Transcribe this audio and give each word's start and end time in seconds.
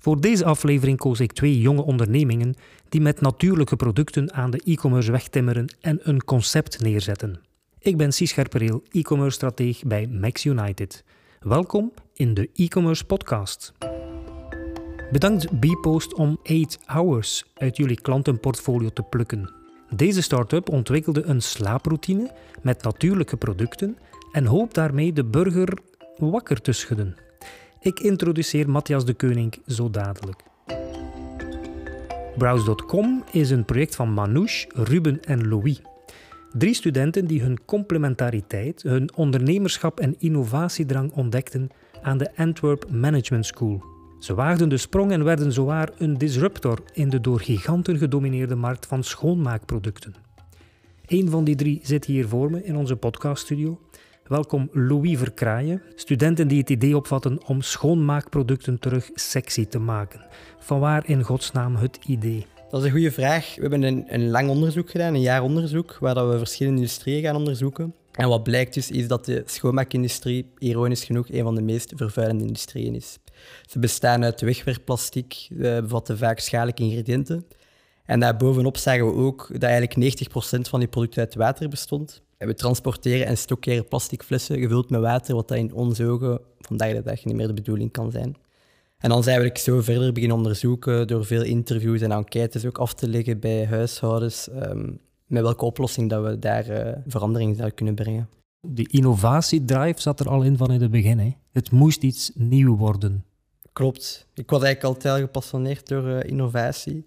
Voor 0.00 0.20
deze 0.20 0.44
aflevering 0.44 0.98
koos 0.98 1.20
ik 1.20 1.32
twee 1.32 1.60
jonge 1.60 1.82
ondernemingen 1.82 2.54
die 2.88 3.00
met 3.00 3.20
natuurlijke 3.20 3.76
producten 3.76 4.32
aan 4.32 4.50
de 4.50 4.60
e-commerce 4.64 5.10
wegtimmeren 5.10 5.74
en 5.80 5.98
een 6.02 6.24
concept 6.24 6.82
neerzetten. 6.82 7.40
Ik 7.78 7.96
ben 7.96 8.12
Cies 8.12 8.30
Scherpereel, 8.30 8.82
e-commerce 8.90 9.34
strateeg 9.34 9.82
bij 9.82 10.06
Max 10.06 10.44
United. 10.44 11.04
Welkom 11.40 11.92
in 12.14 12.34
de 12.34 12.50
e-commerce 12.54 13.04
podcast. 13.04 13.72
Bedankt 15.10 15.60
Bpost 15.60 16.14
om 16.14 16.38
8 16.42 16.78
Hours 16.84 17.44
uit 17.54 17.76
jullie 17.76 18.00
klantenportfolio 18.00 18.88
te 18.88 19.02
plukken. 19.02 19.52
Deze 19.94 20.22
start-up 20.22 20.68
ontwikkelde 20.68 21.22
een 21.22 21.42
slaaproutine 21.42 22.30
met 22.62 22.82
natuurlijke 22.82 23.36
producten 23.36 23.96
en 24.32 24.44
hoopt 24.44 24.74
daarmee 24.74 25.12
de 25.12 25.24
burger 25.24 25.78
wakker 26.16 26.60
te 26.60 26.72
schudden. 26.72 27.29
Ik 27.82 28.00
introduceer 28.00 28.70
Matthias 28.70 29.04
de 29.04 29.14
Keuning 29.14 29.54
zo 29.66 29.90
dadelijk. 29.90 30.42
Browse.com 32.38 33.24
is 33.32 33.50
een 33.50 33.64
project 33.64 33.94
van 33.94 34.14
Manouche, 34.14 34.68
Ruben 34.74 35.22
en 35.22 35.48
Louis. 35.48 35.82
Drie 36.52 36.74
studenten 36.74 37.26
die 37.26 37.42
hun 37.42 37.64
complementariteit, 37.64 38.82
hun 38.82 39.14
ondernemerschap 39.14 40.00
en 40.00 40.14
innovatiedrang 40.18 41.12
ontdekten 41.12 41.68
aan 42.02 42.18
de 42.18 42.36
Antwerp 42.36 42.90
Management 42.90 43.46
School. 43.46 43.82
Ze 44.18 44.34
waagden 44.34 44.68
de 44.68 44.76
sprong 44.76 45.12
en 45.12 45.24
werden 45.24 45.52
zowaar 45.52 45.90
een 45.98 46.18
disruptor 46.18 46.78
in 46.92 47.10
de 47.10 47.20
door 47.20 47.40
giganten 47.40 47.98
gedomineerde 47.98 48.54
markt 48.54 48.86
van 48.86 49.04
schoonmaakproducten. 49.04 50.14
Een 51.06 51.30
van 51.30 51.44
die 51.44 51.56
drie 51.56 51.80
zit 51.82 52.04
hier 52.04 52.28
voor 52.28 52.50
me 52.50 52.64
in 52.64 52.76
onze 52.76 52.96
podcaststudio. 52.96 53.78
Welkom 54.30 54.68
Louis 54.72 55.18
Verkraaien, 55.18 55.82
studenten 55.94 56.48
die 56.48 56.58
het 56.58 56.70
idee 56.70 56.96
opvatten 56.96 57.46
om 57.46 57.60
schoonmaakproducten 57.62 58.78
terug 58.78 59.10
sexy 59.14 59.66
te 59.66 59.78
maken. 59.78 60.26
Vanwaar 60.58 61.08
in 61.08 61.22
godsnaam 61.22 61.76
het 61.76 61.98
idee? 62.06 62.46
Dat 62.68 62.80
is 62.80 62.86
een 62.86 62.92
goede 62.92 63.10
vraag. 63.10 63.54
We 63.54 63.60
hebben 63.60 63.82
een, 63.82 64.04
een 64.08 64.30
lang 64.30 64.48
onderzoek 64.48 64.90
gedaan, 64.90 65.14
een 65.14 65.20
jaar 65.20 65.42
onderzoek, 65.42 65.96
waar 66.00 66.28
we 66.28 66.38
verschillende 66.38 66.80
industrieën 66.80 67.22
gaan 67.22 67.36
onderzoeken. 67.36 67.94
En 68.12 68.28
wat 68.28 68.42
blijkt 68.42 68.74
dus 68.74 68.90
is 68.90 69.08
dat 69.08 69.24
de 69.24 69.42
schoonmaakindustrie, 69.46 70.52
ironisch 70.58 71.04
genoeg, 71.04 71.30
een 71.30 71.42
van 71.42 71.54
de 71.54 71.62
meest 71.62 71.92
vervuilende 71.96 72.44
industrieën 72.44 72.94
is. 72.94 73.18
Ze 73.66 73.78
bestaan 73.78 74.24
uit 74.24 74.40
wegwerpplastic, 74.40 75.48
uh, 75.50 75.80
bevatten 75.80 76.18
vaak 76.18 76.38
schadelijke 76.38 76.82
ingrediënten. 76.82 77.46
En 78.04 78.20
daarbovenop 78.20 78.76
zagen 78.76 79.06
we 79.06 79.12
ook 79.12 79.48
dat 79.52 79.62
eigenlijk 79.62 79.94
90% 79.94 80.60
van 80.68 80.78
die 80.78 80.88
producten 80.88 81.20
uit 81.20 81.34
water 81.34 81.68
bestond. 81.68 82.22
We 82.46 82.54
transporteren 82.54 83.26
en 83.26 83.38
stockeren 83.38 83.88
plastic 83.88 84.22
flessen 84.22 84.58
gevuld 84.58 84.90
met 84.90 85.00
water, 85.00 85.34
wat 85.34 85.48
dat 85.48 85.58
in 85.58 85.72
onze 85.72 86.06
ogen 86.06 86.40
vandaag 86.58 86.92
de 86.92 87.02
dag 87.02 87.24
niet 87.24 87.34
meer 87.34 87.46
de 87.46 87.54
bedoeling 87.54 87.92
kan 87.92 88.10
zijn. 88.10 88.36
En 88.98 89.08
dan 89.08 89.22
zijn 89.22 89.40
we 89.40 89.58
zo 89.58 89.80
verder 89.80 90.12
beginnen 90.12 90.36
onderzoeken 90.36 91.06
door 91.06 91.24
veel 91.24 91.42
interviews 91.42 92.00
en 92.00 92.12
enquêtes 92.12 92.66
ook 92.66 92.78
af 92.78 92.94
te 92.94 93.08
leggen 93.08 93.40
bij 93.40 93.66
huishoudens. 93.66 94.48
Um, 94.52 95.00
met 95.26 95.42
welke 95.42 95.64
oplossing 95.64 96.10
dat 96.10 96.24
we 96.24 96.38
daar 96.38 96.70
uh, 96.70 96.92
verandering 97.06 97.56
zouden 97.56 97.76
kunnen 97.76 97.94
brengen. 97.94 98.28
Die 98.66 98.88
innovatiedrive 98.88 100.00
zat 100.00 100.20
er 100.20 100.28
al 100.28 100.42
in 100.42 100.56
van 100.56 100.72
in 100.72 100.80
het 100.80 100.90
begin. 100.90 101.18
Hè? 101.18 101.36
Het 101.52 101.70
moest 101.70 102.02
iets 102.02 102.30
nieuw 102.34 102.76
worden. 102.76 103.24
Klopt. 103.72 104.26
Ik 104.34 104.50
was 104.50 104.62
eigenlijk 104.62 104.94
altijd 104.94 105.14
heel 105.14 105.24
gepassioneerd 105.24 105.88
door 105.88 106.04
uh, 106.08 106.22
innovatie 106.22 107.06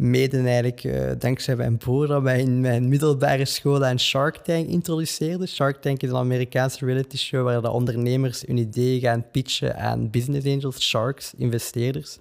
mede 0.00 0.38
eigenlijk 0.38 0.84
uh, 0.84 1.10
dankzij 1.18 1.56
mijn 1.56 1.76
broer 1.76 2.06
dat 2.06 2.22
wij 2.22 2.40
in 2.40 2.60
mijn 2.60 2.88
middelbare 2.88 3.44
school 3.44 3.86
een 3.86 4.00
Shark 4.00 4.36
Tank 4.36 4.66
introduceerden. 4.66 5.48
Shark 5.48 5.80
Tank 5.80 6.02
is 6.02 6.10
een 6.10 6.16
Amerikaanse 6.16 6.84
reality 6.84 7.16
show 7.16 7.44
waar 7.44 7.62
de 7.62 7.70
ondernemers 7.70 8.42
hun 8.46 8.56
idee 8.56 9.00
gaan 9.00 9.30
pitchen 9.30 9.76
aan 9.76 10.10
business 10.10 10.46
angels, 10.46 10.88
sharks, 10.88 11.34
investeerders. 11.36 12.18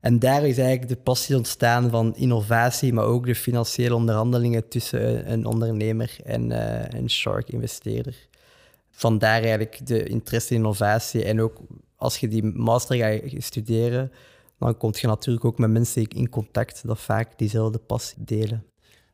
En 0.00 0.18
daar 0.18 0.46
is 0.46 0.58
eigenlijk 0.58 0.88
de 0.88 0.96
passie 0.96 1.36
ontstaan 1.36 1.90
van 1.90 2.16
innovatie, 2.16 2.92
maar 2.92 3.04
ook 3.04 3.26
de 3.26 3.34
financiële 3.34 3.94
onderhandelingen 3.94 4.68
tussen 4.68 5.32
een 5.32 5.44
ondernemer 5.44 6.16
en 6.24 6.50
uh, 6.50 6.84
een 6.88 7.10
shark-investeerder. 7.10 8.14
Vandaar 8.90 9.40
eigenlijk 9.40 9.86
de 9.86 10.04
interesse 10.04 10.54
in 10.54 10.60
innovatie. 10.60 11.24
En 11.24 11.40
ook 11.40 11.60
als 11.96 12.18
je 12.18 12.28
die 12.28 12.44
master 12.44 12.96
gaat 12.96 13.42
studeren, 13.42 14.12
dan 14.70 14.76
kom 14.76 14.90
je 14.94 15.06
natuurlijk 15.06 15.44
ook 15.44 15.58
met 15.58 15.70
mensen 15.70 16.08
in 16.08 16.28
contact 16.28 16.86
dat 16.86 17.00
vaak 17.00 17.38
diezelfde 17.38 17.78
passie 17.78 18.24
delen. 18.24 18.64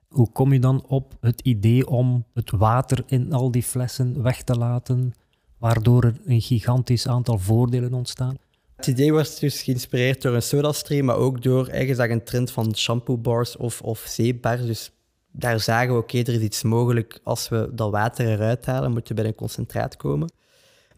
Hoe 0.08 0.32
kom 0.32 0.52
je 0.52 0.58
dan 0.58 0.84
op 0.86 1.16
het 1.20 1.40
idee 1.40 1.88
om 1.88 2.24
het 2.34 2.50
water 2.50 3.02
in 3.06 3.32
al 3.32 3.50
die 3.50 3.62
flessen 3.62 4.22
weg 4.22 4.42
te 4.42 4.54
laten, 4.54 5.12
waardoor 5.58 6.04
er 6.04 6.20
een 6.24 6.40
gigantisch 6.40 7.08
aantal 7.08 7.38
voordelen 7.38 7.94
ontstaan? 7.94 8.36
Het 8.76 8.86
idee 8.86 9.12
was 9.12 9.38
dus 9.38 9.62
geïnspireerd 9.62 10.22
door 10.22 10.34
een 10.34 10.42
sodastream, 10.42 11.04
maar 11.04 11.16
ook 11.16 11.42
door 11.42 11.66
eigenlijk 11.66 12.12
een 12.12 12.24
trend 12.24 12.50
van 12.50 12.76
shampoo 12.76 13.18
bars 13.18 13.56
of, 13.56 13.80
of 13.82 13.98
zeepbars. 13.98 14.66
Dus 14.66 14.92
daar 15.32 15.60
zagen 15.60 15.94
we, 15.94 16.00
oké, 16.00 16.18
er 16.18 16.28
is 16.28 16.40
iets 16.40 16.62
mogelijk 16.62 17.20
als 17.22 17.48
we 17.48 17.70
dat 17.72 17.90
water 17.90 18.28
eruit 18.28 18.66
halen, 18.66 18.92
moeten 18.92 19.14
we 19.14 19.20
bij 19.20 19.30
een 19.30 19.36
concentraat 19.36 19.96
komen. 19.96 20.32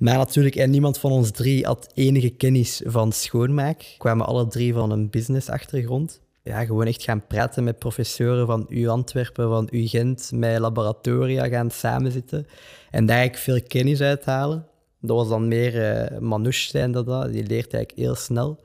Maar 0.02 0.16
natuurlijk, 0.16 0.56
en 0.56 0.70
niemand 0.70 0.98
van 0.98 1.10
ons 1.10 1.30
drie 1.30 1.64
had 1.64 1.90
enige 1.94 2.30
kennis 2.30 2.82
van 2.84 3.12
schoonmaak. 3.12 3.94
Kwamen 3.98 4.26
alle 4.26 4.46
drie 4.46 4.72
van 4.72 4.90
een 4.90 5.10
business-achtergrond. 5.10 6.20
Ja, 6.42 6.64
gewoon 6.64 6.86
echt 6.86 7.02
gaan 7.02 7.26
praten 7.26 7.64
met 7.64 7.78
professoren 7.78 8.46
van 8.46 8.66
U 8.68 8.86
Antwerpen, 8.86 9.48
van 9.48 9.68
U 9.70 9.86
Gent, 9.86 10.30
met 10.34 10.58
laboratoria 10.58 11.48
gaan 11.48 11.70
samenzitten. 11.70 12.46
En 12.91 13.06
daar 13.06 13.16
eigenlijk 13.16 13.44
veel 13.44 13.68
kennis 13.68 14.00
uithalen. 14.00 14.66
Dat 15.00 15.16
was 15.16 15.28
dan 15.28 15.48
meer 15.48 15.74
uh, 16.12 16.18
Manouche 16.18 16.68
zijn 16.68 16.92
dat, 16.92 17.06
dat. 17.06 17.32
Die 17.32 17.46
leert 17.46 17.74
eigenlijk 17.74 17.98
heel 17.98 18.14
snel. 18.14 18.64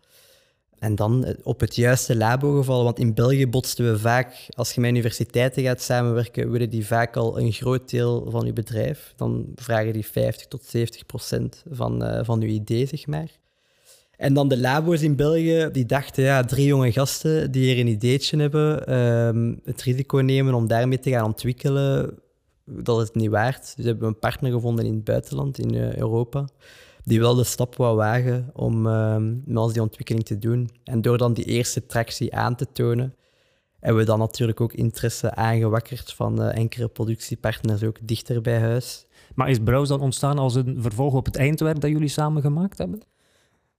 En 0.80 0.96
dan 0.96 1.26
eh, 1.26 1.34
op 1.44 1.60
het 1.60 1.76
juiste 1.76 2.16
labo 2.16 2.58
gevallen, 2.58 2.84
want 2.84 3.00
in 3.00 3.14
België 3.14 3.48
botsten 3.48 3.92
we 3.92 4.00
vaak, 4.00 4.48
als 4.56 4.74
je 4.74 4.82
met 4.82 4.90
universiteiten 4.90 5.64
gaat 5.64 5.82
samenwerken, 5.82 6.52
willen 6.52 6.70
die 6.70 6.86
vaak 6.86 7.16
al 7.16 7.40
een 7.40 7.52
groot 7.52 7.90
deel 7.90 8.28
van 8.30 8.46
je 8.46 8.54
bedrijf. 8.54 9.14
Dan 9.16 9.46
vragen 9.56 9.94
die 9.94 10.06
50 10.06 10.48
tot 10.48 10.64
70 10.64 11.06
procent 11.06 11.64
van, 11.72 12.04
uh, 12.04 12.20
van 12.24 12.42
je 12.42 12.48
idee, 12.48 12.86
zeg 12.86 13.08
maar. 13.08 13.30
En 14.18 14.34
dan 14.34 14.48
de 14.48 14.58
labo's 14.58 15.02
in 15.02 15.16
België, 15.16 15.70
die 15.72 15.86
dachten, 15.86 16.24
ja, 16.24 16.44
drie 16.44 16.66
jonge 16.66 16.92
gasten 16.92 17.52
die 17.52 17.64
hier 17.64 17.80
een 17.80 17.88
ideetje 17.88 18.38
hebben, 18.38 18.90
uh, 18.90 19.58
het 19.64 19.82
risico 19.82 20.18
nemen 20.18 20.54
om 20.54 20.68
daarmee 20.68 21.00
te 21.00 21.10
gaan 21.10 21.26
ontwikkelen, 21.26 22.20
dat 22.66 23.02
is 23.02 23.08
het 23.08 23.16
niet 23.16 23.30
waard. 23.30 23.74
Dus 23.76 23.86
hebben 23.86 24.04
we 24.04 24.14
een 24.14 24.20
partner 24.20 24.52
gevonden 24.52 24.86
in 24.86 24.94
het 24.94 25.04
buitenland, 25.04 25.60
in 25.60 25.74
uh, 25.74 25.96
Europa 25.96 26.46
die 27.08 27.20
wel 27.20 27.36
de 27.36 27.44
stap 27.44 27.76
wou 27.76 27.96
wagen 27.96 28.50
om 28.54 28.86
uh, 28.86 29.16
met 29.46 29.74
die 29.74 29.82
ontwikkeling 29.82 30.26
te 30.26 30.38
doen. 30.38 30.70
En 30.84 31.02
door 31.02 31.18
dan 31.18 31.34
die 31.34 31.46
eerste 31.46 31.86
tractie 31.86 32.36
aan 32.36 32.56
te 32.56 32.72
tonen, 32.72 33.16
hebben 33.80 34.02
we 34.02 34.08
dan 34.08 34.20
natuurlijk 34.20 34.62
ook 34.62 34.74
interesse 34.74 35.36
aangewakkerd 35.36 36.14
van 36.14 36.42
uh, 36.42 36.56
enkele 36.56 36.88
productiepartners 36.88 37.84
ook 37.84 37.98
dichter 38.02 38.42
bij 38.42 38.60
huis. 38.60 39.06
Maar 39.36 39.50
is 39.50 39.60
Browse 39.60 39.92
dan 39.92 40.02
ontstaan 40.02 40.38
als 40.38 40.56
een 40.56 40.78
vervolg 40.80 41.14
op 41.14 41.26
het 41.26 41.36
eindwerk 41.36 41.82
dat 41.82 41.92
jullie 41.92 42.08
samen 42.08 42.42
gemaakt 42.42 42.78
hebben? 42.78 43.02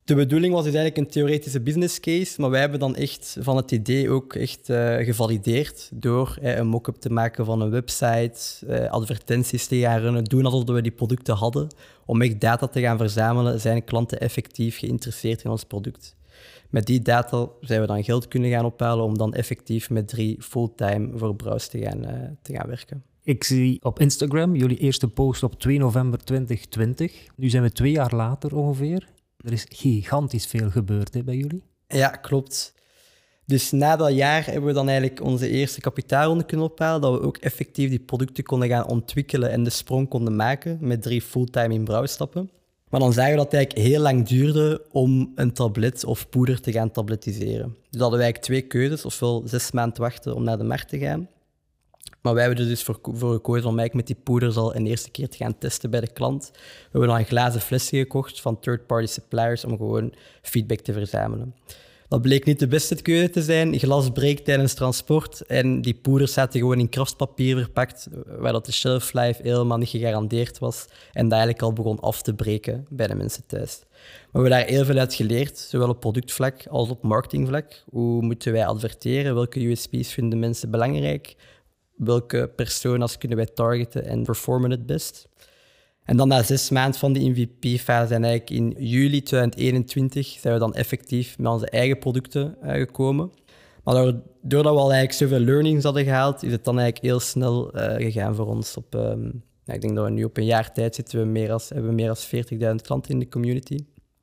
De 0.08 0.14
bedoeling 0.14 0.54
was 0.54 0.64
dus 0.64 0.74
eigenlijk 0.74 1.06
een 1.06 1.12
theoretische 1.12 1.60
business 1.60 2.00
case, 2.00 2.40
maar 2.40 2.50
wij 2.50 2.60
hebben 2.60 2.78
dan 2.78 2.96
echt 2.96 3.36
van 3.40 3.56
het 3.56 3.70
idee 3.70 4.10
ook 4.10 4.34
echt 4.34 4.68
uh, 4.68 4.96
gevalideerd 4.96 5.90
door 5.94 6.38
uh, 6.42 6.56
een 6.56 6.66
mock-up 6.66 6.96
te 6.96 7.10
maken 7.10 7.44
van 7.44 7.60
een 7.60 7.70
website, 7.70 8.40
uh, 8.68 8.90
advertenties 8.90 9.66
te 9.66 9.76
gaan 9.76 10.00
runnen, 10.00 10.24
doen 10.24 10.44
alsof 10.44 10.64
we 10.64 10.82
die 10.82 10.92
producten 10.92 11.34
hadden, 11.34 11.68
om 12.06 12.22
echt 12.22 12.40
data 12.40 12.66
te 12.66 12.80
gaan 12.80 12.98
verzamelen. 12.98 13.60
Zijn 13.60 13.84
klanten 13.84 14.20
effectief 14.20 14.78
geïnteresseerd 14.78 15.44
in 15.44 15.50
ons 15.50 15.64
product? 15.64 16.16
Met 16.70 16.86
die 16.86 17.02
data 17.02 17.48
zijn 17.60 17.80
we 17.80 17.86
dan 17.86 18.04
geld 18.04 18.28
kunnen 18.28 18.50
gaan 18.50 18.64
ophalen 18.64 19.04
om 19.04 19.18
dan 19.18 19.34
effectief 19.34 19.90
met 19.90 20.08
drie 20.08 20.36
fulltime 20.42 21.18
voor 21.18 21.36
Browse 21.36 21.68
te 21.68 21.78
gaan, 21.78 22.00
te 22.42 22.52
gaan 22.52 22.68
werken. 22.68 23.02
Ik 23.22 23.44
zie 23.44 23.78
op 23.82 24.00
Instagram 24.00 24.56
jullie 24.56 24.78
eerste 24.78 25.08
post 25.08 25.42
op 25.42 25.60
2 25.60 25.78
november 25.78 26.24
2020. 26.24 27.26
Nu 27.36 27.48
zijn 27.48 27.62
we 27.62 27.72
twee 27.72 27.92
jaar 27.92 28.14
later 28.14 28.56
ongeveer. 28.56 29.16
Er 29.44 29.52
is 29.52 29.66
gigantisch 29.68 30.46
veel 30.46 30.70
gebeurd 30.70 31.14
hè, 31.14 31.22
bij 31.22 31.36
jullie. 31.36 31.62
Ja, 31.88 32.08
klopt. 32.08 32.74
Dus 33.44 33.70
na 33.70 33.96
dat 33.96 34.14
jaar 34.14 34.44
hebben 34.44 34.64
we 34.64 34.72
dan 34.72 34.88
eigenlijk 34.88 35.22
onze 35.22 35.48
eerste 35.48 35.80
kapitaalronde 35.80 36.44
kunnen 36.44 36.70
ophalen, 36.70 37.00
dat 37.00 37.12
we 37.12 37.26
ook 37.26 37.36
effectief 37.36 37.90
die 37.90 37.98
producten 37.98 38.44
konden 38.44 38.68
gaan 38.68 38.86
ontwikkelen 38.86 39.50
en 39.50 39.64
de 39.64 39.70
sprong 39.70 40.08
konden 40.08 40.36
maken 40.36 40.78
met 40.80 41.02
drie 41.02 41.22
fulltime 41.22 41.74
in 41.74 41.84
brouwstappen. 41.84 42.50
Maar 42.88 43.00
dan 43.00 43.12
zagen 43.12 43.30
we 43.30 43.36
dat 43.36 43.44
het 43.44 43.54
eigenlijk 43.54 43.86
heel 43.86 44.00
lang 44.00 44.26
duurde 44.26 44.82
om 44.90 45.32
een 45.34 45.52
tablet 45.52 46.04
of 46.04 46.28
poeder 46.28 46.60
te 46.60 46.72
gaan 46.72 46.90
tabletiseren. 46.90 47.76
Dus 47.90 48.00
hadden 48.00 48.18
wij 48.18 48.32
eigenlijk 48.32 48.44
twee 48.44 48.62
keuzes, 48.62 49.04
ofwel 49.04 49.42
zes 49.44 49.70
maanden 49.70 50.00
wachten 50.00 50.34
om 50.34 50.42
naar 50.42 50.58
de 50.58 50.64
markt 50.64 50.88
te 50.88 50.98
gaan, 50.98 51.28
maar 52.22 52.34
wij 52.34 52.44
hebben 52.44 52.62
er 52.62 52.68
dus 52.68 52.82
voor, 52.82 52.98
voor 53.02 53.32
gekozen 53.32 53.68
om 53.68 53.78
eigenlijk 53.78 53.94
met 53.94 54.06
die 54.06 54.24
poeders 54.24 54.56
al 54.56 54.76
een 54.76 54.86
eerste 54.86 55.10
keer 55.10 55.28
te 55.28 55.36
gaan 55.36 55.58
testen 55.58 55.90
bij 55.90 56.00
de 56.00 56.12
klant. 56.12 56.50
We 56.52 56.88
hebben 56.90 57.08
dan 57.08 57.18
een 57.18 57.24
glazen 57.24 57.60
flesje 57.60 57.96
gekocht 57.96 58.40
van 58.40 58.60
third-party 58.60 59.06
suppliers 59.06 59.64
om 59.64 59.76
gewoon 59.76 60.14
feedback 60.42 60.80
te 60.80 60.92
verzamelen. 60.92 61.54
Dat 62.08 62.22
bleek 62.22 62.44
niet 62.44 62.58
de 62.58 62.66
beste 62.66 63.02
keuze 63.02 63.30
te 63.30 63.42
zijn. 63.42 63.78
Glas 63.78 64.10
breekt 64.10 64.44
tijdens 64.44 64.74
transport 64.74 65.40
en 65.40 65.80
die 65.80 65.94
poeders 65.94 66.32
zaten 66.32 66.60
gewoon 66.60 66.78
in 66.78 66.88
kraftpapier 66.88 67.56
verpakt, 67.56 68.08
waar 68.38 68.52
dat 68.52 68.66
de 68.66 68.72
shelf 68.72 69.12
life 69.12 69.42
helemaal 69.42 69.78
niet 69.78 69.88
gegarandeerd 69.88 70.58
was 70.58 70.86
en 71.12 71.22
dat 71.22 71.32
eigenlijk 71.32 71.62
al 71.62 71.72
begon 71.72 72.00
af 72.00 72.22
te 72.22 72.34
breken 72.34 72.86
bij 72.90 73.06
de 73.06 73.14
mensen 73.14 73.46
thuis. 73.46 73.78
Maar 73.82 74.42
we 74.42 74.48
hebben 74.48 74.50
daar 74.50 74.76
heel 74.76 74.84
veel 74.84 74.98
uit 74.98 75.14
geleerd, 75.14 75.58
zowel 75.58 75.88
op 75.88 76.00
productvlak 76.00 76.66
als 76.66 76.88
op 76.88 77.02
marketingvlak. 77.02 77.84
Hoe 77.90 78.22
moeten 78.22 78.52
wij 78.52 78.66
adverteren? 78.66 79.34
Welke 79.34 79.60
USP's 79.60 80.12
vinden 80.12 80.38
mensen 80.38 80.70
belangrijk? 80.70 81.34
Welke 81.98 82.50
personas 82.56 83.18
kunnen 83.18 83.36
wij 83.36 83.46
targeten 83.46 84.04
en 84.04 84.22
performen 84.22 84.70
het 84.70 84.86
best? 84.86 85.28
En 86.04 86.16
dan 86.16 86.28
na 86.28 86.42
zes 86.42 86.70
maanden 86.70 87.00
van 87.00 87.12
die 87.12 87.30
MVP-fase 87.30 88.14
en 88.14 88.24
eigenlijk 88.24 88.50
in 88.50 88.86
juli 88.86 89.22
2021 89.22 90.26
zijn 90.26 90.54
we 90.54 90.60
dan 90.60 90.74
effectief 90.74 91.38
met 91.38 91.52
onze 91.52 91.70
eigen 91.70 91.98
producten 91.98 92.56
uh, 92.62 92.72
gekomen. 92.72 93.30
Maar 93.84 93.94
doordat 94.42 94.74
we 94.74 94.80
al 94.80 94.92
eigenlijk 94.92 95.12
zoveel 95.12 95.44
learnings 95.44 95.84
hadden 95.84 96.04
gehaald, 96.04 96.42
is 96.42 96.52
het 96.52 96.64
dan 96.64 96.78
eigenlijk 96.78 97.06
heel 97.06 97.20
snel 97.20 97.76
uh, 97.76 97.94
gegaan 97.94 98.34
voor 98.34 98.46
ons. 98.46 98.76
Op, 98.76 98.94
um, 98.94 99.42
ik 99.64 99.80
denk 99.80 99.94
dat 99.94 100.04
we 100.04 100.10
nu 100.10 100.24
op 100.24 100.36
een 100.36 100.44
jaar 100.44 100.72
tijd 100.72 100.94
zitten 100.94 101.18
we 101.18 101.24
meer 101.24 101.52
als, 101.52 101.68
hebben 101.68 101.88
we 101.88 101.94
meer 101.94 102.06
dan 102.06 102.76
40.000 102.76 102.82
klanten 102.82 103.12
in 103.12 103.18
de 103.18 103.28
community. 103.28 103.76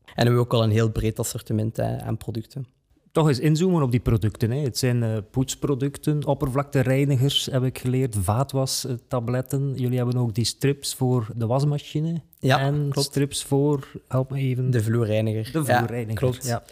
En 0.06 0.13
hebben 0.16 0.33
we 0.33 0.39
ook 0.39 0.54
al 0.54 0.63
een 0.63 0.72
heel 0.72 0.92
breed 0.92 1.19
assortiment 1.19 1.80
uh, 1.80 1.98
aan 1.98 2.18
producten 2.18 2.75
toch 3.15 3.27
eens 3.27 3.39
inzoomen 3.39 3.81
op 3.81 3.91
die 3.91 4.00
producten. 4.00 4.51
Hè. 4.51 4.59
Het 4.59 4.77
zijn 4.77 5.03
uh, 5.03 5.17
poetsproducten, 5.31 6.25
oppervlaktereinigers 6.25 7.45
heb 7.51 7.63
ik 7.63 7.79
geleerd, 7.79 8.15
vaatwastabletten. 8.19 9.73
Jullie 9.75 9.97
hebben 9.97 10.17
ook 10.17 10.33
die 10.33 10.45
strips 10.45 10.94
voor 10.94 11.27
de 11.35 11.45
wasmachine. 11.45 12.21
Ja, 12.39 12.59
en 12.59 12.89
klopt. 12.89 13.07
strips 13.07 13.44
voor, 13.44 13.88
help 14.07 14.31
me 14.31 14.39
even... 14.39 14.71
De 14.71 14.83
vloerreiniger. 14.83 15.51
De 15.51 15.65
vloerreiniger, 15.65 16.07
ja, 16.07 16.13
klopt. 16.13 16.45
Ja. 16.45 16.63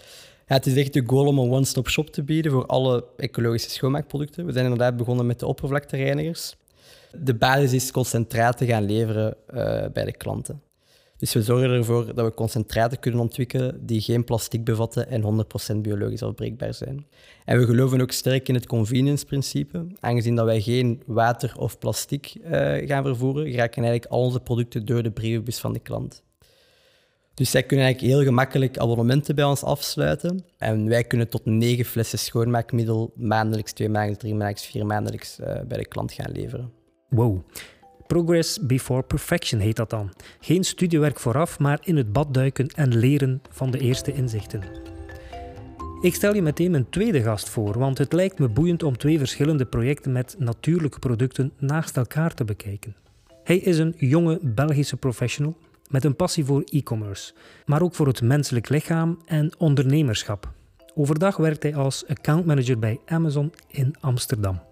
Ja, 0.47 0.55
het 0.55 0.65
is 0.65 0.75
echt 0.75 0.93
de 0.93 1.03
goal 1.05 1.27
om 1.27 1.39
een 1.39 1.51
one-stop 1.51 1.89
shop 1.89 2.09
te 2.09 2.23
bieden 2.23 2.51
voor 2.51 2.65
alle 2.65 3.05
ecologische 3.17 3.69
schoonmaakproducten. 3.69 4.45
We 4.45 4.51
zijn 4.51 4.63
inderdaad 4.63 4.97
begonnen 4.97 5.25
met 5.25 5.39
de 5.39 5.45
oppervlaktereinigers. 5.45 6.55
De 7.11 7.35
basis 7.35 7.73
is 7.73 7.91
concentraten 7.91 8.67
gaan 8.67 8.85
leveren 8.85 9.35
uh, 9.53 9.85
bij 9.93 10.05
de 10.05 10.17
klanten. 10.17 10.61
Dus 11.17 11.33
we 11.33 11.41
zorgen 11.41 11.69
ervoor 11.69 12.15
dat 12.15 12.25
we 12.25 12.33
concentraten 12.33 12.99
kunnen 12.99 13.19
ontwikkelen 13.19 13.85
die 13.85 14.01
geen 14.01 14.23
plastic 14.23 14.63
bevatten 14.63 15.09
en 15.09 15.45
100% 15.75 15.77
biologisch 15.77 16.23
afbreekbaar 16.23 16.73
zijn. 16.73 17.07
En 17.45 17.59
we 17.59 17.65
geloven 17.65 18.01
ook 18.01 18.11
sterk 18.11 18.47
in 18.47 18.53
het 18.53 18.67
convenience-principe. 18.67 19.87
Aangezien 19.99 20.35
dat 20.35 20.45
wij 20.45 20.61
geen 20.61 21.03
water 21.05 21.53
of 21.57 21.77
plastic 21.79 22.35
uh, 22.35 22.51
gaan 22.87 23.03
vervoeren, 23.03 23.51
geraken 23.51 23.83
eigenlijk 23.83 24.11
al 24.11 24.21
onze 24.21 24.39
producten 24.39 24.85
door 24.85 25.03
de 25.03 25.11
brievenbus 25.11 25.59
van 25.59 25.73
de 25.73 25.79
klant. 25.79 26.23
Dus 27.33 27.51
zij 27.51 27.63
kunnen 27.63 27.85
eigenlijk 27.85 28.15
heel 28.15 28.25
gemakkelijk 28.25 28.77
abonnementen 28.77 29.35
bij 29.35 29.45
ons 29.45 29.63
afsluiten. 29.63 30.45
En 30.57 30.87
wij 30.87 31.03
kunnen 31.03 31.29
tot 31.29 31.45
negen 31.45 31.85
flessen 31.85 32.19
schoonmaakmiddel 32.19 33.13
maandelijks, 33.15 33.71
twee 33.71 33.89
maandelijks, 33.89 34.21
drie 34.21 34.35
maandelijks, 34.35 34.65
vier 34.65 34.85
maandelijks 34.85 35.39
uh, 35.39 35.47
bij 35.67 35.77
de 35.77 35.87
klant 35.87 36.13
gaan 36.13 36.31
leveren. 36.31 36.71
Wow. 37.09 37.41
Progress 38.13 38.59
before 38.59 39.03
perfection 39.03 39.59
heet 39.59 39.75
dat 39.75 39.89
dan. 39.89 40.13
Geen 40.39 40.63
studiewerk 40.63 41.19
vooraf, 41.19 41.59
maar 41.59 41.79
in 41.83 41.97
het 41.97 42.13
bad 42.13 42.33
duiken 42.33 42.67
en 42.67 42.97
leren 42.97 43.41
van 43.49 43.71
de 43.71 43.79
eerste 43.79 44.13
inzichten. 44.13 44.63
Ik 46.01 46.15
stel 46.15 46.35
je 46.35 46.41
meteen 46.41 46.71
mijn 46.71 46.89
tweede 46.89 47.21
gast 47.21 47.49
voor, 47.49 47.79
want 47.79 47.97
het 47.97 48.13
lijkt 48.13 48.39
me 48.39 48.49
boeiend 48.49 48.83
om 48.83 48.97
twee 48.97 49.17
verschillende 49.17 49.65
projecten 49.65 50.11
met 50.11 50.35
natuurlijke 50.39 50.99
producten 50.99 51.51
naast 51.59 51.97
elkaar 51.97 52.33
te 52.33 52.43
bekijken. 52.43 52.95
Hij 53.43 53.57
is 53.57 53.77
een 53.77 53.93
jonge 53.97 54.39
Belgische 54.41 54.97
professional 54.97 55.57
met 55.89 56.03
een 56.03 56.15
passie 56.15 56.45
voor 56.45 56.63
e-commerce, 56.65 57.33
maar 57.65 57.81
ook 57.81 57.95
voor 57.95 58.07
het 58.07 58.21
menselijk 58.21 58.69
lichaam 58.69 59.19
en 59.25 59.51
ondernemerschap. 59.57 60.51
Overdag 60.95 61.37
werkt 61.37 61.63
hij 61.63 61.75
als 61.75 62.07
accountmanager 62.07 62.79
bij 62.79 62.99
Amazon 63.05 63.53
in 63.67 63.95
Amsterdam. 63.99 64.71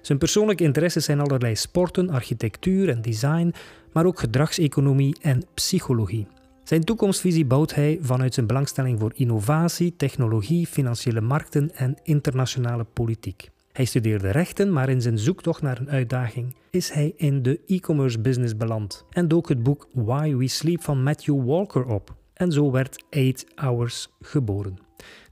Zijn 0.00 0.18
persoonlijke 0.18 0.64
interesses 0.64 1.04
zijn 1.04 1.20
allerlei 1.20 1.56
sporten, 1.56 2.10
architectuur 2.10 2.88
en 2.88 3.02
design, 3.02 3.54
maar 3.92 4.06
ook 4.06 4.18
gedragseconomie 4.18 5.16
en 5.20 5.42
psychologie. 5.54 6.26
Zijn 6.64 6.84
toekomstvisie 6.84 7.44
bouwt 7.44 7.74
hij 7.74 7.98
vanuit 8.02 8.34
zijn 8.34 8.46
belangstelling 8.46 9.00
voor 9.00 9.12
innovatie, 9.14 9.96
technologie, 9.96 10.66
financiële 10.66 11.20
markten 11.20 11.74
en 11.74 11.96
internationale 12.02 12.84
politiek. 12.84 13.50
Hij 13.72 13.84
studeerde 13.84 14.30
rechten, 14.30 14.72
maar 14.72 14.88
in 14.88 15.02
zijn 15.02 15.18
zoektocht 15.18 15.62
naar 15.62 15.78
een 15.78 15.90
uitdaging 15.90 16.54
is 16.70 16.90
hij 16.90 17.12
in 17.16 17.42
de 17.42 17.60
e-commerce 17.66 18.20
business 18.20 18.56
beland 18.56 19.04
en 19.10 19.28
dook 19.28 19.48
het 19.48 19.62
boek 19.62 19.88
Why 19.92 20.34
We 20.34 20.48
Sleep 20.48 20.82
van 20.82 21.02
Matthew 21.02 21.44
Walker 21.44 21.84
op. 21.84 22.14
En 22.34 22.52
zo 22.52 22.70
werd 22.70 23.04
8 23.10 23.46
Hours 23.54 24.08
geboren. 24.20 24.78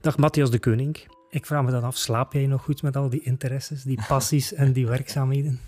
Dag 0.01 0.17
Matthias 0.17 0.51
de 0.51 0.59
Koning. 0.59 1.18
Ik 1.31 1.45
vraag 1.45 1.63
me 1.63 1.71
dan 1.71 1.83
af, 1.83 1.97
slaap 1.97 2.33
jij 2.33 2.45
nog 2.45 2.63
goed 2.63 2.81
met 2.81 2.95
al 2.95 3.09
die 3.09 3.23
interesses, 3.23 3.83
die 3.83 3.99
passies 4.07 4.53
en 4.63 4.73
die 4.73 4.87
werkzaamheden? 4.87 5.59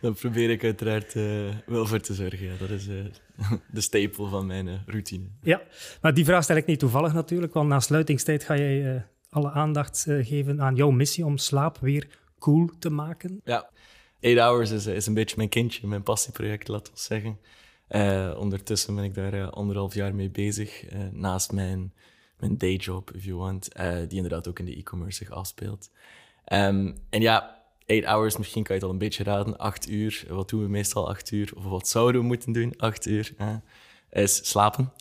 Daar 0.00 0.12
probeer 0.12 0.50
ik 0.50 0.64
uiteraard 0.64 1.14
uh, 1.14 1.54
wel 1.66 1.86
voor 1.86 2.00
te 2.00 2.14
zorgen. 2.14 2.46
Ja. 2.46 2.56
Dat 2.58 2.70
is 2.70 2.88
uh, 2.88 3.04
de 3.72 3.80
stapel 3.80 4.28
van 4.28 4.46
mijn 4.46 4.66
uh, 4.66 4.74
routine. 4.86 5.24
Ja, 5.42 5.62
maar 6.00 6.14
die 6.14 6.24
vraag 6.24 6.42
stel 6.42 6.56
ik 6.56 6.66
niet 6.66 6.78
toevallig 6.78 7.12
natuurlijk, 7.12 7.54
want 7.54 7.68
na 7.68 7.80
sluitingstijd 7.80 8.44
ga 8.44 8.56
jij 8.56 9.06
alle 9.30 9.50
aandacht 9.50 10.06
geven 10.22 10.60
aan 10.60 10.74
jouw 10.74 10.90
missie 10.90 11.24
om 11.24 11.36
slaap 11.38 11.78
weer 11.78 12.08
cool 12.38 12.70
te 12.78 12.90
maken. 12.90 13.40
Ja, 13.44 13.70
8 14.20 14.36
Hours 14.36 14.70
is, 14.70 14.86
is 14.86 15.06
een 15.06 15.14
beetje 15.14 15.36
mijn 15.36 15.48
kindje, 15.48 15.86
mijn 15.86 16.02
passieproject, 16.02 16.68
laten 16.68 16.92
we 16.92 16.98
zeggen. 17.00 17.38
ondertussen 18.38 18.94
ben 18.94 19.04
ik 19.04 19.14
daar 19.14 19.50
anderhalf 19.50 19.94
jaar 19.94 20.14
mee 20.14 20.30
bezig, 20.30 20.84
naast 21.12 21.52
mijn 21.52 21.92
mijn 22.38 22.58
dayjob, 22.58 23.10
if 23.14 23.24
you 23.24 23.36
want, 23.36 23.68
uh, 23.80 23.96
die 23.96 24.16
inderdaad 24.16 24.48
ook 24.48 24.58
in 24.58 24.64
de 24.64 24.76
e-commerce 24.76 25.16
zich 25.16 25.30
afspeelt. 25.30 25.90
Um, 26.52 26.94
en 27.10 27.20
ja, 27.20 27.58
8 27.86 28.04
hours, 28.04 28.36
misschien 28.36 28.62
kan 28.62 28.74
je 28.74 28.80
het 28.80 28.90
al 28.90 28.94
een 28.94 29.04
beetje 29.04 29.24
raden. 29.24 29.58
8 29.58 29.88
uur, 29.90 30.24
wat 30.28 30.48
doen 30.48 30.62
we 30.62 30.68
meestal 30.68 31.08
8 31.08 31.30
uur? 31.30 31.52
Of 31.56 31.64
wat 31.64 31.88
zouden 31.88 32.20
we 32.20 32.26
moeten 32.26 32.52
doen 32.52 32.74
8 32.76 33.06
uur? 33.06 33.34
Is 34.10 34.48
slapen. 34.48 34.92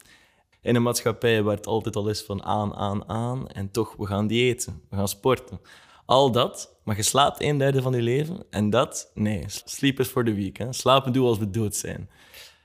In 0.62 0.76
een 0.76 0.84
maatschappij 0.84 1.44
waar 1.44 1.56
het 1.56 1.68
altijd 1.68 1.96
al 1.96 2.10
is 2.10 2.22
van 2.22 2.44
aan, 2.44 2.74
aan, 2.74 3.10
aan. 3.10 3.48
En 3.48 3.72
toch, 3.72 3.96
we 3.96 4.06
gaan 4.06 4.28
diëten, 4.28 4.82
we 4.90 4.96
gaan 4.96 5.08
sporten. 5.08 5.60
Al 6.06 6.32
dat, 6.32 6.76
maar 6.84 6.96
je 6.96 7.04
slaapt 7.04 7.42
een 7.42 7.58
derde 7.58 7.82
van 7.82 7.94
je 7.94 8.02
leven. 8.02 8.46
En 8.50 8.70
dat, 8.70 9.12
nee, 9.14 9.44
sleep 9.48 10.00
is 10.00 10.08
for 10.08 10.26
the 10.26 10.34
week. 10.34 10.66
Slapen 10.70 11.14
doen 11.14 11.26
als 11.26 11.38
we 11.38 11.50
dood 11.50 11.76
zijn. 11.76 12.10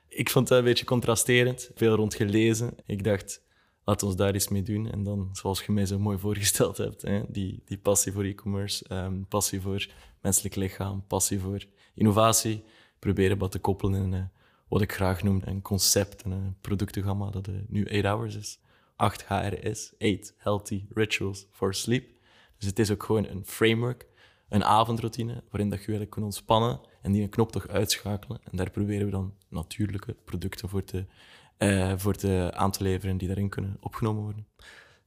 Ik 0.08 0.30
vond 0.30 0.48
het 0.48 0.58
een 0.58 0.64
beetje 0.64 0.84
contrasterend. 0.84 1.70
Veel 1.74 1.94
rond 1.94 2.14
gelezen. 2.14 2.74
Ik 2.86 3.04
dacht, 3.04 3.42
laat 3.84 4.02
ons 4.02 4.17
daar 4.17 4.34
iets 4.34 4.49
mee 4.49 4.62
doen. 4.62 4.90
En 4.90 5.02
dan, 5.02 5.29
zoals 5.32 5.62
je 5.62 5.73
mij 5.73 5.87
zo 5.87 5.99
mooi 5.99 6.19
voorgesteld 6.19 6.76
hebt, 6.76 7.02
hè, 7.02 7.23
die, 7.29 7.62
die 7.64 7.79
passie 7.79 8.12
voor 8.12 8.25
e-commerce, 8.25 8.94
um, 8.94 9.26
passie 9.29 9.61
voor 9.61 9.88
menselijk 10.20 10.55
lichaam, 10.55 11.05
passie 11.06 11.40
voor 11.40 11.64
innovatie, 11.94 12.64
proberen 12.99 13.38
wat 13.38 13.50
te 13.50 13.58
koppelen 13.58 14.02
in 14.02 14.12
uh, 14.12 14.23
wat 14.69 14.81
ik 14.81 14.93
graag 14.93 15.23
noem 15.23 15.40
een 15.44 15.62
concept, 15.62 16.25
een 16.25 16.56
productengamma 16.61 17.31
dat 17.31 17.49
uh, 17.49 17.55
nu 17.69 17.88
8 17.88 18.05
hours 18.05 18.37
is. 18.37 18.58
8 18.96 19.25
HRS, 19.26 19.93
8 19.99 20.34
Healthy 20.37 20.84
Rituals 20.94 21.46
for 21.50 21.75
Sleep. 21.75 22.11
Dus 22.58 22.67
het 22.67 22.79
is 22.79 22.91
ook 22.91 23.03
gewoon 23.03 23.27
een 23.27 23.46
framework, 23.46 24.06
een 24.48 24.65
avondroutine, 24.65 25.43
waarin 25.51 25.70
dat 25.70 25.79
je 25.79 25.84
eigenlijk 25.84 26.10
kunt 26.10 26.24
ontspannen 26.24 26.81
en 27.03 27.12
die 27.12 27.22
een 27.22 27.29
knop 27.29 27.53
toch 27.53 27.69
uitschakelen. 27.69 28.41
En 28.51 28.56
daar 28.56 28.70
proberen 28.70 29.05
we 29.05 29.12
dan 29.12 29.34
natuurlijke 29.48 30.17
producten 30.24 30.69
voor 30.69 30.84
te 30.84 31.05
uh, 31.62 31.92
voor 31.96 32.14
te, 32.14 32.50
aan 32.54 32.70
te 32.70 32.82
leveren 32.82 33.16
die 33.16 33.28
daarin 33.28 33.48
kunnen 33.48 33.76
opgenomen 33.81 34.22
worden. 34.22 34.46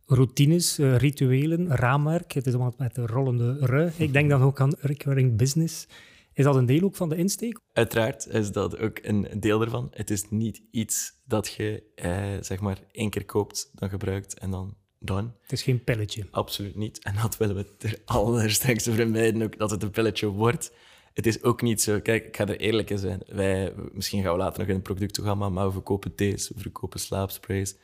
Routines, 0.05 0.79
uh, 0.79 0.97
rituelen, 0.97 1.67
raamwerk, 1.67 2.31
het 2.31 2.45
is 2.45 2.53
allemaal 2.53 2.73
met 2.77 2.95
de 2.95 3.05
rollende 3.05 3.65
R. 3.65 4.01
Ik 4.01 4.13
denk 4.13 4.29
dan 4.29 4.41
ook 4.41 4.61
aan 4.61 4.73
recurring 4.79 5.37
business. 5.37 5.87
Is 6.33 6.43
dat 6.43 6.55
een 6.55 6.65
deel 6.65 6.81
ook 6.81 6.95
van 6.95 7.09
de 7.09 7.15
insteek? 7.15 7.59
Uiteraard 7.73 8.27
is 8.27 8.51
dat 8.51 8.77
ook 8.77 8.99
een 9.01 9.27
deel 9.39 9.61
ervan. 9.61 9.87
Het 9.91 10.09
is 10.09 10.29
niet 10.29 10.61
iets 10.71 11.21
dat 11.25 11.47
je 11.47 11.83
eh, 11.95 12.23
zeg 12.41 12.59
maar 12.59 12.79
één 12.91 13.09
keer 13.09 13.25
koopt, 13.25 13.69
dan 13.73 13.89
gebruikt 13.89 14.39
en 14.39 14.51
dan 14.51 14.77
done. 14.99 15.29
Het 15.41 15.51
is 15.51 15.63
geen 15.63 15.83
pilletje. 15.83 16.23
Absoluut 16.31 16.75
niet. 16.75 17.03
En 17.03 17.15
dat 17.21 17.37
willen 17.37 17.55
we 17.55 17.77
ter 17.77 18.01
allersterkste 18.05 18.93
vermijden, 18.93 19.41
ook 19.41 19.57
dat 19.57 19.71
het 19.71 19.83
een 19.83 19.91
pilletje 19.91 20.27
wordt 20.27 20.71
het 21.15 21.25
is 21.25 21.43
ook 21.43 21.61
niet 21.61 21.81
zo. 21.81 21.99
Kijk, 21.99 22.25
ik 22.25 22.35
ga 22.35 22.47
er 22.47 22.59
eerlijk 22.59 22.89
in 22.89 22.97
zijn. 22.97 23.21
Wij, 23.27 23.73
misschien 23.91 24.23
gaan 24.23 24.31
we 24.31 24.37
later 24.37 24.59
nog 24.59 24.67
in 24.67 24.75
een 24.75 24.81
productprogramma, 24.81 25.49
maar 25.49 25.65
we 25.65 25.71
verkopen 25.71 26.15
thees, 26.15 26.49
we 26.49 26.59
verkopen 26.59 26.99
slaapsprays. 26.99 27.75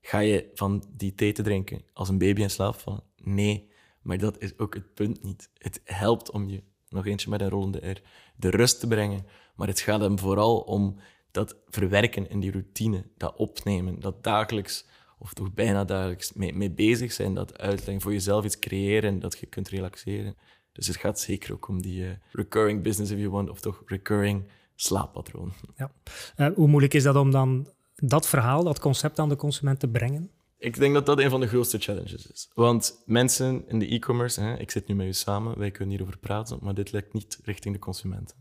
Ga 0.00 0.18
je 0.18 0.50
van 0.54 0.84
die 0.96 1.14
thee 1.14 1.32
te 1.32 1.42
drinken 1.42 1.82
als 1.92 2.08
een 2.08 2.18
baby 2.18 2.40
in 2.40 2.50
slaap 2.50 2.74
vallen? 2.74 3.02
Nee, 3.16 3.68
maar 4.02 4.18
dat 4.18 4.38
is 4.38 4.58
ook 4.58 4.74
het 4.74 4.94
punt 4.94 5.22
niet. 5.22 5.50
Het 5.58 5.80
helpt 5.84 6.30
om 6.30 6.48
je, 6.48 6.62
nog 6.88 7.06
eentje 7.06 7.30
met 7.30 7.40
een 7.40 7.48
rollende 7.48 7.90
R, 7.90 8.02
de 8.36 8.50
rust 8.50 8.80
te 8.80 8.86
brengen. 8.86 9.26
Maar 9.54 9.68
het 9.68 9.80
gaat 9.80 10.00
hem 10.00 10.18
vooral 10.18 10.58
om 10.58 10.98
dat 11.30 11.56
verwerken 11.66 12.30
in 12.30 12.40
die 12.40 12.50
routine, 12.50 13.04
dat 13.16 13.36
opnemen, 13.36 14.00
dat 14.00 14.24
dagelijks, 14.24 14.86
of 15.18 15.32
toch 15.32 15.52
bijna 15.52 15.84
dagelijks, 15.84 16.32
mee, 16.32 16.52
mee 16.52 16.70
bezig 16.70 17.12
zijn, 17.12 17.34
dat 17.34 17.58
uitleggen, 17.58 18.00
voor 18.00 18.12
jezelf 18.12 18.44
iets 18.44 18.58
creëren, 18.58 19.18
dat 19.18 19.38
je 19.38 19.46
kunt 19.46 19.68
relaxeren. 19.68 20.36
Dus 20.78 20.86
het 20.86 20.96
gaat 20.96 21.20
zeker 21.20 21.52
ook 21.52 21.68
om 21.68 21.82
die 21.82 22.02
uh, 22.02 22.10
recurring 22.32 22.82
business, 22.82 23.10
if 23.10 23.18
you 23.18 23.30
want, 23.30 23.50
of 23.50 23.60
toch 23.60 23.82
recurring 23.86 24.44
slaappatroon. 24.74 25.52
Ja. 25.76 25.90
Uh, 26.36 26.54
hoe 26.54 26.68
moeilijk 26.68 26.94
is 26.94 27.02
dat 27.02 27.16
om 27.16 27.30
dan 27.30 27.68
dat 27.94 28.28
verhaal, 28.28 28.64
dat 28.64 28.78
concept 28.78 29.18
aan 29.18 29.28
de 29.28 29.36
consument 29.36 29.80
te 29.80 29.88
brengen? 29.88 30.30
Ik 30.58 30.78
denk 30.78 30.94
dat 30.94 31.06
dat 31.06 31.18
een 31.18 31.30
van 31.30 31.40
de 31.40 31.46
grootste 31.46 31.78
challenges 31.78 32.26
is. 32.26 32.50
Want 32.54 33.02
mensen 33.06 33.64
in 33.68 33.78
de 33.78 33.86
e-commerce, 33.86 34.56
ik 34.58 34.70
zit 34.70 34.86
nu 34.86 34.94
met 34.94 35.06
u 35.06 35.12
samen, 35.12 35.58
wij 35.58 35.70
kunnen 35.70 35.94
hierover 35.94 36.18
praten, 36.18 36.58
maar 36.62 36.74
dit 36.74 36.92
lijkt 36.92 37.12
niet 37.12 37.38
richting 37.42 37.74
de 37.74 37.80
consumenten. 37.80 38.36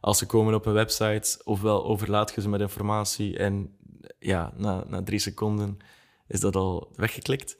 Als 0.00 0.18
ze 0.18 0.26
komen 0.26 0.54
op 0.54 0.66
een 0.66 0.72
website, 0.72 1.40
ofwel 1.44 1.84
overlaat 1.84 2.34
je 2.34 2.40
ze 2.40 2.48
met 2.48 2.60
informatie 2.60 3.38
en 3.38 3.76
ja, 4.18 4.52
na, 4.56 4.84
na 4.88 5.02
drie 5.02 5.18
seconden 5.18 5.78
is 6.26 6.40
dat 6.40 6.56
al 6.56 6.92
weggeklikt. 6.96 7.58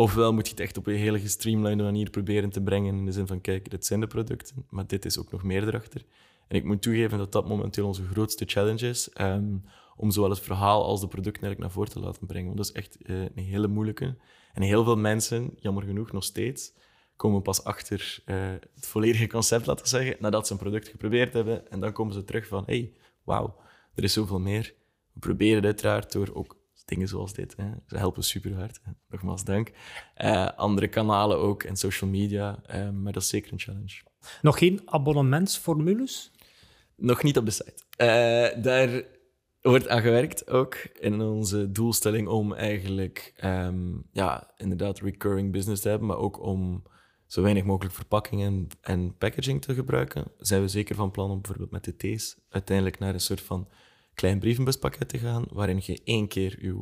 Ofwel 0.00 0.32
moet 0.32 0.46
je 0.46 0.50
het 0.50 0.60
echt 0.60 0.76
op 0.76 0.86
een 0.86 0.94
hele 0.94 1.20
gestreamlined 1.20 1.84
manier 1.84 2.10
proberen 2.10 2.50
te 2.50 2.62
brengen 2.62 2.96
in 2.96 3.04
de 3.04 3.12
zin 3.12 3.26
van, 3.26 3.40
kijk, 3.40 3.70
dit 3.70 3.86
zijn 3.86 4.00
de 4.00 4.06
producten, 4.06 4.66
maar 4.70 4.86
dit 4.86 5.04
is 5.04 5.18
ook 5.18 5.30
nog 5.30 5.42
meer 5.42 5.68
erachter. 5.68 6.04
En 6.48 6.56
ik 6.56 6.64
moet 6.64 6.82
toegeven 6.82 7.18
dat 7.18 7.32
dat 7.32 7.48
momenteel 7.48 7.86
onze 7.86 8.06
grootste 8.06 8.44
challenge 8.44 8.88
is, 8.88 9.10
um, 9.20 9.64
om 9.96 10.10
zowel 10.10 10.30
het 10.30 10.40
verhaal 10.40 10.84
als 10.84 11.00
de 11.00 11.08
producten 11.08 11.42
eigenlijk 11.42 11.60
naar 11.60 11.70
voren 11.70 11.90
te 11.90 12.00
laten 12.00 12.26
brengen. 12.26 12.46
Want 12.46 12.56
dat 12.56 12.66
is 12.66 12.72
echt 12.72 12.98
uh, 13.02 13.20
een 13.34 13.44
hele 13.44 13.68
moeilijke. 13.68 14.16
En 14.52 14.62
heel 14.62 14.84
veel 14.84 14.96
mensen, 14.96 15.50
jammer 15.58 15.82
genoeg 15.82 16.12
nog 16.12 16.24
steeds, 16.24 16.72
komen 17.16 17.42
pas 17.42 17.64
achter 17.64 18.22
uh, 18.26 18.36
het 18.74 18.86
volledige 18.86 19.26
concept, 19.26 19.66
laten 19.66 19.84
we 19.84 19.90
zeggen, 19.90 20.16
nadat 20.20 20.46
ze 20.46 20.52
een 20.52 20.58
product 20.58 20.88
geprobeerd 20.88 21.32
hebben. 21.32 21.70
En 21.70 21.80
dan 21.80 21.92
komen 21.92 22.14
ze 22.14 22.24
terug 22.24 22.46
van, 22.46 22.62
hey, 22.66 22.92
wauw, 23.24 23.56
er 23.94 24.04
is 24.04 24.12
zoveel 24.12 24.40
meer. 24.40 24.74
We 25.12 25.20
proberen 25.20 25.56
het 25.56 25.64
uiteraard 25.64 26.12
door 26.12 26.30
ook 26.34 26.59
dingen 26.90 27.08
zoals 27.08 27.32
dit. 27.32 27.56
Hè. 27.56 27.70
Ze 27.86 27.96
helpen 27.96 28.22
super 28.22 28.54
hard. 28.54 28.80
Nogmaals 29.08 29.44
dank. 29.44 29.70
Uh, 30.18 30.48
andere 30.56 30.88
kanalen 30.88 31.38
ook 31.38 31.62
en 31.62 31.76
social 31.76 32.10
media. 32.10 32.62
Uh, 32.74 32.90
maar 32.90 33.12
dat 33.12 33.22
is 33.22 33.28
zeker 33.28 33.52
een 33.52 33.58
challenge. 33.58 34.02
Nog 34.42 34.58
geen 34.58 34.82
abonnementsformules? 34.84 36.32
Nog 36.96 37.22
niet 37.22 37.36
op 37.36 37.44
de 37.44 37.50
site. 37.50 37.82
Uh, 37.96 38.62
daar 38.62 39.04
wordt 39.60 39.88
aan 39.88 40.00
gewerkt 40.00 40.50
ook 40.50 40.74
in 41.00 41.20
onze 41.20 41.72
doelstelling 41.72 42.28
om 42.28 42.54
eigenlijk 42.54 43.34
um, 43.44 44.06
ja, 44.12 44.50
inderdaad 44.56 45.00
recurring 45.00 45.52
business 45.52 45.82
te 45.82 45.88
hebben, 45.88 46.06
maar 46.06 46.16
ook 46.16 46.40
om 46.40 46.82
zo 47.26 47.42
weinig 47.42 47.64
mogelijk 47.64 47.94
verpakking 47.94 48.42
en, 48.42 48.68
en 48.80 49.16
packaging 49.16 49.62
te 49.62 49.74
gebruiken. 49.74 50.24
Zijn 50.38 50.60
we 50.60 50.68
zeker 50.68 50.94
van 50.94 51.10
plan 51.10 51.30
om 51.30 51.40
bijvoorbeeld 51.40 51.70
met 51.70 51.84
de 51.84 52.16
T's 52.16 52.36
uiteindelijk 52.48 52.98
naar 52.98 53.14
een 53.14 53.20
soort 53.20 53.40
van 53.40 53.68
klein 54.20 54.38
brievenbuspakket 54.38 55.08
te 55.08 55.18
gaan, 55.18 55.44
waarin 55.52 55.80
je 55.82 56.00
één 56.04 56.28
keer 56.28 56.56
je 56.60 56.78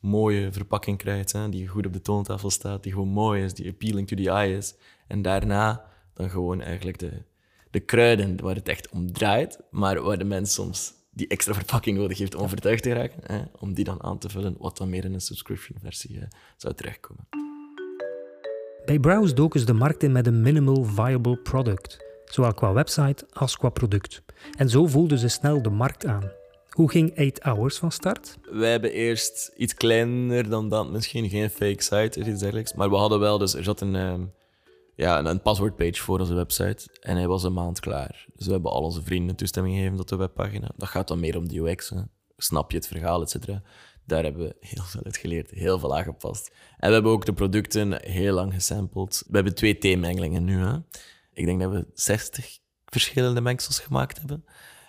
mooie 0.00 0.52
verpakking 0.52 0.98
krijgt, 0.98 1.32
hè, 1.32 1.48
die 1.48 1.68
goed 1.68 1.86
op 1.86 1.92
de 1.92 2.00
toontafel 2.00 2.50
staat, 2.50 2.82
die 2.82 2.92
gewoon 2.92 3.08
mooi 3.08 3.44
is, 3.44 3.54
die 3.54 3.68
appealing 3.68 4.08
to 4.08 4.16
the 4.16 4.30
eye 4.30 4.56
is. 4.56 4.74
En 5.06 5.22
daarna 5.22 5.84
dan 6.14 6.30
gewoon 6.30 6.60
eigenlijk 6.60 6.98
de, 6.98 7.22
de 7.70 7.80
kruiden 7.80 8.40
waar 8.42 8.54
het 8.54 8.68
echt 8.68 8.88
om 8.88 9.12
draait, 9.12 9.58
maar 9.70 10.02
waar 10.02 10.18
de 10.18 10.24
mens 10.24 10.54
soms 10.54 10.94
die 11.10 11.28
extra 11.28 11.54
verpakking 11.54 11.98
nodig 11.98 12.18
heeft 12.18 12.34
om 12.34 12.42
overtuigd 12.42 12.82
te 12.82 12.92
raken, 12.92 13.20
hè, 13.22 13.42
om 13.58 13.74
die 13.74 13.84
dan 13.84 14.02
aan 14.02 14.18
te 14.18 14.28
vullen, 14.28 14.54
wat 14.58 14.76
dan 14.76 14.90
meer 14.90 15.04
in 15.04 15.14
een 15.14 15.20
subscription 15.20 15.78
versie 15.82 16.16
uh, 16.16 16.22
zou 16.56 16.74
terechtkomen. 16.74 17.28
Bij 18.84 18.98
Browse 18.98 19.34
doken 19.34 19.60
ze 19.60 19.66
de 19.66 19.72
markt 19.72 20.02
in 20.02 20.12
met 20.12 20.26
een 20.26 20.42
minimal 20.42 20.84
viable 20.84 21.36
product, 21.36 22.04
zowel 22.24 22.54
qua 22.54 22.72
website 22.72 23.26
als 23.32 23.56
qua 23.56 23.68
product. 23.68 24.22
En 24.56 24.68
zo 24.68 24.86
voelden 24.86 25.18
ze 25.18 25.28
snel 25.28 25.62
de 25.62 25.70
markt 25.70 26.06
aan. 26.06 26.40
Hoe 26.72 26.90
ging 26.90 27.18
8 27.18 27.42
Hours 27.42 27.78
van 27.78 27.92
start? 27.92 28.38
Wij 28.50 28.70
hebben 28.70 28.92
eerst 28.92 29.52
iets 29.56 29.74
kleiner 29.74 30.48
dan 30.48 30.68
dat, 30.68 30.90
misschien 30.90 31.28
geen 31.28 31.50
fake 31.50 31.82
site 31.82 32.20
of 32.20 32.26
iets 32.26 32.40
dergelijks. 32.40 32.74
Maar 32.74 32.90
we 32.90 32.96
hadden 32.96 33.20
wel, 33.20 33.38
dus 33.38 33.54
er 33.54 33.64
zat 33.64 33.80
een, 33.80 33.94
um, 33.94 34.32
ja, 34.94 35.24
een 35.24 35.42
paswoordpage 35.42 36.02
voor 36.02 36.20
onze 36.20 36.34
website 36.34 36.88
en 37.00 37.16
hij 37.16 37.26
was 37.26 37.42
een 37.42 37.52
maand 37.52 37.80
klaar. 37.80 38.26
Dus 38.34 38.46
we 38.46 38.52
hebben 38.52 38.70
al 38.70 38.82
onze 38.82 39.02
vrienden 39.02 39.36
toestemming 39.36 39.76
gegeven 39.76 39.96
tot 39.96 40.08
de 40.08 40.16
webpagina. 40.16 40.70
Dat 40.76 40.88
gaat 40.88 41.08
dan 41.08 41.20
meer 41.20 41.36
om 41.36 41.48
de 41.48 41.58
UX, 41.58 41.92
snap 42.36 42.70
je 42.70 42.76
het 42.76 42.86
verhaal, 42.86 43.22
et 43.22 43.30
cetera. 43.30 43.62
Daar 44.06 44.22
hebben 44.22 44.42
we 44.42 44.56
heel 44.60 44.84
veel 44.84 45.04
uit 45.04 45.16
geleerd, 45.16 45.50
heel 45.50 45.78
veel 45.78 45.96
aangepast. 45.96 46.50
En 46.78 46.88
we 46.88 46.94
hebben 46.94 47.12
ook 47.12 47.26
de 47.26 47.32
producten 47.32 48.02
heel 48.02 48.34
lang 48.34 48.54
gesampled. 48.54 49.24
We 49.28 49.34
hebben 49.34 49.54
twee 49.54 49.78
theemengelingen 49.78 50.44
nu. 50.44 50.64
Hè. 50.64 50.76
Ik 51.32 51.44
denk 51.44 51.60
dat 51.60 51.72
we 51.72 51.86
60 51.94 52.58
verschillende 52.84 53.40
mengsels 53.40 53.78
gemaakt 53.78 54.18
hebben 54.18 54.44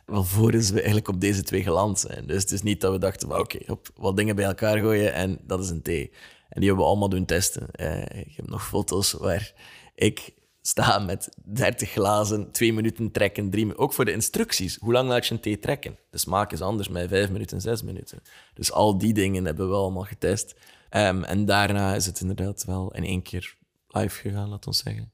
alvorens 0.06 0.70
we 0.70 0.76
eigenlijk 0.76 1.08
op 1.08 1.22
deze 1.22 1.44
twee 1.44 1.64
geland 1.64 2.00
zijn. 2.00 2.28
Dus 2.28 2.42
het 2.42 2.52
is 2.52 2.62
niet 2.62 2.82
dat 2.82 2.92
we 2.92 3.00
dachten, 3.00 3.40
oké, 3.40 3.40
okay, 3.40 3.92
wat 3.96 4.18
dingen 4.18 4.36
bij 4.36 4.46
elkaar 4.46 4.80
gooien 4.80 5.14
en 5.14 5.40
dat 5.44 5.60
is 5.60 5.70
een 5.70 5.82
thee. 5.82 6.12
En 6.50 6.60
die 6.60 6.68
hebben 6.68 6.86
we 6.86 6.92
allemaal 6.92 7.10
doen 7.10 7.26
testen. 7.26 7.72
Eh, 7.72 8.02
ik 8.02 8.36
heb 8.36 8.50
nog 8.50 8.68
foto's 8.68 9.12
waar 9.12 9.54
ik 9.96 10.34
sta 10.62 11.00
met 11.00 11.38
30 11.44 11.92
glazen, 11.92 12.52
twee 12.52 12.74
minuten 12.74 13.12
trekken, 13.12 13.50
drie 13.50 13.64
minuten. 13.64 13.84
Ook 13.84 13.94
voor 13.94 14.06
de 14.06 14.12
instructies. 14.12 14.78
Hoe 14.80 14.94
lang 14.94 15.10
laat 15.10 15.28
je 15.28 15.34
een 15.34 15.40
thee 15.40 15.60
trekken? 15.60 15.98
De 16.10 16.18
smaak 16.18 16.52
is 16.52 16.62
anders 16.62 16.90
met 16.90 17.10
vijf 17.10 17.30
minuten, 17.30 17.62
zes 17.62 17.82
minuten. 17.82 18.22
Dus 18.54 18.72
al 18.72 18.98
die 18.98 19.14
dingen 19.14 19.46
hebben 19.46 19.70
we 19.70 19.76
allemaal 19.76 20.04
getest. 20.04 20.56
Um, 20.90 21.24
en 21.24 21.46
daarna 21.46 21.96
is 21.96 22.06
het 22.06 22.20
inderdaad 22.20 22.66
wel 22.66 22.94
in 22.94 23.04
één 23.04 23.22
keer 23.22 23.56
live 23.88 24.20
gegaan, 24.20 24.50
laat 24.50 24.68
ons 24.68 24.78
zeggen. 24.78 25.12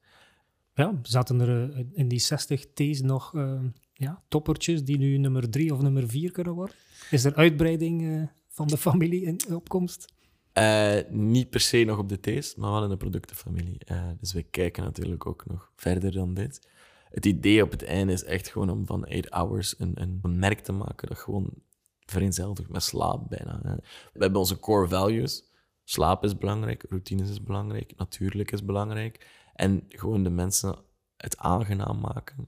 Ja, 0.74 1.00
zaten 1.02 1.40
er 1.40 1.74
eh, 1.74 1.86
in 1.92 2.08
die 2.08 2.20
60 2.20 2.66
thees 2.74 3.02
nog 3.02 3.34
uh, 3.34 3.60
ja, 4.00 4.24
toppertjes 4.28 4.84
die 4.84 4.98
nu 4.98 5.18
nummer 5.18 5.50
drie 5.50 5.74
of 5.74 5.82
nummer 5.82 6.08
vier 6.08 6.32
kunnen 6.32 6.54
worden? 6.54 6.76
Is 7.12 7.24
er 7.24 7.36
uitbreiding 7.36 8.02
uh, 8.02 8.24
van 8.48 8.68
de 8.68 8.78
familie 8.78 9.22
in 9.22 9.40
opkomst? 9.54 10.14
Uh, 10.54 11.00
niet 11.10 11.50
per 11.50 11.60
se 11.60 11.84
nog 11.84 11.98
op 11.98 12.10
de 12.10 12.20
thees, 12.20 12.56
maar 12.56 12.72
wel 12.72 12.84
in 12.84 12.90
de 12.90 12.98
productenfamilie. 12.98 13.82
Uh, 13.92 14.10
dus 14.20 14.34
we 14.34 14.44
kijken 14.44 14.84
natuurlijk 14.84 15.26
ook 15.26 15.46
nog 15.48 15.72
verder 15.76 16.12
dan 16.12 16.34
dit. 16.34 16.68
Het 17.10 17.26
idee 17.26 17.64
op 17.64 17.72
het 17.72 17.84
einde 17.84 18.14
is 18.14 18.24
echt 18.24 18.48
gewoon 18.48 18.70
om 18.70 18.86
van 18.86 19.06
8 19.06 19.30
hours 19.30 19.76
een, 19.80 20.02
een 20.02 20.40
merk 20.40 20.60
te 20.60 20.72
maken 20.72 21.08
dat 21.08 21.18
gewoon 21.18 21.54
vereenzelvigt 22.06 22.70
met 22.70 22.84
slaap 22.84 23.30
bijna. 23.30 23.60
Hè. 23.64 23.76
We 24.14 24.20
hebben 24.20 24.40
onze 24.40 24.60
core 24.60 24.88
values. 24.88 25.44
Slaap 25.84 26.24
is 26.24 26.38
belangrijk, 26.38 26.86
routines 26.90 27.30
is 27.30 27.44
belangrijk, 27.44 27.94
natuurlijk 27.98 28.52
is 28.52 28.66
belangrijk. 28.66 29.28
En 29.54 29.86
gewoon 29.88 30.24
de 30.24 30.30
mensen 30.30 30.76
het 31.18 31.38
aangenaam 31.38 32.00
maken. 32.00 32.48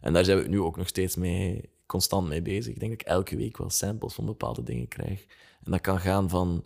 En 0.00 0.12
daar 0.12 0.24
zijn 0.24 0.38
we 0.38 0.48
nu 0.48 0.60
ook 0.60 0.76
nog 0.76 0.88
steeds 0.88 1.16
mee, 1.16 1.70
constant 1.86 2.28
mee 2.28 2.42
bezig. 2.42 2.74
Ik 2.74 2.80
denk 2.80 2.92
dat 2.92 3.00
ik 3.00 3.06
elke 3.06 3.36
week 3.36 3.56
wel 3.56 3.70
samples 3.70 4.14
van 4.14 4.26
bepaalde 4.26 4.62
dingen 4.62 4.88
krijg. 4.88 5.26
En 5.64 5.70
dat 5.70 5.80
kan 5.80 6.00
gaan 6.00 6.28
van 6.28 6.64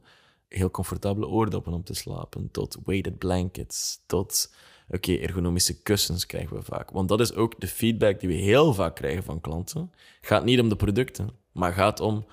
heel 0.48 0.70
comfortabele 0.70 1.26
oordoppen 1.26 1.72
om 1.72 1.84
te 1.84 1.94
slapen, 1.94 2.50
tot 2.50 2.78
weighted 2.84 3.18
blankets, 3.18 4.02
tot 4.06 4.54
oké, 4.88 5.12
ergonomische 5.12 5.82
kussens 5.82 6.26
krijgen 6.26 6.56
we 6.56 6.62
vaak. 6.62 6.90
Want 6.90 7.08
dat 7.08 7.20
is 7.20 7.34
ook 7.34 7.60
de 7.60 7.66
feedback 7.66 8.20
die 8.20 8.28
we 8.28 8.34
heel 8.34 8.74
vaak 8.74 8.94
krijgen 8.94 9.22
van 9.22 9.40
klanten. 9.40 9.90
Het 10.20 10.28
gaat 10.28 10.44
niet 10.44 10.60
om 10.60 10.68
de 10.68 10.76
producten, 10.76 11.30
maar 11.52 11.72
gaat 11.72 12.00
om 12.00 12.24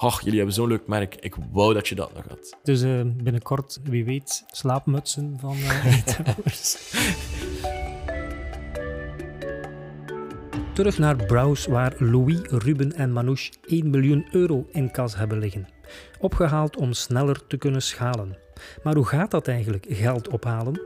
ach, 0.00 0.20
jullie 0.20 0.36
hebben 0.36 0.54
zo'n 0.54 0.68
leuk 0.68 0.86
merk, 0.86 1.14
ik 1.14 1.34
wou 1.52 1.74
dat 1.74 1.88
je 1.88 1.94
dat 1.94 2.14
nog 2.14 2.28
had. 2.28 2.56
Dus 2.62 2.82
uh, 2.82 3.00
binnenkort, 3.04 3.80
wie 3.82 4.04
weet, 4.04 4.44
slaapmutsen 4.50 5.36
van 5.40 5.56
uh, 5.66 5.94
Terug 10.72 10.98
naar 10.98 11.16
Browse, 11.16 11.70
waar 11.70 11.94
Louis, 11.98 12.38
Ruben 12.42 12.92
en 12.92 13.12
Manouche 13.12 13.52
1 13.66 13.90
miljoen 13.90 14.26
euro 14.30 14.66
in 14.72 14.90
kas 14.90 15.16
hebben 15.16 15.38
liggen. 15.38 15.68
Opgehaald 16.18 16.76
om 16.76 16.92
sneller 16.92 17.46
te 17.46 17.56
kunnen 17.56 17.82
schalen. 17.82 18.36
Maar 18.82 18.94
hoe 18.94 19.06
gaat 19.06 19.30
dat 19.30 19.48
eigenlijk, 19.48 19.86
geld 19.88 20.28
ophalen? 20.28 20.80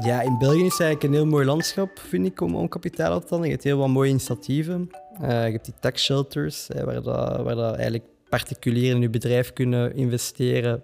Ja, 0.00 0.20
in 0.20 0.38
België 0.38 0.64
is 0.64 0.80
eigenlijk 0.80 1.02
een 1.02 1.12
heel 1.12 1.26
mooi 1.26 1.46
landschap, 1.46 1.98
vind 1.98 2.26
ik, 2.26 2.40
om, 2.40 2.56
om 2.56 2.68
kapitaal 2.68 3.16
op 3.16 3.22
te 3.22 3.28
halen. 3.28 3.46
Je 3.46 3.52
hebt 3.52 3.64
heel 3.64 3.78
wat 3.78 3.88
mooie 3.88 4.10
initiatieven. 4.10 4.90
Uh, 5.22 5.28
je 5.28 5.52
hebt 5.52 5.64
die 5.64 5.74
tax 5.80 6.04
shelters, 6.04 6.68
waar, 6.84 7.02
dat, 7.02 7.42
waar 7.42 7.54
dat 7.54 7.74
eigenlijk 7.74 8.04
particulieren 8.28 8.96
in 8.96 9.02
je 9.02 9.10
bedrijf 9.10 9.52
kunnen 9.52 9.94
investeren 9.94 10.82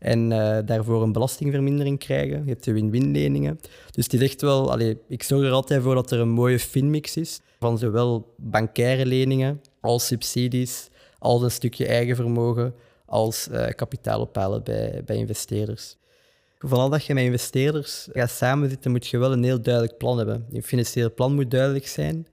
en 0.00 0.30
uh, 0.30 0.58
daarvoor 0.64 1.02
een 1.02 1.12
belastingvermindering 1.12 1.98
krijgen. 1.98 2.42
Je 2.44 2.50
hebt 2.50 2.64
de 2.64 2.72
win-win-leningen. 2.72 3.60
Dus 3.90 4.04
het 4.04 4.12
is 4.12 4.20
echt 4.20 4.40
wel... 4.40 4.72
Allee, 4.72 4.98
ik 5.08 5.22
zorg 5.22 5.46
er 5.46 5.52
altijd 5.52 5.82
voor 5.82 5.94
dat 5.94 6.10
er 6.10 6.20
een 6.20 6.28
mooie 6.28 6.58
finmix 6.58 7.16
is 7.16 7.40
van 7.58 7.78
zowel 7.78 8.34
bankaire 8.36 9.06
leningen 9.06 9.60
als 9.80 10.06
subsidies, 10.06 10.88
als 11.18 11.42
een 11.42 11.50
stukje 11.50 11.86
eigen 11.86 12.16
vermogen, 12.16 12.74
als 13.06 13.48
uh, 13.50 13.66
kapitaal 13.66 14.20
ophalen 14.20 14.62
bij, 14.64 15.02
bij 15.04 15.16
investeerders. 15.16 15.96
Vooral 16.58 16.88
dat 16.88 17.04
je 17.04 17.14
met 17.14 17.24
investeerders 17.24 18.08
gaat 18.12 18.30
samenzitten, 18.30 18.90
moet 18.90 19.06
je 19.06 19.18
wel 19.18 19.32
een 19.32 19.44
heel 19.44 19.62
duidelijk 19.62 19.96
plan 19.96 20.18
hebben. 20.18 20.46
Je 20.50 20.62
financiële 20.62 21.10
plan 21.10 21.34
moet 21.34 21.50
duidelijk 21.50 21.86
zijn, 21.86 22.26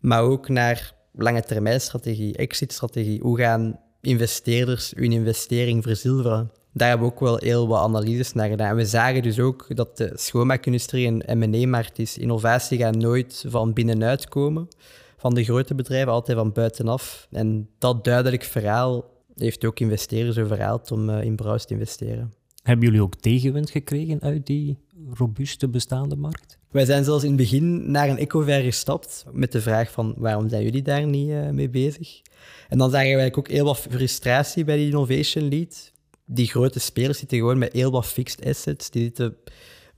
maar 0.00 0.22
ook 0.22 0.48
naar 0.48 0.94
lange 1.12 1.42
termijn 1.42 1.80
strategie, 1.80 2.36
exit-strategie. 2.36 3.20
Hoe 3.20 3.38
gaan 3.38 3.80
investeerders 4.00 4.92
hun 4.96 5.12
investering 5.12 5.82
verzilveren? 5.82 6.50
Daar 6.72 6.88
hebben 6.88 7.06
we 7.06 7.12
ook 7.12 7.20
wel 7.20 7.36
heel 7.36 7.68
wat 7.68 7.80
analyses 7.80 8.32
naar 8.32 8.48
gedaan. 8.48 8.76
We 8.76 8.84
zagen 8.84 9.22
dus 9.22 9.38
ook 9.40 9.76
dat 9.76 9.96
de 9.96 10.10
schoonmaakindustrie 10.14 11.06
een 11.06 11.38
M&A-markt 11.38 11.98
is. 11.98 12.18
Innovatie 12.18 12.78
gaat 12.78 12.96
nooit 12.96 13.44
van 13.48 13.72
binnenuit 13.72 14.28
komen, 14.28 14.68
van 15.16 15.34
de 15.34 15.44
grote 15.44 15.74
bedrijven, 15.74 16.12
altijd 16.12 16.38
van 16.38 16.52
buitenaf. 16.52 17.26
En 17.30 17.68
dat 17.78 18.04
duidelijk 18.04 18.42
verhaal 18.42 19.04
heeft 19.34 19.64
ook 19.64 19.80
investeerders 19.80 20.38
overhaald 20.38 20.92
om 20.92 21.08
uh, 21.08 21.22
in 21.22 21.36
Brouws 21.36 21.64
te 21.66 21.72
investeren. 21.72 22.32
Hebben 22.62 22.86
jullie 22.86 23.02
ook 23.02 23.14
tegenwind 23.14 23.70
gekregen 23.70 24.20
uit 24.20 24.46
die 24.46 24.78
robuuste 25.14 25.68
bestaande 25.68 26.16
markt? 26.16 26.58
Wij 26.70 26.84
zijn 26.84 27.04
zelfs 27.04 27.22
in 27.22 27.28
het 27.28 27.38
begin 27.38 27.90
naar 27.90 28.08
een 28.08 28.18
Ecover 28.18 28.62
gestapt 28.62 29.24
met 29.32 29.52
de 29.52 29.60
vraag 29.60 29.90
van 29.90 30.14
waarom 30.16 30.48
zijn 30.48 30.62
jullie 30.62 30.82
daar 30.82 31.06
niet 31.06 31.28
uh, 31.28 31.50
mee 31.50 31.70
bezig? 31.70 32.22
En 32.68 32.78
dan 32.78 32.90
zagen 32.90 33.08
we 33.08 33.16
eigenlijk 33.16 33.38
ook 33.38 33.48
heel 33.48 33.64
wat 33.64 33.78
frustratie 33.78 34.64
bij 34.64 34.76
die 34.76 34.86
innovation 34.86 35.48
lead 35.48 35.91
die 36.34 36.46
grote 36.46 36.80
spelers 36.80 37.18
zitten 37.18 37.38
gewoon 37.38 37.58
met 37.58 37.72
heel 37.72 37.90
wat 37.90 38.06
fixed 38.06 38.44
assets. 38.46 38.90
Die 38.90 39.02
zitten 39.02 39.36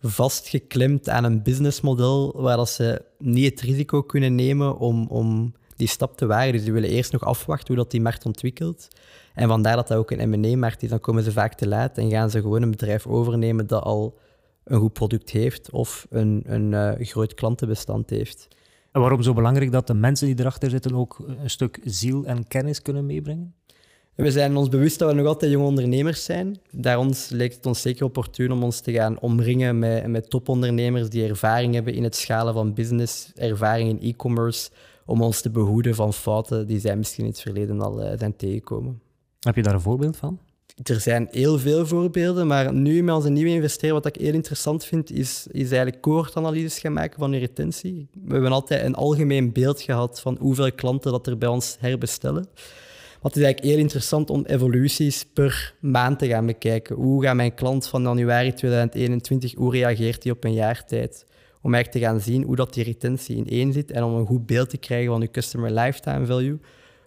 vastgeklemd 0.01 1.09
aan 1.09 1.25
een 1.25 1.43
businessmodel 1.43 2.33
waar 2.37 2.57
dat 2.57 2.69
ze 2.69 3.05
niet 3.19 3.51
het 3.51 3.61
risico 3.61 4.03
kunnen 4.03 4.35
nemen 4.35 4.79
om, 4.79 5.07
om 5.07 5.55
die 5.77 5.89
stap 5.89 6.17
te 6.17 6.27
wagen. 6.27 6.53
Dus 6.53 6.63
die 6.63 6.73
willen 6.73 6.91
eerst 6.91 7.13
nog 7.13 7.25
afwachten 7.25 7.67
hoe 7.67 7.83
dat 7.83 7.91
die 7.91 8.01
markt 8.01 8.27
ontwikkelt. 8.27 8.89
En 9.35 9.49
vandaar 9.49 9.77
dat 9.77 9.89
dat 9.89 9.99
ook 9.99 10.11
een 10.11 10.31
M&A-markt 10.31 10.83
is. 10.83 10.89
Dan 10.89 11.01
komen 11.01 11.23
ze 11.23 11.33
vaak 11.33 11.55
te 11.55 11.69
laat 11.69 11.99
en 11.99 12.11
gaan 12.11 12.31
ze 12.31 12.41
gewoon 12.41 12.63
een 12.63 12.71
bedrijf 12.71 13.07
overnemen 13.07 13.67
dat 13.67 13.83
al 13.83 14.19
een 14.65 14.79
goed 14.79 14.93
product 14.93 15.31
heeft 15.31 15.71
of 15.71 16.07
een, 16.11 16.43
een 16.47 16.73
uh, 16.73 17.07
groot 17.07 17.35
klantenbestand 17.35 18.11
heeft. 18.11 18.49
En 18.93 19.01
waarom 19.01 19.23
zo 19.23 19.33
belangrijk 19.33 19.73
dat 19.73 19.87
de 19.87 19.95
mensen 19.95 20.27
die 20.27 20.39
erachter 20.39 20.71
zitten 20.71 20.95
ook 20.95 21.25
een 21.39 21.51
stuk 21.51 21.79
ziel 21.85 22.25
en 22.25 22.47
kennis 22.47 22.83
kunnen 22.83 23.07
meebrengen? 23.07 23.55
We 24.15 24.31
zijn 24.31 24.57
ons 24.57 24.69
bewust 24.69 24.99
dat 24.99 25.09
we 25.09 25.15
nog 25.15 25.27
altijd 25.27 25.51
jonge 25.51 25.67
ondernemers 25.67 26.25
zijn. 26.25 26.59
Daarom 26.71 27.11
lijkt 27.29 27.55
het 27.55 27.67
ons 27.67 27.81
zeker 27.81 28.05
opportun 28.05 28.53
om 28.53 28.63
ons 28.63 28.81
te 28.81 28.93
gaan 28.93 29.21
omringen 29.21 29.79
met, 29.79 30.07
met 30.07 30.31
topondernemers 30.31 31.09
die 31.09 31.29
ervaring 31.29 31.75
hebben 31.75 31.95
in 31.95 32.03
het 32.03 32.17
schalen 32.17 32.55
van 32.55 32.75
business, 32.75 33.33
ervaring 33.35 33.89
in 33.89 34.11
e-commerce, 34.11 34.71
om 35.07 35.23
ons 35.23 35.41
te 35.41 35.51
behoeden 35.51 35.95
van 35.95 36.13
fouten 36.13 36.67
die 36.67 36.81
zij 36.81 36.97
misschien 36.97 37.25
in 37.25 37.31
het 37.31 37.41
verleden 37.41 37.81
al 37.81 38.03
uh, 38.03 38.19
zijn 38.19 38.37
tegengekomen. 38.37 39.01
Heb 39.41 39.57
je 39.57 39.63
daar 39.63 39.75
een 39.75 39.81
voorbeeld 39.81 40.17
van? 40.17 40.39
Er 40.83 41.01
zijn 41.01 41.29
heel 41.31 41.59
veel 41.59 41.87
voorbeelden, 41.87 42.47
maar 42.47 42.75
nu 42.75 43.03
met 43.03 43.15
onze 43.15 43.31
nieuwe 43.31 43.51
investeerder, 43.51 44.03
wat 44.03 44.15
ik 44.17 44.23
heel 44.23 44.35
interessant 44.35 44.85
vind, 44.85 45.11
is, 45.11 45.47
is 45.51 45.69
eigenlijk 45.69 46.03
cohortanalyses 46.03 46.79
gaan 46.79 46.93
maken 46.93 47.19
van 47.19 47.33
je 47.33 47.39
retentie. 47.39 48.09
We 48.25 48.33
hebben 48.33 48.53
altijd 48.53 48.85
een 48.85 48.95
algemeen 48.95 49.53
beeld 49.53 49.81
gehad 49.81 50.21
van 50.21 50.37
hoeveel 50.41 50.73
klanten 50.73 51.13
dat 51.13 51.27
er 51.27 51.39
bij 51.39 51.49
ons 51.49 51.77
herbestellen. 51.81 52.47
Het 53.25 53.37
is 53.37 53.43
eigenlijk 53.43 53.75
heel 53.75 53.83
interessant 53.83 54.31
om 54.31 54.45
evoluties 54.45 55.25
per 55.25 55.75
maand 55.81 56.19
te 56.19 56.27
gaan 56.27 56.47
bekijken. 56.47 56.97
Hoe 56.97 57.23
gaat 57.23 57.35
mijn 57.35 57.55
klant 57.55 57.87
van 57.87 58.03
januari 58.03 58.53
2021, 58.53 59.55
hoe 59.55 59.73
reageert 59.73 60.23
hij 60.23 60.33
op 60.33 60.45
een 60.45 60.53
jaar 60.53 60.85
tijd? 60.87 61.27
Om 61.63 61.75
eigenlijk 61.75 62.05
te 62.05 62.11
gaan 62.11 62.21
zien 62.21 62.43
hoe 62.43 62.57
dat 62.57 62.75
die 62.75 62.85
retentie 62.85 63.37
in 63.37 63.47
één 63.47 63.73
zit 63.73 63.91
en 63.91 64.03
om 64.03 64.15
een 64.15 64.27
goed 64.27 64.47
beeld 64.47 64.71
te 64.71 64.77
krijgen 64.77 65.11
van 65.11 65.21
je 65.21 65.31
customer 65.31 65.71
lifetime 65.71 66.27
value 66.27 66.59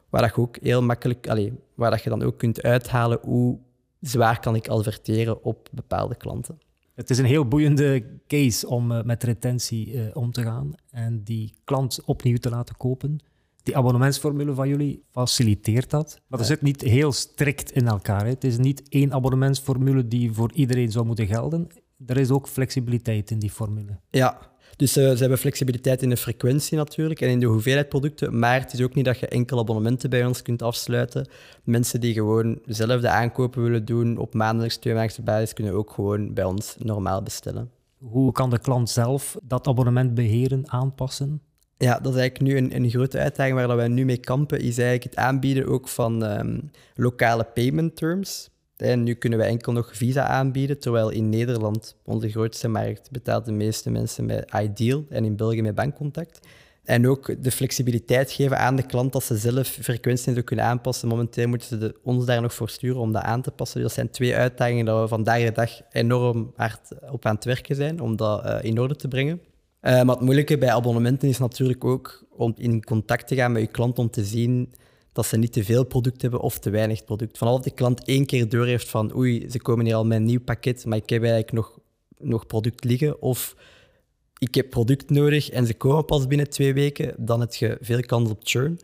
waar 0.09 0.21
dat 0.21 0.35
je 0.35 0.41
ook 0.41 0.57
heel 0.61 0.81
makkelijk, 0.81 1.27
allez, 1.27 1.51
waar 1.75 1.91
dat 1.91 2.03
je 2.03 2.09
dan 2.09 2.23
ook 2.23 2.37
kunt 2.37 2.63
uithalen 2.63 3.19
hoe 3.21 3.57
zwaar 3.99 4.39
kan 4.39 4.55
ik 4.55 4.67
adverteren 4.67 5.43
op 5.43 5.69
bepaalde 5.71 6.15
klanten. 6.15 6.59
Het 6.95 7.09
is 7.09 7.17
een 7.17 7.25
heel 7.25 7.47
boeiende 7.47 8.03
case 8.27 8.67
om 8.67 8.91
uh, 8.91 9.03
met 9.03 9.23
retentie 9.23 9.93
uh, 9.93 10.05
om 10.13 10.31
te 10.31 10.43
gaan 10.43 10.73
en 10.91 11.23
die 11.23 11.53
klant 11.63 11.99
opnieuw 12.05 12.37
te 12.37 12.49
laten 12.49 12.77
kopen. 12.77 13.19
Die 13.67 13.77
abonnementsformule 13.77 14.53
van 14.53 14.67
jullie 14.67 15.03
faciliteert 15.11 15.89
dat. 15.89 16.21
Maar 16.27 16.39
dat 16.39 16.47
zit 16.47 16.61
niet 16.61 16.81
heel 16.81 17.11
strikt 17.11 17.71
in 17.71 17.87
elkaar. 17.87 18.23
Hè. 18.23 18.29
Het 18.29 18.43
is 18.43 18.57
niet 18.57 18.89
één 18.89 19.13
abonnementsformule 19.13 20.07
die 20.07 20.31
voor 20.31 20.51
iedereen 20.53 20.91
zou 20.91 21.05
moeten 21.05 21.27
gelden. 21.27 21.67
Er 22.05 22.17
is 22.17 22.31
ook 22.31 22.47
flexibiliteit 22.47 23.31
in 23.31 23.39
die 23.39 23.49
formule. 23.49 23.99
Ja, 24.09 24.39
dus 24.75 24.97
uh, 24.97 25.11
ze 25.11 25.17
hebben 25.17 25.37
flexibiliteit 25.37 26.01
in 26.01 26.09
de 26.09 26.17
frequentie 26.17 26.77
natuurlijk 26.77 27.21
en 27.21 27.29
in 27.29 27.39
de 27.39 27.45
hoeveelheid 27.45 27.89
producten. 27.89 28.39
Maar 28.39 28.59
het 28.59 28.73
is 28.73 28.81
ook 28.81 28.93
niet 28.93 29.05
dat 29.05 29.19
je 29.19 29.27
enkel 29.27 29.59
abonnementen 29.59 30.09
bij 30.09 30.25
ons 30.25 30.41
kunt 30.41 30.61
afsluiten. 30.61 31.29
Mensen 31.63 32.01
die 32.01 32.13
gewoon 32.13 32.59
zelf 32.65 33.01
de 33.01 33.09
aankopen 33.09 33.63
willen 33.63 33.85
doen 33.85 34.17
op 34.17 34.33
maandelijks, 34.33 34.77
tweemaandelijkse 34.77 35.31
basis, 35.31 35.53
kunnen 35.53 35.73
ook 35.73 35.91
gewoon 35.91 36.33
bij 36.33 36.43
ons 36.43 36.75
normaal 36.79 37.23
bestellen. 37.23 37.71
Hoe 37.97 38.31
kan 38.31 38.49
de 38.49 38.59
klant 38.59 38.89
zelf 38.89 39.37
dat 39.43 39.67
abonnement 39.67 40.13
beheren, 40.13 40.71
aanpassen? 40.71 41.41
Ja, 41.77 41.99
dat 41.99 42.13
is 42.13 42.19
eigenlijk 42.19 42.51
nu 42.51 42.57
een, 42.57 42.75
een 42.75 42.89
grote 42.89 43.17
uitdaging 43.17 43.55
waar 43.55 43.75
wij 43.75 43.87
nu 43.87 44.05
mee 44.05 44.17
kampen, 44.17 44.59
is 44.59 44.77
eigenlijk 44.77 45.03
het 45.03 45.15
aanbieden 45.15 45.67
ook 45.67 45.87
van 45.87 46.23
um, 46.23 46.71
lokale 46.95 47.43
payment 47.43 47.95
terms. 47.95 48.49
En 48.77 49.03
nu 49.03 49.13
kunnen 49.13 49.39
we 49.39 49.45
enkel 49.45 49.71
nog 49.71 49.89
Visa 49.95 50.27
aanbieden, 50.27 50.79
terwijl 50.79 51.09
in 51.09 51.29
Nederland, 51.29 51.95
onze 52.03 52.29
grootste 52.29 52.67
markt, 52.67 53.11
betaalt 53.11 53.45
de 53.45 53.51
meeste 53.51 53.89
mensen 53.89 54.25
met 54.25 54.51
Ideal 54.61 55.05
en 55.09 55.25
in 55.25 55.35
België 55.35 55.61
met 55.61 55.75
bankcontact. 55.75 56.39
En 56.83 57.07
ook 57.07 57.43
de 57.43 57.51
flexibiliteit 57.51 58.31
geven 58.31 58.57
aan 58.57 58.75
de 58.75 58.85
klant 58.85 59.13
dat 59.13 59.23
ze 59.23 59.37
zelf 59.37 59.67
frequenties 59.67 60.43
kunnen 60.43 60.65
aanpassen. 60.65 61.07
Momenteel 61.07 61.47
moeten 61.47 61.67
ze 61.67 61.95
ons 62.03 62.25
daar 62.25 62.41
nog 62.41 62.53
voor 62.53 62.69
sturen 62.69 63.01
om 63.01 63.11
dat 63.11 63.23
aan 63.23 63.41
te 63.41 63.51
passen. 63.51 63.81
Dus 63.81 63.87
dat 63.87 63.97
zijn 63.97 64.09
twee 64.09 64.35
uitdagingen 64.35 64.85
dat 64.85 65.01
we 65.01 65.07
vandaag 65.07 65.43
de 65.43 65.51
dag 65.51 65.71
enorm 65.91 66.53
hard 66.55 67.11
op 67.11 67.25
aan 67.25 67.35
het 67.35 67.45
werken 67.45 67.75
zijn 67.75 67.99
om 68.01 68.15
dat 68.15 68.45
uh, 68.45 68.57
in 68.61 68.79
orde 68.79 68.95
te 68.95 69.07
brengen. 69.07 69.41
Uh, 69.81 69.91
maar 69.91 70.15
het 70.15 70.21
moeilijke 70.21 70.57
bij 70.57 70.71
abonnementen 70.71 71.29
is 71.29 71.37
natuurlijk 71.37 71.83
ook 71.83 72.25
om 72.29 72.53
in 72.57 72.83
contact 72.83 73.27
te 73.27 73.35
gaan 73.35 73.51
met 73.51 73.61
je 73.61 73.67
klant 73.67 73.99
om 73.99 74.09
te 74.09 74.25
zien 74.25 74.73
dat 75.11 75.25
ze 75.25 75.37
niet 75.37 75.53
te 75.53 75.63
veel 75.63 75.85
product 75.85 76.21
hebben 76.21 76.39
of 76.39 76.59
te 76.59 76.69
weinig 76.69 77.03
product. 77.03 77.37
Vanaf 77.37 77.61
de 77.61 77.71
klant 77.71 78.03
één 78.03 78.25
keer 78.25 78.49
door 78.49 78.65
heeft 78.65 78.89
van 78.89 79.15
oei, 79.15 79.49
ze 79.49 79.61
komen 79.61 79.85
hier 79.85 79.95
al 79.95 80.11
een 80.11 80.25
nieuw 80.25 80.41
pakket, 80.41 80.85
maar 80.85 80.97
ik 80.97 81.09
heb 81.09 81.21
eigenlijk 81.21 81.51
nog, 81.51 81.79
nog 82.17 82.45
product 82.45 82.83
liggen 82.83 83.21
of 83.21 83.55
ik 84.37 84.55
heb 84.55 84.69
product 84.69 85.09
nodig 85.09 85.49
en 85.49 85.65
ze 85.65 85.73
komen 85.73 86.05
pas 86.05 86.27
binnen 86.27 86.49
twee 86.49 86.73
weken, 86.73 87.13
dan 87.17 87.39
heb 87.39 87.53
je 87.53 87.77
veel 87.81 88.01
kans 88.01 88.29
op 88.29 88.39
churn. 88.43 88.79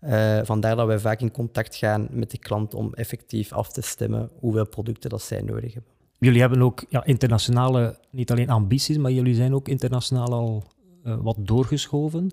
Uh, 0.00 0.40
vandaar 0.42 0.76
dat 0.76 0.86
wij 0.86 0.98
vaak 0.98 1.20
in 1.20 1.30
contact 1.30 1.76
gaan 1.76 2.08
met 2.10 2.30
de 2.30 2.38
klant 2.38 2.74
om 2.74 2.94
effectief 2.94 3.52
af 3.52 3.72
te 3.72 3.82
stemmen 3.82 4.30
hoeveel 4.38 4.68
producten 4.68 5.10
dat 5.10 5.22
zij 5.22 5.40
nodig 5.40 5.74
hebben. 5.74 5.93
Jullie 6.18 6.40
hebben 6.40 6.62
ook 6.62 6.84
ja, 6.88 7.04
internationale, 7.04 7.98
niet 8.10 8.30
alleen 8.30 8.50
ambities, 8.50 8.96
maar 8.96 9.10
jullie 9.10 9.34
zijn 9.34 9.54
ook 9.54 9.68
internationaal 9.68 10.32
al 10.32 10.64
uh, 11.06 11.16
wat 11.20 11.36
doorgeschoven. 11.38 12.30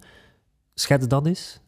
Schets 0.74 1.08
dat 1.08 1.26
eens? 1.26 1.60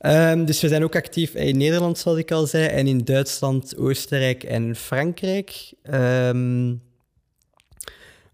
Um, 0.00 0.44
dus 0.44 0.60
we 0.60 0.68
zijn 0.68 0.84
ook 0.84 0.96
actief 0.96 1.34
in 1.34 1.56
Nederland, 1.56 1.98
zoals 1.98 2.18
ik 2.18 2.30
al 2.30 2.46
zei, 2.46 2.66
en 2.66 2.86
in 2.86 2.98
Duitsland, 2.98 3.76
Oostenrijk 3.76 4.44
en 4.44 4.76
Frankrijk. 4.76 5.72
Um, 5.90 6.82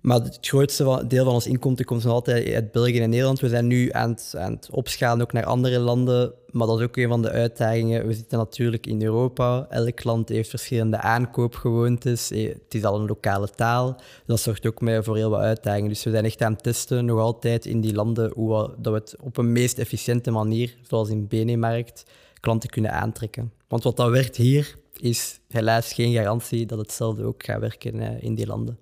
maar 0.03 0.21
het 0.21 0.39
grootste 0.41 1.05
deel 1.09 1.25
van 1.25 1.35
ons 1.35 1.47
inkomsten 1.47 1.85
komt 1.85 2.05
nog 2.05 2.13
altijd 2.13 2.55
uit 2.55 2.73
België 2.73 3.01
en 3.01 3.11
Nederland. 3.11 3.41
We 3.41 3.49
zijn 3.49 3.67
nu 3.67 3.93
aan 3.93 4.11
het, 4.11 4.35
aan 4.37 4.53
het 4.53 4.69
opschalen 4.71 5.23
ook 5.23 5.33
naar 5.33 5.45
andere 5.45 5.79
landen. 5.79 6.33
Maar 6.51 6.67
dat 6.67 6.79
is 6.79 6.85
ook 6.85 6.97
een 6.97 7.09
van 7.09 7.23
de 7.23 7.31
uitdagingen. 7.31 8.07
We 8.07 8.13
zitten 8.13 8.39
natuurlijk 8.39 8.87
in 8.87 9.03
Europa. 9.03 9.67
Elk 9.71 10.05
land 10.05 10.29
heeft 10.29 10.51
verschillende 10.51 10.97
aankoopgewoontes. 10.97 12.31
Eh, 12.31 12.49
het 12.49 12.75
is 12.75 12.85
al 12.85 13.01
een 13.01 13.07
lokale 13.07 13.49
taal. 13.49 14.01
Dat 14.27 14.41
zorgt 14.41 14.67
ook 14.67 14.79
voor 14.79 15.17
heel 15.17 15.31
wat 15.31 15.41
uitdagingen. 15.41 15.89
Dus 15.89 16.05
we 16.05 16.11
zijn 16.11 16.25
echt 16.25 16.43
aan 16.43 16.53
het 16.53 16.63
testen, 16.63 17.05
nog 17.05 17.19
altijd 17.19 17.67
in 17.67 17.81
die 17.81 17.95
landen, 17.95 18.33
hoe 18.35 18.75
dat 18.79 18.93
we 18.93 18.99
het 18.99 19.17
op 19.21 19.37
een 19.37 19.53
meest 19.53 19.79
efficiënte 19.79 20.31
manier, 20.31 20.77
zoals 20.83 21.09
in 21.09 21.29
Benemarkt, 21.29 22.05
klanten 22.41 22.71
kunnen 22.71 22.93
aantrekken. 22.93 23.53
Want 23.69 23.83
wat 23.83 23.97
dat 23.97 24.11
werkt 24.11 24.37
hier, 24.37 24.77
is 24.99 25.41
helaas 25.49 25.93
geen 25.93 26.13
garantie 26.13 26.67
dat 26.67 26.79
hetzelfde 26.79 27.25
ook 27.25 27.45
gaat 27.45 27.61
werken 27.61 28.01
eh, 28.01 28.23
in 28.23 28.35
die 28.35 28.47
landen. 28.47 28.79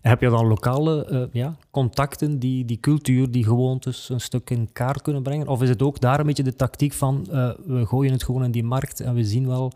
Heb 0.00 0.20
je 0.20 0.28
dan 0.28 0.46
lokale 0.46 1.08
uh, 1.10 1.22
ja, 1.32 1.56
contacten 1.70 2.38
die 2.38 2.64
die 2.64 2.80
cultuur, 2.80 3.30
die 3.30 3.44
gewoontes 3.44 4.08
een 4.08 4.20
stuk 4.20 4.50
in 4.50 4.72
kaart 4.72 5.02
kunnen 5.02 5.22
brengen? 5.22 5.48
Of 5.48 5.62
is 5.62 5.68
het 5.68 5.82
ook 5.82 6.00
daar 6.00 6.20
een 6.20 6.26
beetje 6.26 6.42
de 6.42 6.56
tactiek 6.56 6.92
van 6.92 7.26
uh, 7.30 7.50
we 7.66 7.86
gooien 7.86 8.12
het 8.12 8.24
gewoon 8.24 8.44
in 8.44 8.50
die 8.50 8.64
markt 8.64 9.00
en 9.00 9.14
we 9.14 9.24
zien 9.24 9.46
wel 9.46 9.72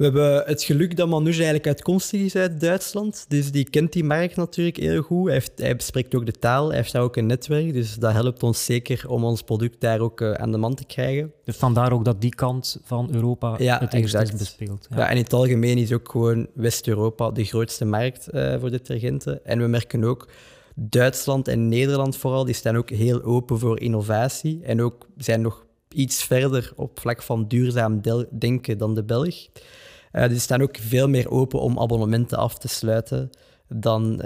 we 0.00 0.06
hebben 0.06 0.42
het 0.46 0.62
geluk 0.62 0.96
dat 0.96 1.08
Manouche 1.08 1.38
eigenlijk 1.38 1.66
uitkomstig 1.66 2.20
is 2.20 2.36
uit 2.36 2.60
Duitsland. 2.60 3.24
Dus 3.28 3.50
die 3.50 3.70
kent 3.70 3.92
die 3.92 4.04
markt 4.04 4.36
natuurlijk 4.36 4.76
heel 4.76 5.02
goed. 5.02 5.24
Hij, 5.24 5.34
heeft, 5.34 5.52
hij 5.56 5.76
bespreekt 5.76 6.14
ook 6.14 6.26
de 6.26 6.32
taal, 6.32 6.66
hij 6.68 6.76
heeft 6.76 6.92
daar 6.92 7.02
ook 7.02 7.16
een 7.16 7.26
netwerk. 7.26 7.72
Dus 7.72 7.94
dat 7.94 8.12
helpt 8.12 8.42
ons 8.42 8.64
zeker 8.64 9.08
om 9.08 9.24
ons 9.24 9.42
product 9.42 9.80
daar 9.80 10.00
ook 10.00 10.20
uh, 10.20 10.32
aan 10.32 10.52
de 10.52 10.58
man 10.58 10.74
te 10.74 10.84
krijgen. 10.84 11.32
Dus 11.44 11.56
vandaar 11.56 11.92
ook 11.92 12.04
dat 12.04 12.20
die 12.20 12.34
kant 12.34 12.80
van 12.84 13.08
Europa 13.12 13.54
ja, 13.58 13.78
het 13.78 13.94
eerst 13.94 14.14
is 14.14 14.32
bespeeld. 14.32 14.86
Ja. 14.90 14.96
ja. 14.96 15.08
en 15.08 15.16
in 15.16 15.22
het 15.22 15.32
algemeen 15.32 15.78
is 15.78 15.92
ook 15.92 16.10
gewoon 16.10 16.46
West-Europa 16.54 17.30
de 17.30 17.44
grootste 17.44 17.84
markt 17.84 18.28
uh, 18.32 18.54
voor 18.60 18.70
detergenten. 18.70 19.44
En 19.44 19.58
we 19.58 19.66
merken 19.66 20.04
ook... 20.04 20.28
Duitsland 20.74 21.48
en 21.48 21.68
Nederland 21.68 22.16
vooral, 22.16 22.44
die 22.44 22.54
staan 22.54 22.76
ook 22.76 22.90
heel 22.90 23.22
open 23.22 23.58
voor 23.58 23.80
innovatie. 23.80 24.60
En 24.62 24.82
ook 24.82 25.06
zijn 25.16 25.40
nog 25.40 25.64
iets 25.94 26.22
verder 26.22 26.72
op 26.76 27.00
vlak 27.00 27.22
van 27.22 27.48
duurzaam 27.48 28.00
denken 28.38 28.78
dan 28.78 28.94
de 28.94 29.04
Belg. 29.04 29.48
Uh, 30.12 30.28
die 30.28 30.38
staan 30.38 30.62
ook 30.62 30.76
veel 30.76 31.08
meer 31.08 31.30
open 31.30 31.60
om 31.60 31.78
abonnementen 31.78 32.38
af 32.38 32.58
te 32.58 32.68
sluiten 32.68 33.30
dan 33.68 34.12
uh, 34.12 34.20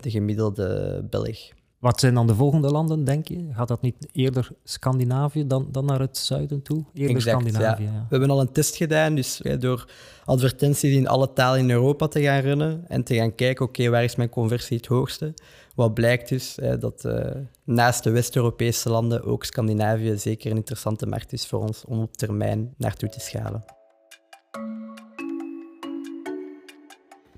de 0.00 0.10
gemiddelde 0.10 1.00
Belg. 1.10 1.38
Wat 1.78 2.00
zijn 2.00 2.14
dan 2.14 2.26
de 2.26 2.34
volgende 2.34 2.70
landen, 2.70 3.04
denk 3.04 3.28
je? 3.28 3.48
Gaat 3.52 3.68
dat 3.68 3.82
niet 3.82 4.08
eerder 4.12 4.48
Scandinavië 4.64 5.46
dan, 5.46 5.68
dan 5.70 5.84
naar 5.84 6.00
het 6.00 6.18
zuiden 6.18 6.62
toe? 6.62 6.84
Eerder 6.94 7.16
exact, 7.16 7.40
Scandinavië, 7.40 7.82
ja. 7.82 7.90
We 7.90 8.06
hebben 8.08 8.30
al 8.30 8.40
een 8.40 8.52
test 8.52 8.76
gedaan, 8.76 9.14
dus 9.14 9.40
door 9.58 9.88
advertenties 10.24 10.94
in 10.94 11.08
alle 11.08 11.32
talen 11.32 11.60
in 11.60 11.70
Europa 11.70 12.08
te 12.08 12.22
gaan 12.22 12.40
runnen 12.40 12.84
en 12.88 13.04
te 13.04 13.14
gaan 13.14 13.34
kijken, 13.34 13.64
oké, 13.64 13.88
waar 13.88 14.04
is 14.04 14.16
mijn 14.16 14.28
conversie 14.28 14.76
het 14.76 14.86
hoogste? 14.86 15.34
Wat 15.80 15.94
blijkt 15.94 16.28
dus 16.28 16.58
dat 16.78 17.04
uh, 17.04 17.30
naast 17.64 18.04
de 18.04 18.10
West-Europese 18.10 18.90
landen 18.90 19.24
ook 19.24 19.44
Scandinavië 19.44 20.16
zeker 20.16 20.50
een 20.50 20.56
interessante 20.56 21.06
markt 21.06 21.32
is 21.32 21.46
voor 21.46 21.60
ons 21.60 21.84
om 21.84 22.00
op 22.00 22.16
termijn 22.16 22.74
naartoe 22.76 23.08
te 23.08 23.20
schalen. 23.20 23.64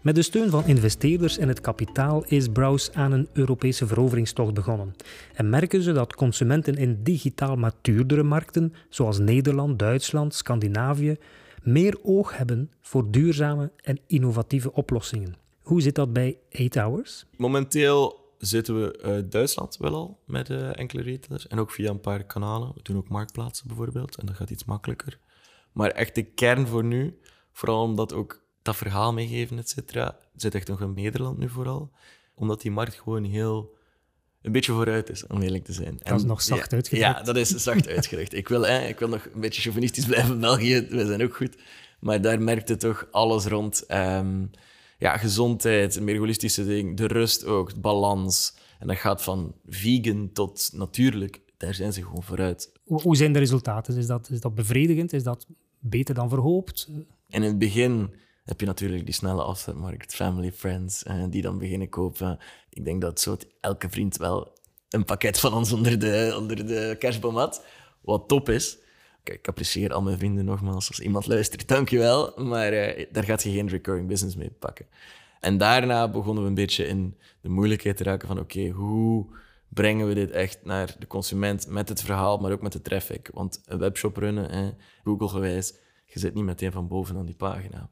Met 0.01 0.15
de 0.15 0.23
steun 0.23 0.51
van 0.51 0.67
investeerders 0.67 1.39
en 1.39 1.49
het 1.49 1.61
kapitaal 1.61 2.25
is 2.25 2.49
Browse 2.49 2.93
aan 2.95 3.13
een 3.13 3.29
Europese 3.33 3.87
veroveringstocht 3.87 4.55
begonnen. 4.55 4.95
En 5.35 5.51
merken 5.51 5.83
ze 5.83 5.93
dat 5.93 6.15
consumenten 6.15 6.75
in 6.75 7.03
digitaal 7.03 7.57
matuurdere 7.57 8.23
markten, 8.23 8.75
zoals 8.89 9.19
Nederland, 9.19 9.79
Duitsland, 9.79 10.35
Scandinavië, 10.35 11.17
meer 11.63 11.99
oog 12.03 12.37
hebben 12.37 12.71
voor 12.81 13.11
duurzame 13.11 13.71
en 13.77 13.99
innovatieve 14.07 14.73
oplossingen. 14.73 15.37
Hoe 15.63 15.83
zit 15.83 15.95
dat 15.95 16.13
bij 16.13 16.39
8 16.53 16.75
Hours? 16.75 17.27
Momenteel 17.37 18.21
zitten 18.45 18.81
we 18.81 18.99
uit 19.03 19.33
Duitsland 19.33 19.77
wel 19.77 19.95
al 19.95 20.23
met 20.27 20.51
uh, 20.51 20.79
enkele 20.79 21.03
retailers 21.03 21.47
en 21.47 21.59
ook 21.59 21.71
via 21.71 21.91
een 21.91 22.01
paar 22.01 22.25
kanalen. 22.25 22.73
We 22.75 22.83
doen 22.83 22.97
ook 22.97 23.09
marktplaatsen 23.09 23.67
bijvoorbeeld 23.67 24.17
en 24.17 24.27
dat 24.27 24.37
gaat 24.37 24.51
iets 24.51 24.65
makkelijker. 24.65 25.19
Maar 25.73 25.91
echt 25.91 26.15
de 26.15 26.23
kern 26.23 26.67
voor 26.67 26.85
nu, 26.85 27.19
vooral 27.53 27.83
omdat 27.83 28.13
ook 28.13 28.43
dat 28.63 28.77
verhaal 28.77 29.13
meegeven, 29.13 29.59
et 29.59 29.69
cetera, 29.69 30.19
zit 30.37 30.55
echt 30.55 30.69
nog 30.69 30.81
in 30.81 30.95
Nederland 30.95 31.39
nu 31.39 31.49
vooral. 31.49 31.93
Omdat 32.35 32.61
die 32.61 32.71
markt 32.71 32.95
gewoon 32.95 33.25
heel 33.25 33.77
een 34.43 34.53
beetje 34.53 34.73
vooruit 34.73 35.11
is, 35.11 35.27
om 35.27 35.43
eerlijk 35.43 35.65
te 35.65 35.73
zijn. 35.73 35.99
Dat 36.03 36.19
is 36.19 36.25
nog 36.25 36.43
zacht 36.43 36.91
ja. 36.91 36.99
Ja, 36.99 37.23
dat 37.23 37.37
is 37.37 37.49
zacht 37.49 37.89
uitgedrukt. 37.89 38.35
ik, 38.35 38.49
wil, 38.49 38.65
ik 38.65 38.99
wil 38.99 39.09
nog 39.09 39.29
een 39.33 39.41
beetje 39.41 39.63
chauvinistisch 39.63 40.07
blijven. 40.07 40.41
België, 40.41 40.87
we 40.91 41.07
zijn 41.07 41.23
ook 41.23 41.37
goed. 41.37 41.57
Maar 42.01 42.21
daar 42.21 42.41
merkte 42.41 42.77
toch 42.77 43.07
alles 43.11 43.45
rond. 43.45 43.85
Um, 43.89 44.51
ja, 45.03 45.17
gezondheid, 45.17 45.97
een 45.97 46.05
meer 46.05 46.19
holistische 46.19 46.65
ding, 46.65 46.97
de 46.97 47.07
rust 47.07 47.45
ook, 47.45 47.75
de 47.75 47.81
balans. 47.81 48.55
En 48.79 48.87
dat 48.87 48.97
gaat 48.97 49.23
van 49.23 49.55
vegan 49.67 50.31
tot 50.33 50.71
natuurlijk. 50.73 51.41
Daar 51.57 51.75
zijn 51.75 51.93
ze 51.93 52.03
gewoon 52.03 52.23
vooruit. 52.23 52.73
Hoe 52.85 53.17
zijn 53.17 53.33
de 53.33 53.39
resultaten? 53.39 53.97
Is 53.97 54.07
dat, 54.07 54.31
is 54.31 54.41
dat 54.41 54.55
bevredigend? 54.55 55.13
Is 55.13 55.23
dat 55.23 55.47
beter 55.79 56.15
dan 56.15 56.29
verhoopt? 56.29 56.89
In 57.29 57.43
het 57.43 57.59
begin 57.59 58.15
heb 58.45 58.61
je 58.61 58.67
natuurlijk 58.67 59.05
die 59.05 59.15
snelle 59.15 59.43
afzetmarkt, 59.43 60.15
family, 60.15 60.53
friends, 60.53 61.03
eh, 61.03 61.25
die 61.31 61.43
dan 61.43 61.59
beginnen 61.59 61.89
kopen. 61.89 62.39
Ik 62.71 62.85
denk 62.85 63.01
dat 63.01 63.21
zo 63.21 63.37
elke 63.61 63.89
vriend 63.91 64.17
wel 64.17 64.53
een 64.89 65.05
pakket 65.05 65.41
van 65.41 65.55
ons 65.55 65.73
onder 65.73 65.99
de, 65.99 66.35
onder 66.39 66.67
de 66.67 66.97
kerstboom 66.99 67.37
had. 67.37 67.65
Wat 68.03 68.29
top 68.29 68.49
is. 68.49 68.79
Ik 69.25 69.49
apprecieer 69.49 69.93
al 69.93 70.03
mijn 70.03 70.19
vrienden 70.19 70.45
nogmaals. 70.45 70.89
Als 70.89 71.01
iemand 71.01 71.27
luistert, 71.27 71.69
dankjewel. 71.69 72.33
Maar 72.37 72.73
uh, 72.73 73.07
daar 73.13 73.25
gaat 73.25 73.43
je 73.43 73.51
geen 73.51 73.69
recurring 73.69 74.09
business 74.09 74.37
mee 74.37 74.51
pakken. 74.51 74.87
En 75.41 75.59
daarna 75.59 76.09
begonnen 76.09 76.43
we 76.43 76.49
een 76.49 76.55
beetje 76.55 76.87
in 76.87 77.17
de 77.41 77.49
moeilijkheid 77.49 77.97
te 77.97 78.05
raken 78.05 78.29
van 78.29 78.39
oké, 78.39 78.69
hoe 78.69 79.27
brengen 79.69 80.09
we 80.09 80.15
dit 80.15 80.31
echt 80.31 80.65
naar 80.65 80.95
de 80.99 81.07
consument 81.07 81.67
met 81.67 81.89
het 81.89 82.03
verhaal, 82.03 82.39
maar 82.39 82.53
ook 82.53 82.63
met 82.63 82.73
de 82.73 82.83
traffic? 82.83 83.31
Want 83.33 83.63
een 83.67 83.79
webshop 83.79 84.17
runnen, 84.17 84.77
Google 85.05 85.29
gewijs, 85.29 85.75
je 86.07 86.19
zit 86.19 86.35
niet 86.35 86.45
meteen 86.45 86.73
van 86.73 86.89
boven 86.89 87.17
aan 87.17 87.27
die 87.27 87.35
pagina. 87.35 87.91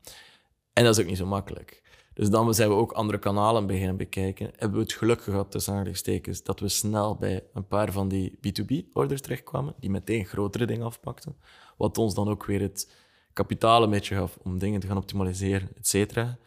En 0.73 0.85
dat 0.85 0.97
is 0.97 1.03
ook 1.03 1.09
niet 1.09 1.19
zo 1.19 1.27
makkelijk. 1.27 1.83
Dus 2.15 2.31
dan 2.31 2.55
zijn 2.55 2.69
we 2.69 2.75
ook 2.75 2.93
andere 2.93 3.19
kanalen 3.19 3.67
beginnen 3.67 3.97
bekijken. 3.97 4.51
Hebben 4.57 4.79
we 4.79 4.85
het 4.85 4.93
geluk 4.93 5.23
gehad, 5.23 5.51
tussen 5.51 5.73
aanhalingstekens, 5.73 6.43
dat 6.43 6.61
we 6.61 6.69
snel 6.69 7.17
bij 7.17 7.45
een 7.53 7.67
paar 7.67 7.93
van 7.93 8.09
die 8.09 8.39
B2B-orders 8.39 9.21
terechtkwamen, 9.21 9.75
die 9.79 9.91
meteen 9.91 10.27
grotere 10.27 10.67
dingen 10.67 10.87
afpakten. 10.87 11.37
Wat 11.77 11.99
ons 11.99 12.15
dan 12.15 12.29
ook 12.29 12.45
weer 12.45 12.61
het 12.61 12.93
kapitaal 13.33 13.83
een 13.83 13.91
beetje 13.91 14.15
gaf 14.15 14.39
om 14.43 14.59
dingen 14.59 14.81
te 14.81 14.87
gaan 14.87 14.97
optimaliseren, 14.97 15.69
et 15.77 15.87
cetera. 15.87 16.39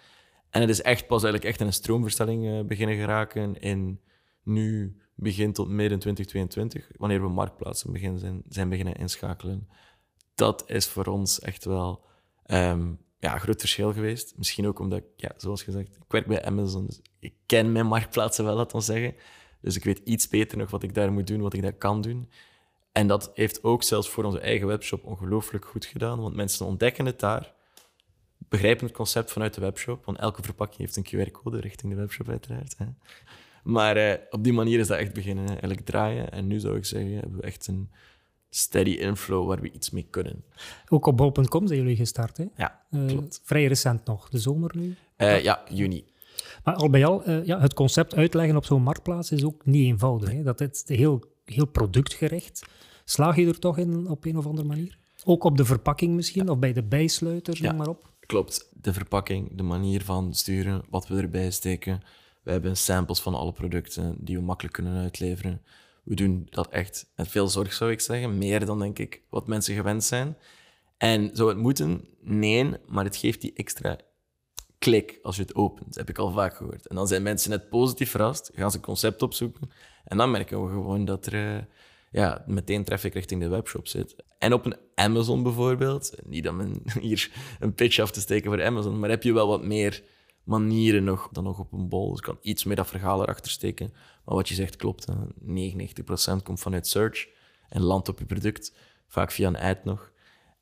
En 0.50 0.62
het 0.62 0.70
is 0.70 0.82
echt 0.82 1.08
pas 1.08 1.24
eigenlijk 1.24 1.52
echt 1.52 1.60
in 1.60 1.66
een 1.66 1.74
stroomverstelling 1.74 2.46
uh, 2.46 2.62
beginnen 2.62 2.96
geraken 2.96 3.62
in 3.62 4.00
nu 4.44 4.98
begin 5.16 5.54
tot 5.54 5.68
midden 5.68 6.00
2022, 6.00 6.92
wanneer 6.98 7.22
we 7.22 7.30
marktplaatsen 7.30 7.92
beginnen 7.92 8.20
zijn, 8.20 8.42
zijn 8.50 8.70
beginnen 8.70 8.96
inschakelen. 8.96 9.70
Dat 10.36 10.64
is 10.70 10.88
voor 10.88 11.06
ons 11.06 11.40
echt 11.40 11.66
wel 11.66 12.06
um, 12.46 13.00
ja, 13.24 13.38
groot 13.38 13.60
verschil 13.60 13.94
geweest. 13.94 14.34
Misschien 14.38 14.68
ook 14.68 14.80
omdat, 14.80 15.04
ja, 15.16 15.32
zoals 15.38 15.64
gezegd, 15.64 15.88
ik 15.88 16.12
werk 16.12 16.28
bij 16.28 16.46
Amazon, 16.46 16.86
dus 16.86 17.02
ik 17.20 17.34
ken 17.46 17.72
mijn 17.72 17.86
marktplaatsen 17.86 18.46
wel, 18.46 18.56
laat 18.56 18.74
ons 18.74 18.86
zeggen. 18.86 19.16
Dus 19.62 19.76
ik 19.76 19.84
weet 19.84 20.02
iets 20.04 20.28
beter 20.28 20.58
nog 20.58 20.70
wat 20.70 20.84
ik 20.84 20.94
daar 20.94 21.12
moet 21.12 21.28
doen, 21.28 21.42
wat 21.42 21.54
ik 21.54 21.62
daar 21.62 21.74
kan 21.74 22.02
doen. 22.02 22.30
En 22.92 23.08
dat 23.08 23.32
heeft 23.34 23.64
ook 23.64 23.84
zelfs 23.84 24.10
voor 24.10 24.24
onze 24.24 24.40
eigen 24.40 24.68
webshop 24.68 25.04
ongelooflijk 25.04 25.66
goed 25.66 25.86
gedaan, 25.86 26.22
want 26.22 26.36
mensen 26.36 26.66
ontdekken 26.66 27.06
het 27.06 27.20
daar, 27.20 27.54
begrijpen 28.38 28.86
het 28.86 28.96
concept 28.96 29.32
vanuit 29.32 29.54
de 29.54 29.62
webshop, 29.62 30.06
want 30.06 30.18
elke 30.18 30.44
verpakking 30.44 30.80
heeft 30.80 30.96
een 30.96 31.28
QR-code 31.28 31.60
richting 31.60 31.94
de 31.94 32.00
webshop 32.00 32.30
uiteraard. 32.30 32.78
Hè. 32.78 32.86
Maar 33.64 33.98
eh, 33.98 34.20
op 34.30 34.44
die 34.44 34.54
manier 34.54 34.80
is 34.80 34.88
dat 34.88 34.98
echt 34.98 35.14
beginnen 35.14 35.48
eigenlijk 35.48 35.86
draaien. 35.86 36.32
En 36.32 36.48
nu 36.48 36.60
zou 36.60 36.78
ik 36.78 36.86
zeggen, 36.86 37.14
hebben 37.14 37.38
we 37.38 37.44
echt 37.44 37.68
een 37.68 37.92
steady 38.56 38.90
inflow 38.90 39.48
waar 39.48 39.62
we 39.62 39.72
iets 39.72 39.90
mee 39.90 40.08
kunnen. 40.10 40.44
Ook 40.90 41.06
op 41.06 41.18
bol.com 41.18 41.68
zijn 41.68 41.80
jullie 41.80 41.96
gestart, 41.96 42.38
hè? 42.38 42.46
Ja, 42.56 42.82
uh, 42.92 43.08
klopt. 43.08 43.42
Vrij 43.44 43.66
recent 43.66 44.06
nog, 44.06 44.30
de 44.30 44.40
zomer 44.40 44.72
nu? 44.76 44.96
Uh, 45.18 45.44
ja, 45.44 45.64
juni. 45.70 46.06
Maar 46.64 46.76
al 46.76 46.90
bij 46.90 47.06
al, 47.06 47.30
uh, 47.30 47.46
ja, 47.46 47.60
het 47.60 47.74
concept 47.74 48.16
uitleggen 48.16 48.56
op 48.56 48.66
zo'n 48.66 48.84
marktplaats 48.84 49.32
is 49.32 49.44
ook 49.44 49.66
niet 49.66 49.86
eenvoudig. 49.86 50.32
Hè? 50.32 50.44
Dat 50.44 50.62
is 50.62 50.84
heel, 50.86 51.24
heel 51.46 51.66
productgericht. 51.66 52.66
Slaag 53.06 53.36
je 53.36 53.48
er 53.48 53.60
toch 53.60 53.78
in 53.78 54.08
op 54.08 54.26
een 54.26 54.38
of 54.38 54.46
andere 54.46 54.68
manier? 54.68 54.98
Ook 55.24 55.44
op 55.44 55.58
de 55.58 55.66
verpakking 55.66 56.16
misschien, 56.16 56.50
of 56.50 56.60
bij 56.60 56.74
de 56.74 56.84
bijsluiters, 56.84 57.60
ja, 57.60 57.72
maar 57.72 57.88
op? 57.88 58.12
Klopt. 58.20 58.70
De 58.82 58.94
verpakking, 58.94 59.58
de 59.58 59.64
manier 59.64 60.04
van 60.04 60.34
sturen, 60.34 60.84
wat 60.90 61.08
we 61.08 61.22
erbij 61.22 61.52
steken. 61.52 62.02
We 62.44 62.52
hebben 62.52 62.78
samples 62.78 63.20
van 63.20 63.34
alle 63.34 63.52
producten 63.52 64.16
die 64.20 64.38
we 64.38 64.44
makkelijk 64.44 64.74
kunnen 64.74 65.02
uitleveren. 65.02 65.62
We 66.04 66.16
doen 66.16 66.48
dat 66.50 66.68
echt 66.70 67.12
met 67.16 67.28
veel 67.28 67.48
zorg, 67.48 67.74
zou 67.74 67.92
ik 67.92 68.00
zeggen. 68.00 68.38
Meer 68.38 68.66
dan, 68.66 68.80
denk 68.80 69.00
ik, 69.00 69.22
wat 69.30 69.48
mensen 69.48 69.76
gewend 69.76 70.04
zijn. 70.04 70.38
En 70.98 71.30
zou 71.34 71.50
het 71.50 71.58
moeten? 71.58 72.08
Nee, 72.22 72.72
maar 72.88 73.04
het 73.04 73.16
geeft 73.16 73.42
die 73.42 73.54
extra 73.54 73.98
klik 74.80 75.20
als 75.22 75.36
je 75.36 75.42
het 75.42 75.56
opent. 75.56 75.86
Dat 75.86 75.96
heb 75.96 76.10
ik 76.10 76.18
al 76.18 76.32
vaak 76.32 76.56
gehoord. 76.56 76.88
En 76.88 76.96
dan 76.96 77.08
zijn 77.08 77.24
mensen 77.24 77.50
net 77.50 77.70
positief 77.70 78.10
verrast, 78.10 78.52
gaan 78.56 78.72
ze 78.72 78.78
een 78.78 78.84
concept 78.84 79.22
opzoeken. 79.22 79.70
En 80.04 80.18
dan 80.18 80.32
merken 80.32 80.64
we 80.64 80.72
gewoon 80.72 81.06
dat 81.06 81.26
er 81.26 81.34
uh, 81.34 81.62
ja, 82.12 82.44
meteen 82.48 82.84
traffic 82.84 83.14
richting 83.14 83.42
de 83.42 83.48
webshop 83.48 83.88
zit. 83.88 84.16
En 84.38 84.54
op 84.54 84.66
een 84.66 84.78
Amazon 84.96 85.44
bijvoorbeeld, 85.44 86.14
niet 86.26 86.48
om 86.48 86.82
hier 87.00 87.32
een 87.60 87.74
pitch 87.74 88.00
af 88.00 88.12
te 88.12 88.20
steken 88.20 88.52
voor 88.52 88.64
Amazon, 88.64 89.00
maar 89.00 89.10
heb 89.10 89.24
je 89.24 89.34
wel 89.34 89.48
wat 89.48 89.64
meer 89.64 90.04
manieren 90.44 91.04
nog 91.04 91.30
dan 91.32 91.44
nog 91.44 91.60
op 91.60 91.74
een 91.74 91.90
bol. 91.90 92.12
Dus 92.12 92.20
kan 92.20 92.38
iets 92.42 92.64
meer 92.64 92.76
dat 92.76 92.88
verhaal 92.88 93.22
erachter 93.22 93.52
steken. 93.52 93.94
Maar 94.26 94.36
wat 94.36 94.50
je 94.50 94.56
zegt 94.56 94.76
klopt. 94.76 95.06
99% 95.12 95.14
komt 96.44 96.60
vanuit 96.60 96.88
search 96.88 97.28
en 97.70 97.82
landt 97.82 98.10
op 98.10 98.20
je 98.20 98.26
product. 98.26 98.74
Vaak 99.08 99.32
via 99.32 99.48
een 99.48 99.58
ad 99.58 99.84
nog. 99.84 100.12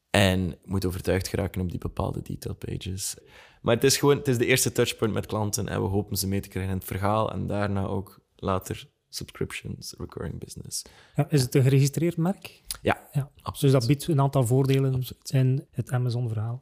En 0.09 0.57
moet 0.63 0.85
overtuigd 0.85 1.27
geraken 1.27 1.61
op 1.61 1.69
die 1.69 1.79
bepaalde 1.79 2.21
detail 2.21 2.55
pages. 2.55 3.15
Maar 3.61 3.75
het 3.75 3.83
is 3.83 3.97
gewoon 3.97 4.17
het 4.17 4.27
is 4.27 4.37
de 4.37 4.45
eerste 4.45 4.71
touchpoint 4.71 5.13
met 5.13 5.25
klanten 5.25 5.67
en 5.67 5.81
we 5.81 5.87
hopen 5.87 6.17
ze 6.17 6.27
mee 6.27 6.39
te 6.39 6.49
krijgen 6.49 6.71
in 6.71 6.77
het 6.77 6.87
verhaal 6.87 7.31
en 7.31 7.47
daarna 7.47 7.85
ook 7.85 8.19
later 8.35 8.89
subscriptions, 9.09 9.93
recurring 9.97 10.39
business. 10.39 10.81
Ja, 11.15 11.29
is 11.29 11.41
het 11.41 11.55
een 11.55 11.63
geregistreerd 11.63 12.17
merk? 12.17 12.61
Ja, 12.81 13.07
ja. 13.11 13.31
absoluut. 13.41 13.73
Dus 13.73 13.81
dat 13.81 13.87
biedt 13.87 14.07
een 14.07 14.21
aantal 14.21 14.45
voordelen 14.45 14.93
absoluut. 14.93 15.29
in 15.29 15.67
het 15.71 15.91
Amazon-verhaal. 15.91 16.61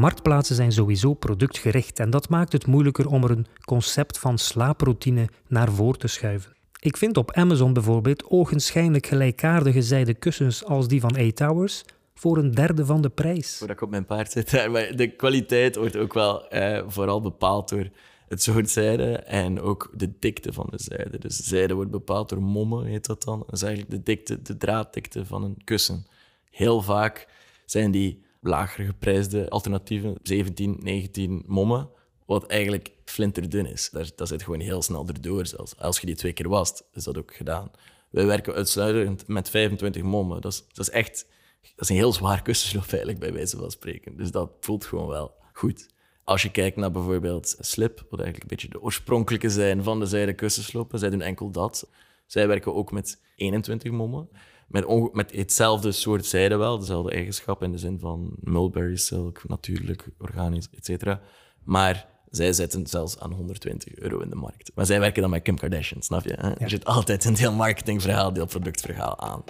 Marktplaatsen 0.00 0.56
zijn 0.56 0.72
sowieso 0.72 1.14
productgericht 1.14 1.98
en 1.98 2.10
dat 2.10 2.28
maakt 2.28 2.52
het 2.52 2.66
moeilijker 2.66 3.08
om 3.08 3.24
er 3.24 3.30
een 3.30 3.46
concept 3.64 4.18
van 4.18 4.38
slaaproutine 4.38 5.28
naar 5.48 5.72
voren 5.72 5.98
te 5.98 6.06
schuiven. 6.06 6.56
Ik 6.78 6.96
vind 6.96 7.16
op 7.16 7.32
Amazon 7.32 7.72
bijvoorbeeld 7.72 8.24
ogenschijnlijk 8.30 9.06
gelijkaardige 9.06 9.82
zijden 9.82 10.18
kussens 10.18 10.64
als 10.64 10.88
die 10.88 11.00
van 11.00 11.16
A-Towers 11.16 11.84
voor 12.14 12.36
een 12.36 12.50
derde 12.50 12.84
van 12.86 13.02
de 13.02 13.08
prijs. 13.08 13.56
Voordat 13.56 13.76
ik 13.76 13.82
op 13.82 13.90
mijn 13.90 14.04
paard 14.04 14.32
zit, 14.32 14.52
maar 14.72 14.96
de 14.96 15.08
kwaliteit 15.08 15.76
wordt 15.76 15.96
ook 15.96 16.14
wel 16.14 16.48
eh, 16.48 16.82
vooral 16.86 17.20
bepaald 17.20 17.68
door 17.68 17.88
het 18.28 18.42
soort 18.42 18.70
zijde 18.70 19.16
en 19.16 19.60
ook 19.60 19.90
de 19.94 20.12
dikte 20.18 20.52
van 20.52 20.66
de 20.70 20.78
zijde. 20.78 21.18
Dus 21.18 21.36
zijde 21.36 21.74
wordt 21.74 21.90
bepaald 21.90 22.28
door 22.28 22.42
mommen, 22.42 22.84
heet 22.84 23.06
dat 23.06 23.22
dan. 23.22 23.38
Dat 23.38 23.52
is 23.52 23.62
eigenlijk 23.62 23.92
de 23.92 24.02
dikte, 24.02 24.42
de 24.42 24.56
draaddikte 24.56 25.26
van 25.26 25.42
een 25.42 25.64
kussen. 25.64 26.06
Heel 26.50 26.82
vaak 26.82 27.28
zijn 27.64 27.90
die 27.90 28.28
lager 28.40 28.84
geprijsde 28.84 29.50
alternatieven, 29.50 30.14
17, 30.22 30.78
19 30.80 31.42
mommen, 31.46 31.88
wat 32.26 32.46
eigenlijk 32.46 32.92
flinterdun 33.04 33.66
is. 33.66 33.90
Daar, 33.90 34.10
dat 34.16 34.28
zit 34.28 34.42
gewoon 34.42 34.60
heel 34.60 34.82
snel 34.82 35.06
erdoor 35.06 35.46
zelfs. 35.46 35.76
Als 35.76 36.00
je 36.00 36.06
die 36.06 36.16
twee 36.16 36.32
keer 36.32 36.48
wast, 36.48 36.84
is 36.92 37.04
dat 37.04 37.18
ook 37.18 37.34
gedaan. 37.34 37.70
Wij 38.10 38.26
werken 38.26 38.54
uitsluitend 38.54 39.28
met 39.28 39.50
25 39.50 40.02
mommen. 40.02 40.40
Dat 40.40 40.52
is, 40.52 40.64
dat 40.72 40.88
is 40.88 40.90
echt 40.90 41.26
dat 41.60 41.88
is 41.88 41.88
een 41.88 42.02
heel 42.02 42.12
zwaar 42.12 42.42
kussensloop 42.42 42.88
eigenlijk, 42.88 43.18
bij 43.18 43.32
wijze 43.32 43.56
van 43.56 43.70
spreken. 43.70 44.16
Dus 44.16 44.30
dat 44.30 44.50
voelt 44.60 44.84
gewoon 44.84 45.08
wel 45.08 45.34
goed. 45.52 45.88
Als 46.24 46.42
je 46.42 46.50
kijkt 46.50 46.76
naar 46.76 46.90
bijvoorbeeld 46.90 47.56
Slip, 47.60 48.06
wat 48.10 48.20
eigenlijk 48.20 48.42
een 48.42 48.56
beetje 48.56 48.68
de 48.68 48.82
oorspronkelijke 48.82 49.50
zijn 49.50 49.82
van 49.82 50.00
de 50.00 50.06
zijde 50.06 50.34
kussenslopen, 50.34 50.98
zij 50.98 51.10
doen 51.10 51.20
enkel 51.20 51.50
dat. 51.50 51.90
Zij 52.26 52.46
werken 52.46 52.74
ook 52.74 52.92
met 52.92 53.20
21 53.34 53.90
mommen 53.90 54.28
met, 54.70 55.12
met 55.12 55.32
hetzelfde 55.32 55.92
soort 55.92 56.26
zijde 56.26 56.56
wel, 56.56 56.78
dezelfde 56.78 57.10
eigenschappen 57.10 57.66
in 57.66 57.72
de 57.72 57.78
zin 57.78 57.98
van 57.98 58.30
mulberry 58.40 58.96
silk, 58.96 59.48
natuurlijk, 59.48 60.08
organisch, 60.18 60.68
etc. 60.70 61.16
Maar 61.64 62.06
zij 62.30 62.52
zetten 62.52 62.86
zelfs 62.86 63.18
aan 63.18 63.32
120 63.32 63.94
euro 63.94 64.18
in 64.18 64.30
de 64.30 64.36
markt. 64.36 64.70
Maar 64.74 64.86
zij 64.86 65.00
werken 65.00 65.22
dan 65.22 65.30
met 65.30 65.42
Kim 65.42 65.56
Kardashian, 65.56 66.02
snap 66.02 66.24
je? 66.24 66.34
Hè? 66.38 66.50
Er 66.50 66.70
zit 66.70 66.84
altijd 66.84 67.24
een 67.24 67.34
deel 67.34 67.52
marketingverhaal, 67.52 68.32
deel 68.32 68.46
productverhaal 68.46 69.18
aan. 69.18 69.44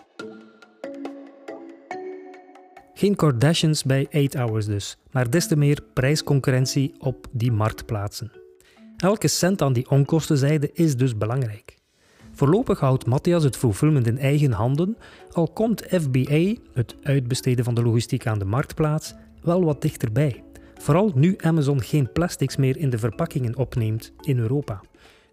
Geen 2.94 3.16
Kardashians 3.16 3.85
bij 3.85 4.09
8 4.12 4.35
Hours 4.35 4.66
dus, 4.66 4.96
maar 5.11 5.30
des 5.30 5.46
te 5.46 5.56
meer 5.56 5.83
prijsconcurrentie 5.94 6.94
op 6.98 7.26
die 7.30 7.52
marktplaatsen. 7.52 8.33
Elke 8.96 9.28
cent 9.28 9.62
aan 9.62 9.72
die 9.72 9.90
onkostenzijde 9.90 10.70
is 10.72 10.96
dus 10.96 11.16
belangrijk. 11.16 11.79
Voorlopig 12.40 12.81
houdt 12.81 13.07
Matthias 13.07 13.44
het 13.44 13.57
fulfillment 13.57 14.07
in 14.07 14.18
eigen 14.18 14.53
handen, 14.53 14.96
al 15.33 15.48
komt 15.48 15.83
FBA, 15.88 16.55
het 16.72 16.94
uitbesteden 17.03 17.64
van 17.64 17.74
de 17.74 17.83
logistiek 17.83 18.26
aan 18.26 18.38
de 18.38 18.44
marktplaats, 18.44 19.14
wel 19.42 19.64
wat 19.64 19.83
dichterbij. 19.83 20.42
Vooral 20.74 21.12
nu 21.14 21.35
Amazon 21.38 21.83
geen 21.83 22.12
plastics 22.12 22.57
meer 22.57 22.76
in 22.76 22.90
de 22.90 22.98
verpakkingen 22.98 23.57
opneemt 23.57 24.12
in 24.20 24.38
Europa. 24.38 24.81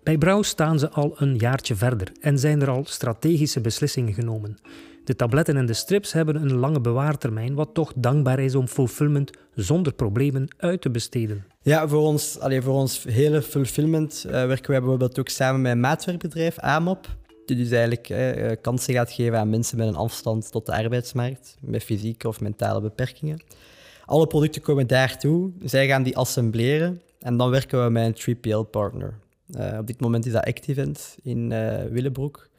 Bij 0.03 0.17
Browse 0.17 0.49
staan 0.49 0.79
ze 0.79 0.89
al 0.89 1.15
een 1.17 1.35
jaartje 1.35 1.75
verder 1.75 2.11
en 2.19 2.39
zijn 2.39 2.61
er 2.61 2.69
al 2.69 2.85
strategische 2.85 3.61
beslissingen 3.61 4.13
genomen. 4.13 4.57
De 5.07 5.15
tabletten 5.15 5.57
en 5.57 5.65
de 5.65 5.73
strips 5.73 6.13
hebben 6.13 6.35
een 6.35 6.53
lange 6.53 6.81
bewaartermijn, 6.81 7.53
wat 7.53 7.73
toch 7.73 7.93
dankbaar 7.95 8.39
is 8.39 8.55
om 8.55 8.67
fulfillment 8.67 9.31
zonder 9.55 9.93
problemen 9.93 10.47
uit 10.57 10.81
te 10.81 10.89
besteden. 10.89 11.45
Ja, 11.61 11.87
voor 11.87 12.01
ons, 12.01 12.39
allee, 12.39 12.61
voor 12.61 12.73
ons 12.73 13.03
hele 13.03 13.41
fulfillment 13.41 14.23
uh, 14.25 14.31
werken 14.31 14.71
wij 14.71 14.79
bijvoorbeeld 14.79 15.19
ook 15.19 15.29
samen 15.29 15.61
met 15.61 15.71
een 15.71 15.79
maatwerkbedrijf, 15.79 16.59
AMOP, 16.59 17.15
die 17.45 17.57
dus 17.57 17.69
eigenlijk 17.71 18.09
uh, 18.09 18.51
kansen 18.61 18.93
gaat 18.93 19.11
geven 19.11 19.39
aan 19.39 19.49
mensen 19.49 19.77
met 19.77 19.87
een 19.87 19.95
afstand 19.95 20.51
tot 20.51 20.65
de 20.65 20.71
arbeidsmarkt, 20.71 21.57
met 21.61 21.83
fysieke 21.83 22.27
of 22.27 22.39
mentale 22.39 22.81
beperkingen. 22.81 23.43
Alle 24.05 24.27
producten 24.27 24.61
komen 24.61 24.87
daartoe, 24.87 25.51
zij 25.63 25.87
gaan 25.87 26.03
die 26.03 26.17
assembleren 26.17 27.01
en 27.19 27.37
dan 27.37 27.49
werken 27.49 27.83
we 27.83 27.89
met 27.89 28.25
een 28.25 28.35
3PL-partner. 28.35 29.13
Uh, 29.57 29.77
op 29.79 29.87
dit 29.87 30.01
moment 30.01 30.25
is 30.25 30.31
dat 30.31 30.45
Activent 30.45 31.17
in 31.23 31.49
Willebroek 31.91 32.49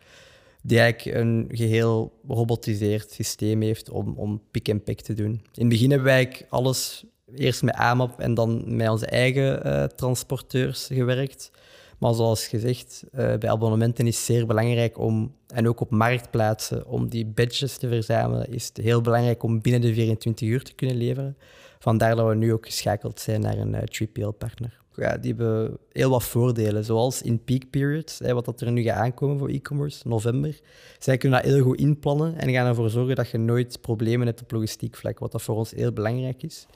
die 0.63 0.79
eigenlijk 0.79 1.17
een 1.17 1.49
geheel 1.49 2.13
robotiseerd 2.29 3.11
systeem 3.11 3.63
heeft 3.63 3.91
om, 3.91 4.15
om 4.17 4.43
pick 4.51 4.69
en 4.69 4.83
pack 4.83 5.01
te 5.01 5.15
doen. 5.15 5.31
In 5.31 5.41
het 5.55 5.69
begin 5.69 5.91
hebben 5.91 6.09
wij 6.09 6.47
alles 6.49 7.05
eerst 7.35 7.63
met 7.63 7.75
AMAP 7.75 8.21
en 8.21 8.35
dan 8.35 8.77
met 8.77 8.89
onze 8.89 9.07
eigen 9.07 9.67
uh, 9.67 9.85
transporteurs 9.85 10.87
gewerkt. 10.93 11.51
Maar 11.99 12.15
zoals 12.15 12.47
gezegd, 12.47 13.05
uh, 13.05 13.11
bij 13.37 13.51
abonnementen 13.51 14.07
is 14.07 14.17
het 14.17 14.25
zeer 14.25 14.47
belangrijk 14.47 14.99
om, 14.99 15.35
en 15.47 15.69
ook 15.69 15.81
op 15.81 15.91
marktplaatsen, 15.91 16.87
om 16.87 17.09
die 17.09 17.27
badges 17.27 17.77
te 17.77 17.89
verzamelen, 17.89 18.53
is 18.53 18.67
het 18.67 18.77
heel 18.77 19.01
belangrijk 19.01 19.43
om 19.43 19.61
binnen 19.61 19.81
de 19.81 19.95
24 19.95 20.49
uur 20.49 20.63
te 20.63 20.75
kunnen 20.75 20.97
leveren. 20.97 21.37
Vandaar 21.79 22.17
dat 22.17 22.29
we 22.29 22.35
nu 22.35 22.53
ook 22.53 22.67
geschakeld 22.67 23.21
zijn 23.21 23.41
naar 23.41 23.59
een 23.59 23.75
uh, 23.75 23.81
3PL-partner 23.81 24.79
die 24.99 25.35
hebben 25.35 25.79
heel 25.93 26.11
wat 26.11 26.25
voordelen. 26.25 26.85
Zoals 26.85 27.23
in 27.23 27.45
peak 27.45 27.71
periods, 27.71 28.19
hè, 28.19 28.35
wat 28.35 28.45
dat 28.45 28.61
er 28.61 28.73
nu 28.73 28.83
gaat 28.83 28.97
aankomen 28.97 29.39
voor 29.39 29.49
e-commerce, 29.49 30.09
november. 30.09 30.61
Zij 30.99 31.17
kunnen 31.17 31.43
dat 31.43 31.51
heel 31.51 31.63
goed 31.63 31.79
inplannen 31.79 32.39
en 32.39 32.53
gaan 32.53 32.67
ervoor 32.67 32.91
zorgen 32.91 33.17
dat 33.17 33.31
je 33.31 33.39
nooit 33.39 33.81
problemen 33.81 34.27
hebt 34.27 34.43
op 34.43 34.51
logistiek 34.51 34.97
vlak, 34.97 35.19
wat 35.19 35.33
dat 35.33 35.43
voor 35.43 35.57
ons 35.57 35.71
heel 35.71 35.93
belangrijk 35.93 36.43
is. 36.43 36.67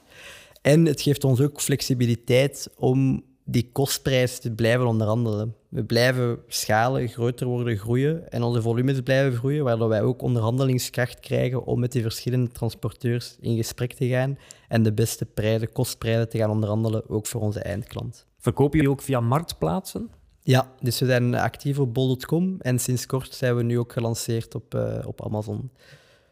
En 0.61 0.85
het 0.85 1.01
geeft 1.01 1.23
ons 1.23 1.41
ook 1.41 1.61
flexibiliteit 1.61 2.69
om 2.75 3.23
die 3.43 3.69
kostprijs 3.71 4.39
te 4.39 4.51
blijven 4.51 4.85
onderhandelen. 4.85 5.55
We 5.69 5.83
blijven 5.83 6.39
schalen, 6.47 7.07
groter 7.07 7.47
worden, 7.47 7.77
groeien 7.77 8.31
en 8.31 8.43
onze 8.43 8.61
volumes 8.61 9.01
blijven 9.01 9.37
groeien, 9.37 9.63
waardoor 9.63 9.89
wij 9.89 10.01
ook 10.01 10.21
onderhandelingskracht 10.21 11.19
krijgen 11.19 11.65
om 11.65 11.79
met 11.79 11.91
die 11.91 12.01
verschillende 12.01 12.51
transporteurs 12.51 13.37
in 13.39 13.55
gesprek 13.55 13.93
te 13.93 14.07
gaan 14.07 14.37
en 14.67 14.83
de 14.83 14.93
beste 14.93 15.25
prijzen, 15.25 15.71
kostprijzen 15.71 16.29
te 16.29 16.37
gaan 16.37 16.49
onderhandelen, 16.49 17.09
ook 17.09 17.27
voor 17.27 17.41
onze 17.41 17.59
eindklant. 17.59 18.27
Verkoop 18.37 18.73
je 18.73 18.89
ook 18.89 19.01
via 19.01 19.19
marktplaatsen? 19.19 20.09
Ja, 20.41 20.71
dus 20.79 20.99
we 20.99 21.05
zijn 21.05 21.35
actief 21.35 21.79
op 21.79 21.93
bol.com 21.93 22.55
en 22.59 22.79
sinds 22.79 23.05
kort 23.05 23.33
zijn 23.33 23.55
we 23.55 23.63
nu 23.63 23.79
ook 23.79 23.93
gelanceerd 23.93 24.55
op, 24.55 24.75
uh, 24.75 24.99
op 25.05 25.25
Amazon. 25.25 25.71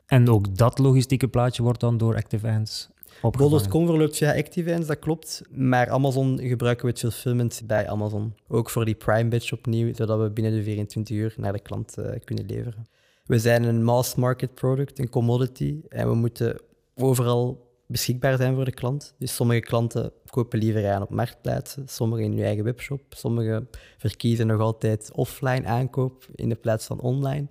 En 0.05 0.29
ook 0.29 0.57
dat 0.57 0.79
logistieke 0.79 1.27
plaatje 1.27 1.63
wordt 1.63 1.79
dan 1.79 1.97
door 1.97 2.15
ActiveAns 2.15 2.89
Bol.com 3.21 3.85
verloopt 3.85 4.17
via 4.17 4.35
Activans, 4.35 4.87
dat 4.87 4.99
klopt. 4.99 5.41
Maar 5.51 5.89
Amazon 5.89 6.39
gebruiken 6.39 6.85
we 6.85 6.91
het 6.91 6.99
fulfillment 6.99 7.61
bij 7.65 7.89
Amazon. 7.89 8.35
Ook 8.47 8.69
voor 8.69 8.85
die 8.85 8.95
Prime 8.95 9.29
Batch 9.29 9.53
opnieuw, 9.53 9.93
zodat 9.93 10.19
we 10.19 10.29
binnen 10.29 10.53
de 10.53 10.63
24 10.63 11.15
uur 11.15 11.33
naar 11.37 11.53
de 11.53 11.59
klant 11.59 11.95
uh, 11.99 12.05
kunnen 12.23 12.45
leveren. 12.45 12.87
We 13.25 13.39
zijn 13.39 13.63
een 13.63 13.83
mass 13.83 14.15
market 14.15 14.53
product, 14.53 14.99
een 14.99 15.09
commodity. 15.09 15.79
En 15.89 16.07
we 16.07 16.15
moeten 16.15 16.61
overal 16.95 17.69
beschikbaar 17.87 18.37
zijn 18.37 18.55
voor 18.55 18.65
de 18.65 18.71
klant. 18.71 19.15
Dus 19.17 19.35
sommige 19.35 19.59
klanten 19.59 20.11
kopen 20.29 20.59
liever 20.59 20.91
aan 20.91 21.01
op 21.01 21.09
marktplaatsen, 21.09 21.87
sommigen 21.87 22.25
in 22.25 22.31
hun 22.31 22.43
eigen 22.43 22.63
webshop, 22.63 23.01
sommigen 23.09 23.69
verkiezen 23.97 24.47
nog 24.47 24.59
altijd 24.59 25.11
offline 25.13 25.65
aankoop 25.65 26.25
in 26.35 26.49
de 26.49 26.55
plaats 26.55 26.85
van 26.85 26.99
online. 26.99 27.47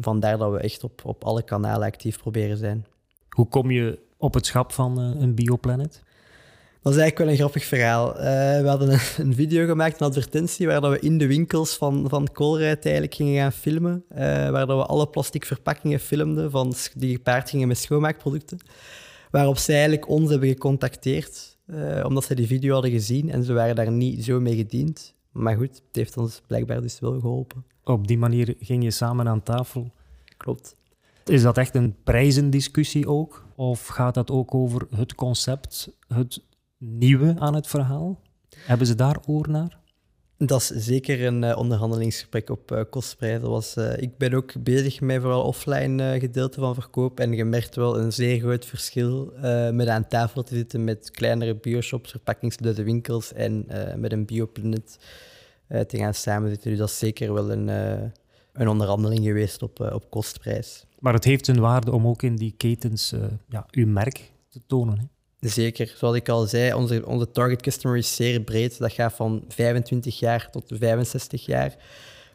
Vandaar 0.00 0.38
dat 0.38 0.52
we 0.52 0.58
echt 0.58 0.84
op, 0.84 1.04
op 1.04 1.24
alle 1.24 1.42
kanalen 1.42 1.86
actief 1.86 2.18
proberen 2.18 2.56
zijn. 2.56 2.86
Hoe 3.28 3.48
kom 3.48 3.70
je 3.70 3.98
op 4.20 4.34
het 4.34 4.46
schap 4.46 4.72
van 4.72 5.00
uh, 5.00 5.20
een 5.20 5.34
Bioplanet? 5.34 6.02
Dat 6.82 6.92
is 6.92 6.98
eigenlijk 6.98 7.18
wel 7.18 7.28
een 7.28 7.36
grappig 7.36 7.64
verhaal. 7.64 8.16
Uh, 8.16 8.22
we 8.60 8.68
hadden 8.68 8.92
een, 8.92 9.00
een, 9.26 9.34
video 9.34 9.66
gemaakt, 9.66 10.00
een 10.00 10.06
advertentie, 10.06 10.66
waar 10.66 10.80
dat 10.80 10.90
we 10.90 11.00
in 11.00 11.18
de 11.18 11.26
winkels 11.26 11.76
van, 11.76 12.08
van 12.08 12.32
Colruyt 12.32 12.84
eigenlijk 12.84 13.14
gingen 13.14 13.40
gaan 13.40 13.52
filmen. 13.52 14.04
Uh, 14.12 14.18
waar 14.50 14.66
dat 14.66 14.78
we 14.78 14.86
alle 14.86 15.08
plastic 15.08 15.44
verpakkingen 15.44 16.00
filmden 16.00 16.50
van, 16.50 16.74
die 16.94 17.14
gepaard 17.14 17.50
gingen 17.50 17.68
met 17.68 17.78
schoonmaakproducten. 17.78 18.58
Waarop 19.30 19.58
zij 19.58 19.74
eigenlijk 19.74 20.08
ons 20.08 20.30
hebben 20.30 20.48
gecontacteerd, 20.48 21.58
uh, 21.66 22.04
omdat 22.06 22.24
ze 22.24 22.34
die 22.34 22.46
video 22.46 22.72
hadden 22.72 22.90
gezien 22.90 23.30
en 23.30 23.44
ze 23.44 23.52
waren 23.52 23.74
daar 23.74 23.90
niet 23.90 24.24
zo 24.24 24.40
mee 24.40 24.56
gediend. 24.56 25.14
Maar 25.32 25.56
goed, 25.56 25.82
het 25.86 25.96
heeft 25.96 26.16
ons 26.16 26.42
blijkbaar 26.46 26.82
dus 26.82 27.00
wel 27.00 27.20
geholpen. 27.20 27.64
Op 27.84 28.06
die 28.06 28.18
manier 28.18 28.54
ging 28.60 28.82
je 28.82 28.90
samen 28.90 29.28
aan 29.28 29.42
tafel? 29.42 29.92
Klopt. 30.36 30.76
Is 31.24 31.42
dat 31.42 31.58
echt 31.58 31.74
een 31.74 31.94
prijzendiscussie 32.04 33.08
ook? 33.08 33.44
Of 33.60 33.86
gaat 33.86 34.14
dat 34.14 34.30
ook 34.30 34.54
over 34.54 34.86
het 34.96 35.14
concept, 35.14 35.90
het 36.08 36.42
nieuwe 36.78 37.34
aan 37.38 37.54
het 37.54 37.66
verhaal? 37.66 38.20
Hebben 38.56 38.86
ze 38.86 38.94
daar 38.94 39.18
oor 39.26 39.48
naar? 39.48 39.78
Dat 40.36 40.60
is 40.60 40.68
zeker 40.68 41.26
een 41.26 41.42
uh, 41.42 41.56
onderhandelingsgesprek 41.56 42.50
op 42.50 42.72
uh, 42.72 42.80
kostprijzen. 42.90 43.50
Was, 43.50 43.76
uh, 43.76 43.96
ik 43.96 44.18
ben 44.18 44.34
ook 44.34 44.62
bezig 44.62 45.00
met 45.00 45.20
vooral 45.20 45.42
offline 45.42 46.20
gedeelte 46.20 46.60
van 46.60 46.74
verkoop 46.74 47.20
en 47.20 47.32
je 47.32 47.44
merkt 47.44 47.76
wel 47.76 47.98
een 47.98 48.12
zeer 48.12 48.40
groot 48.40 48.64
verschil 48.64 49.32
met 49.72 49.88
aan 49.88 50.08
tafel 50.08 50.42
te 50.42 50.54
zitten 50.54 50.84
met 50.84 51.10
kleinere 51.10 51.54
bioshops, 51.54 52.10
verpakkingsluide 52.10 52.82
winkels 52.82 53.32
en 53.32 53.66
met 53.96 54.12
een 54.12 54.26
bioplanet 54.26 54.98
te 55.68 55.96
gaan 55.98 56.14
samenzitten. 56.14 56.70
Dus 56.70 56.78
dat 56.78 56.88
is 56.88 56.98
zeker 56.98 57.32
wel 57.32 57.50
een, 57.50 57.68
een 58.52 58.68
onderhandeling 58.68 59.24
geweest 59.24 59.62
op, 59.62 59.80
op 59.80 60.10
kostprijs. 60.10 60.84
Maar 61.00 61.12
het 61.12 61.24
heeft 61.24 61.48
een 61.48 61.60
waarde 61.60 61.92
om 61.92 62.06
ook 62.06 62.22
in 62.22 62.36
die 62.36 62.54
ketens 62.56 63.12
uh, 63.12 63.20
ja, 63.48 63.66
uw 63.70 63.86
merk 63.86 64.32
te 64.48 64.60
tonen. 64.66 64.98
Hè? 64.98 65.04
Zeker. 65.48 65.94
Zoals 65.96 66.16
ik 66.16 66.28
al 66.28 66.46
zei, 66.46 66.74
onze, 66.74 67.06
onze 67.06 67.30
target 67.30 67.62
customer 67.62 67.98
is 67.98 68.16
zeer 68.16 68.40
breed. 68.40 68.78
Dat 68.78 68.92
gaat 68.92 69.12
van 69.12 69.44
25 69.48 70.18
jaar 70.18 70.50
tot 70.50 70.72
65 70.74 71.46
jaar. 71.46 71.76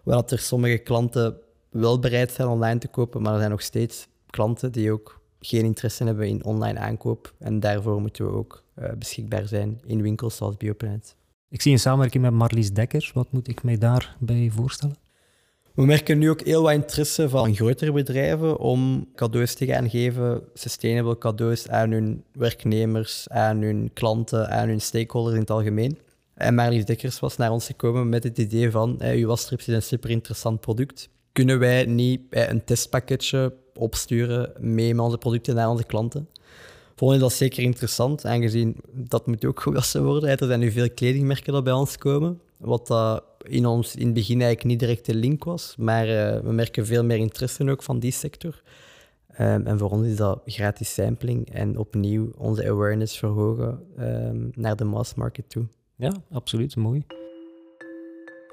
Waar 0.03 0.23
er 0.25 0.39
sommige 0.39 0.77
klanten 0.77 1.37
wel 1.69 1.99
bereid 1.99 2.31
zijn 2.31 2.47
online 2.47 2.79
te 2.79 2.87
kopen, 2.87 3.21
maar 3.21 3.31
er 3.33 3.37
zijn 3.37 3.51
nog 3.51 3.61
steeds 3.61 4.07
klanten 4.29 4.71
die 4.71 4.91
ook 4.91 5.21
geen 5.39 5.65
interesse 5.65 6.03
hebben 6.03 6.27
in 6.27 6.43
online 6.43 6.79
aankoop. 6.79 7.33
En 7.39 7.59
daarvoor 7.59 8.01
moeten 8.01 8.25
we 8.25 8.31
ook 8.31 8.63
uh, 8.79 8.89
beschikbaar 8.97 9.47
zijn 9.47 9.81
in 9.85 10.01
winkels 10.01 10.35
zoals 10.35 10.57
Bioplanet. 10.57 11.15
Ik 11.49 11.61
zie 11.61 11.71
een 11.71 11.79
samenwerking 11.79 12.23
met 12.23 12.33
Marlies 12.33 12.73
Dekker. 12.73 13.11
Wat 13.13 13.31
moet 13.31 13.47
ik 13.47 13.63
mij 13.63 13.77
daarbij 13.77 14.49
voorstellen? 14.53 14.95
We 15.75 15.85
merken 15.85 16.17
nu 16.17 16.29
ook 16.29 16.41
heel 16.41 16.61
wat 16.61 16.71
interesse 16.71 17.29
van 17.29 17.55
grotere 17.55 17.91
bedrijven 17.91 18.57
om 18.59 19.07
cadeaus 19.15 19.53
te 19.53 19.65
gaan 19.65 19.89
geven, 19.89 20.41
sustainable 20.53 21.17
cadeaus 21.17 21.69
aan 21.69 21.91
hun 21.91 22.23
werknemers, 22.31 23.29
aan 23.29 23.61
hun 23.61 23.89
klanten, 23.93 24.49
aan 24.49 24.67
hun 24.67 24.81
stakeholders 24.81 25.35
in 25.35 25.41
het 25.41 25.49
algemeen. 25.49 25.97
En 26.33 26.55
Marlies 26.55 26.85
Dekkers 26.85 27.19
was 27.19 27.37
naar 27.37 27.51
ons 27.51 27.65
gekomen 27.65 28.09
met 28.09 28.23
het 28.23 28.37
idee 28.37 28.71
van, 28.71 28.95
hey, 28.97 29.17
uw 29.17 29.27
wasstrips 29.27 29.67
is 29.67 29.75
een 29.75 29.81
super 29.81 30.09
interessant 30.09 30.59
product. 30.59 31.09
Kunnen 31.31 31.59
wij 31.59 31.85
niet 31.85 32.21
een 32.29 32.63
testpakketje 32.63 33.53
opsturen 33.73 34.53
mee 34.59 34.95
met 34.95 35.05
onze 35.05 35.17
producten 35.17 35.55
naar 35.55 35.69
onze 35.69 35.83
klanten? 35.83 36.29
Vonden 36.95 37.19
dat 37.19 37.33
zeker 37.33 37.63
interessant, 37.63 38.25
aangezien 38.25 38.75
dat 38.91 39.27
moet 39.27 39.45
ook 39.45 39.59
gewassen 39.67 40.03
worden. 40.03 40.29
Er 40.29 40.47
zijn 40.47 40.59
nu 40.59 40.71
veel 40.71 40.89
kledingmerken 40.89 41.53
dat 41.53 41.63
bij 41.63 41.73
ons 41.73 41.97
komen, 41.97 42.41
wat 42.57 42.87
dat 42.87 43.23
in 43.47 43.65
ons 43.65 43.95
in 43.95 44.05
het 44.05 44.13
begin 44.13 44.41
eigenlijk 44.41 44.63
niet 44.63 44.79
direct 44.79 45.05
de 45.05 45.15
link 45.15 45.43
was. 45.43 45.75
Maar 45.77 46.07
uh, 46.07 46.39
we 46.39 46.51
merken 46.51 46.85
veel 46.85 47.03
meer 47.03 47.17
interesse 47.17 47.69
ook 47.69 47.83
van 47.83 47.99
die 47.99 48.11
sector. 48.11 48.61
Um, 49.39 49.65
en 49.65 49.77
voor 49.77 49.89
ons 49.89 50.07
is 50.07 50.15
dat 50.15 50.41
gratis 50.45 50.93
sampling 50.93 51.49
en 51.49 51.77
opnieuw 51.77 52.31
onze 52.37 52.69
awareness 52.69 53.17
verhogen 53.17 53.79
um, 53.99 54.51
naar 54.55 54.75
de 54.75 54.83
mass 54.83 55.13
market 55.13 55.49
toe. 55.49 55.67
Ja, 55.95 56.13
absoluut. 56.31 56.75
Mooi. 56.75 57.05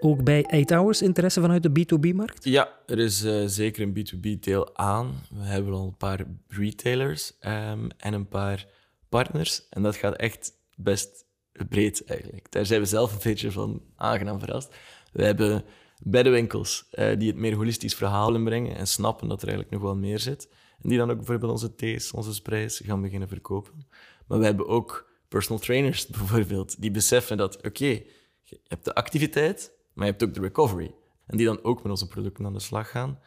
Ook 0.01 0.25
bij 0.25 0.45
8 0.45 0.71
Hours 0.71 1.03
interesse 1.03 1.41
vanuit 1.41 1.63
de 1.63 1.71
B2B-markt? 1.71 2.45
Ja, 2.45 2.69
er 2.87 2.99
is 2.99 3.25
uh, 3.25 3.43
zeker 3.47 3.83
een 3.83 3.95
B2B-deel 3.95 4.77
aan. 4.77 5.13
We 5.31 5.45
hebben 5.45 5.73
al 5.73 5.87
een 5.87 5.97
paar 5.97 6.25
retailers 6.49 7.33
um, 7.41 7.89
en 7.97 8.13
een 8.13 8.29
paar 8.29 8.67
partners. 9.09 9.69
En 9.71 9.83
dat 9.83 9.97
gaat 9.97 10.17
echt 10.17 10.53
best 10.77 11.25
breed 11.69 12.05
eigenlijk. 12.05 12.53
Daar 12.53 12.67
zijn 12.67 12.81
we 12.81 12.87
zelf 12.87 13.13
een 13.13 13.21
beetje 13.23 13.53
van 13.53 13.83
aangenaam 13.97 14.39
verrast. 14.39 14.75
We 15.13 15.25
hebben 15.25 15.65
beddenwinkels 16.03 16.89
uh, 16.93 17.19
die 17.19 17.29
het 17.29 17.37
meer 17.37 17.55
holistisch 17.55 17.95
verhaal 17.95 18.35
inbrengen 18.35 18.77
en 18.77 18.87
snappen 18.87 19.29
dat 19.29 19.43
er 19.43 19.49
eigenlijk 19.49 19.77
nog 19.77 19.85
wel 19.91 19.97
meer 20.01 20.19
zit. 20.19 20.49
En 20.83 20.89
die 20.89 20.99
dan 20.99 21.11
ook 21.11 21.17
bijvoorbeeld 21.17 21.53
onze 21.53 21.75
thees, 21.75 22.13
onze 22.13 22.35
sprays 22.35 22.81
gaan 22.85 23.03
beginnen 23.03 23.29
verkopen. 23.29 23.87
Maar 24.27 24.39
we 24.39 24.45
hebben 24.45 24.69
ook 24.69 25.11
personal 25.29 25.63
trainers 25.63 26.07
bijvoorbeeld, 26.19 26.81
die 26.81 26.91
beseffen 26.91 27.37
dat, 27.37 27.57
oké, 27.67 28.03
je 28.43 28.61
hebt 28.69 28.85
de 28.85 28.95
activiteit, 28.95 29.73
maar 29.93 30.07
je 30.07 30.11
hebt 30.11 30.25
ook 30.25 30.35
de 30.35 30.41
recovery. 30.41 30.95
En 31.27 31.37
die 31.37 31.47
dan 31.47 31.65
ook 31.65 31.83
met 31.83 31.91
onze 31.91 32.09
producten 32.09 32.47
aan 32.47 32.53
de 32.53 32.61
slag 32.61 32.91
gaan. 32.91 33.19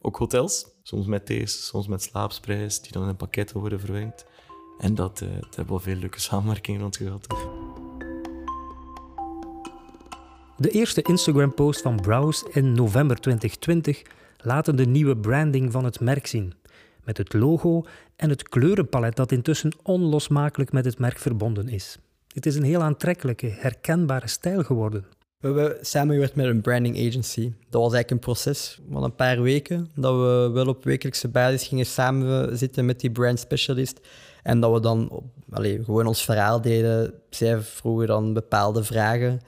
Ook 0.00 0.16
hotels, 0.16 0.66
soms 0.82 1.06
met 1.06 1.26
thees, 1.26 1.66
soms 1.66 1.86
met 1.86 2.02
slaapsprays, 2.02 2.80
die 2.80 2.92
dan 2.92 3.08
in 3.08 3.16
pakketten 3.16 3.60
worden 3.60 3.80
verwerkt. 3.80 4.26
En 4.78 4.94
dat, 4.94 5.20
uh, 5.20 5.28
hebben 5.54 5.76
we 5.76 5.82
veel 5.82 5.96
leuke 5.96 6.20
samenwerkingen 6.20 6.80
rond 6.80 6.96
gehad. 6.96 7.26
De 10.56 10.70
eerste 10.70 11.02
Instagram-post 11.02 11.82
van 11.82 12.00
Browse 12.00 12.46
in 12.50 12.72
november 12.72 13.16
2020 13.16 14.02
laten 14.38 14.76
de 14.76 14.86
nieuwe 14.86 15.16
branding 15.16 15.72
van 15.72 15.84
het 15.84 16.00
merk 16.00 16.26
zien. 16.26 16.54
Met 17.04 17.18
het 17.18 17.32
logo 17.32 17.84
en 18.16 18.28
het 18.28 18.48
kleurenpalet 18.48 19.16
dat 19.16 19.32
intussen 19.32 19.72
onlosmakelijk 19.82 20.72
met 20.72 20.84
het 20.84 20.98
merk 20.98 21.18
verbonden 21.18 21.68
is. 21.68 21.98
Het 22.34 22.46
is 22.46 22.56
een 22.56 22.62
heel 22.62 22.82
aantrekkelijke, 22.82 23.46
herkenbare 23.46 24.28
stijl 24.28 24.62
geworden. 24.62 25.04
We 25.38 25.48
hebben 25.48 25.86
samengewerkt 25.86 26.34
met 26.34 26.46
een 26.46 26.60
branding 26.60 26.96
agency. 26.96 27.52
Dat 27.70 27.82
was 27.82 27.92
eigenlijk 27.92 28.10
een 28.10 28.18
proces 28.18 28.80
van 28.90 29.04
een 29.04 29.14
paar 29.14 29.42
weken. 29.42 29.90
Dat 29.94 30.14
we 30.14 30.50
wel 30.52 30.66
op 30.66 30.84
wekelijkse 30.84 31.28
basis 31.28 31.68
gingen 31.68 31.86
samen 31.86 32.58
zitten 32.58 32.84
met 32.84 33.00
die 33.00 33.10
brand 33.10 33.38
specialist. 33.38 34.00
En 34.42 34.60
dat 34.60 34.72
we 34.72 34.80
dan 34.80 35.22
allez, 35.50 35.84
gewoon 35.84 36.06
ons 36.06 36.24
verhaal 36.24 36.60
deden. 36.60 37.14
Zij 37.30 37.60
vroegen 37.60 38.06
dan 38.06 38.32
bepaalde 38.32 38.84
vragen. 38.84 39.40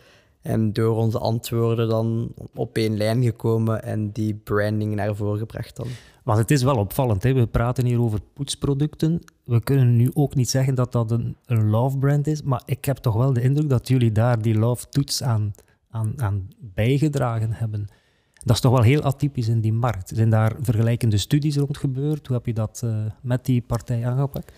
En 0.45 0.73
door 0.73 0.97
onze 0.97 1.19
antwoorden 1.19 1.89
dan 1.89 2.33
op 2.55 2.77
één 2.77 2.97
lijn 2.97 3.23
gekomen 3.23 3.83
en 3.83 4.11
die 4.11 4.35
branding 4.35 4.95
naar 4.95 5.17
voren 5.17 5.39
gebracht 5.39 5.77
dan. 5.77 5.87
Want 6.25 6.39
het 6.39 6.51
is 6.51 6.63
wel 6.63 6.77
opvallend, 6.77 7.23
hè? 7.23 7.33
we 7.33 7.47
praten 7.47 7.87
hier 7.87 8.01
over 8.01 8.21
poetsproducten. 8.33 9.21
We 9.45 9.61
kunnen 9.61 9.97
nu 9.97 10.11
ook 10.15 10.35
niet 10.35 10.51
zeggen 10.51 10.75
dat 10.75 10.93
dat 10.93 11.11
een, 11.11 11.37
love 11.47 11.99
brand 11.99 12.27
is, 12.27 12.43
maar 12.43 12.63
ik 12.67 12.85
heb 12.85 12.97
toch 12.97 13.15
wel 13.15 13.33
de 13.33 13.43
indruk 13.43 13.69
dat 13.69 13.89
jullie 13.89 14.13
daar 14.13 14.43
die 14.43 14.59
love 14.59 14.89
toets 14.89 15.23
aan, 15.23 15.53
aan, 15.91 16.13
aan 16.17 16.49
bijgedragen 16.59 17.53
hebben. 17.53 17.87
Dat 18.35 18.55
is 18.55 18.61
toch 18.61 18.73
wel 18.73 18.83
heel 18.83 19.03
atypisch 19.03 19.49
in 19.49 19.61
die 19.61 19.73
markt. 19.73 20.13
Zijn 20.15 20.31
daar 20.31 20.57
vergelijkende 20.61 21.17
studies 21.17 21.57
rond 21.57 21.77
gebeurd? 21.79 22.27
Hoe 22.27 22.37
heb 22.37 22.47
je 22.47 22.55
dat 22.55 22.81
uh, 22.85 22.97
met 23.21 23.45
die 23.45 23.63
partij 23.63 24.07
aangepakt? 24.07 24.53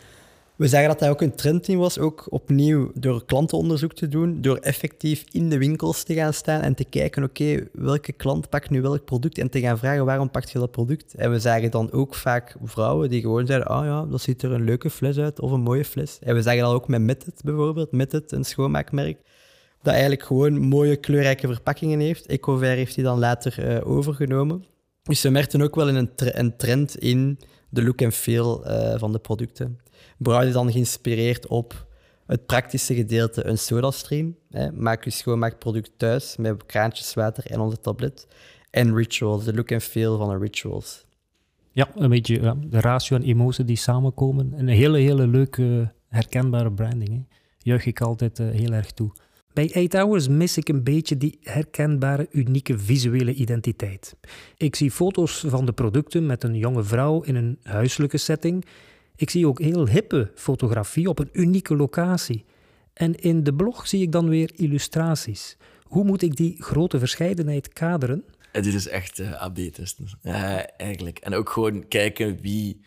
We 0.57 0.69
zagen 0.69 0.89
dat 0.89 0.99
dat 0.99 1.09
ook 1.09 1.21
een 1.21 1.35
trend 1.35 1.69
in 1.69 1.79
was, 1.79 1.99
ook 1.99 2.27
opnieuw 2.29 2.91
door 2.95 3.25
klantenonderzoek 3.25 3.93
te 3.93 4.09
doen, 4.09 4.41
door 4.41 4.57
effectief 4.57 5.25
in 5.31 5.49
de 5.49 5.59
winkels 5.59 6.03
te 6.03 6.15
gaan 6.15 6.33
staan 6.33 6.61
en 6.61 6.75
te 6.75 6.85
kijken, 6.85 7.23
oké, 7.23 7.69
welke 7.73 8.13
klant 8.13 8.49
pakt 8.49 8.71
nu 8.71 8.83
welk 8.83 9.05
product 9.05 9.39
en 9.39 9.51
te 9.51 9.61
gaan 9.61 9.79
vragen, 9.79 10.05
waarom 10.05 10.31
pakt 10.31 10.51
je 10.51 10.59
dat 10.59 10.71
product? 10.71 11.15
En 11.15 11.31
we 11.31 11.39
zagen 11.39 11.71
dan 11.71 11.93
ook 11.93 12.15
vaak 12.15 12.57
vrouwen 12.63 13.11
die 13.11 13.21
gewoon 13.21 13.47
zeiden, 13.47 13.69
ah 13.69 13.79
oh 13.79 13.85
ja, 13.85 14.05
dat 14.05 14.21
ziet 14.21 14.43
er 14.43 14.53
een 14.53 14.65
leuke 14.65 14.91
fles 14.91 15.19
uit 15.19 15.41
of 15.41 15.51
een 15.51 15.61
mooie 15.61 15.85
fles. 15.85 16.19
En 16.21 16.35
we 16.35 16.43
zagen 16.43 16.63
dat 16.63 16.73
ook 16.73 16.89
met 16.89 17.01
Metted 17.01 17.41
bijvoorbeeld, 17.45 17.93
Metted, 17.93 18.33
een 18.33 18.45
schoonmaakmerk, 18.45 19.19
dat 19.83 19.93
eigenlijk 19.93 20.23
gewoon 20.23 20.59
mooie 20.59 20.97
kleurrijke 20.97 21.47
verpakkingen 21.47 22.01
heeft. 22.01 22.27
Ecover 22.27 22.67
heeft 22.67 22.95
die 22.95 23.05
dan 23.05 23.19
later 23.19 23.77
uh, 23.77 23.89
overgenomen. 23.91 24.65
Dus 25.03 25.23
we 25.23 25.31
merkten 25.31 25.63
ook 25.63 25.75
wel 25.75 25.89
een, 25.89 26.57
trend 26.57 26.99
in 26.99 27.39
de 27.69 27.85
look 27.85 28.01
en 28.01 28.13
feel 28.13 28.67
uh, 28.67 28.99
van 28.99 29.13
de 29.13 29.19
producten. 29.19 29.79
Brouw 30.19 30.41
is 30.41 30.53
dan 30.53 30.73
geïnspireerd 30.73 31.47
op 31.47 31.87
het 32.27 32.47
praktische 32.47 32.95
gedeelte, 32.95 33.47
een 33.47 33.59
sodastream. 33.59 34.37
Hè. 34.51 34.73
Maak 34.73 35.05
je 35.05 35.11
schoonmaakproduct 35.11 35.91
thuis 35.97 36.37
met 36.37 36.67
kraantjes 36.67 37.15
water 37.15 37.47
en 37.47 37.61
onze 37.61 37.81
tablet. 37.81 38.27
En 38.71 38.97
rituals, 38.97 39.45
de 39.45 39.55
look 39.55 39.71
en 39.71 39.81
feel 39.81 40.19
van 40.19 40.31
een 40.31 40.41
rituals. 40.41 41.05
Ja, 41.73 41.89
een 41.95 42.09
beetje 42.09 42.57
de 42.67 42.81
ratio 42.81 43.17
en 43.17 43.23
emotie 43.23 43.65
die 43.65 43.77
samenkomen. 43.77 44.53
Een 44.57 44.69
hele, 44.69 44.99
hele 44.99 45.27
leuke, 45.27 45.93
herkenbare 46.09 46.73
branding. 46.73 47.11
Hè. 47.11 47.21
Juich 47.59 47.87
ik 47.87 48.01
altijd 48.01 48.39
uh, 48.39 48.51
heel 48.51 48.73
erg 48.73 48.91
toe. 48.91 49.13
Bij 49.53 49.71
8 49.75 49.93
Hours 49.93 50.29
mis 50.29 50.57
ik 50.57 50.69
een 50.69 50.85
beetje 50.85 51.17
die 51.17 51.39
herkenbare, 51.43 52.29
unieke 52.31 52.79
visuele 52.79 53.35
identiteit. 53.35 54.17
Ik 54.57 54.77
zie 54.77 54.91
foto's 54.91 55.45
van 55.47 55.67
de 55.67 55.73
producten 55.73 56.27
met 56.27 56.45
een 56.45 56.55
jonge 56.55 56.83
vrouw 56.83 57.23
in 57.23 57.35
een 57.35 57.59
huiselijke 57.63 58.17
setting 58.17 58.65
ik 59.17 59.31
zie 59.31 59.47
ook 59.47 59.61
heel 59.61 59.89
hippe 59.89 60.31
fotografie 60.35 61.09
op 61.09 61.19
een 61.19 61.31
unieke 61.33 61.77
locatie. 61.77 62.45
En 62.93 63.15
in 63.15 63.45
de 63.45 63.55
blog 63.55 63.87
zie 63.87 64.03
ik 64.03 64.13
dan 64.13 64.29
weer 64.29 64.51
illustraties. 64.55 65.57
Hoe 65.83 66.05
moet 66.05 66.23
ik 66.23 66.37
die 66.37 66.63
grote 66.63 66.99
verscheidenheid 66.99 67.73
kaderen? 67.73 68.25
dit 68.53 68.75
is 68.75 68.89
echt 68.89 69.19
uh, 69.19 69.43
AB-testen. 69.43 70.07
Ja, 70.23 70.67
eigenlijk. 70.77 71.19
En 71.19 71.35
ook 71.35 71.51
gewoon 71.51 71.89
kijken 71.89 72.41
wie 72.41 72.81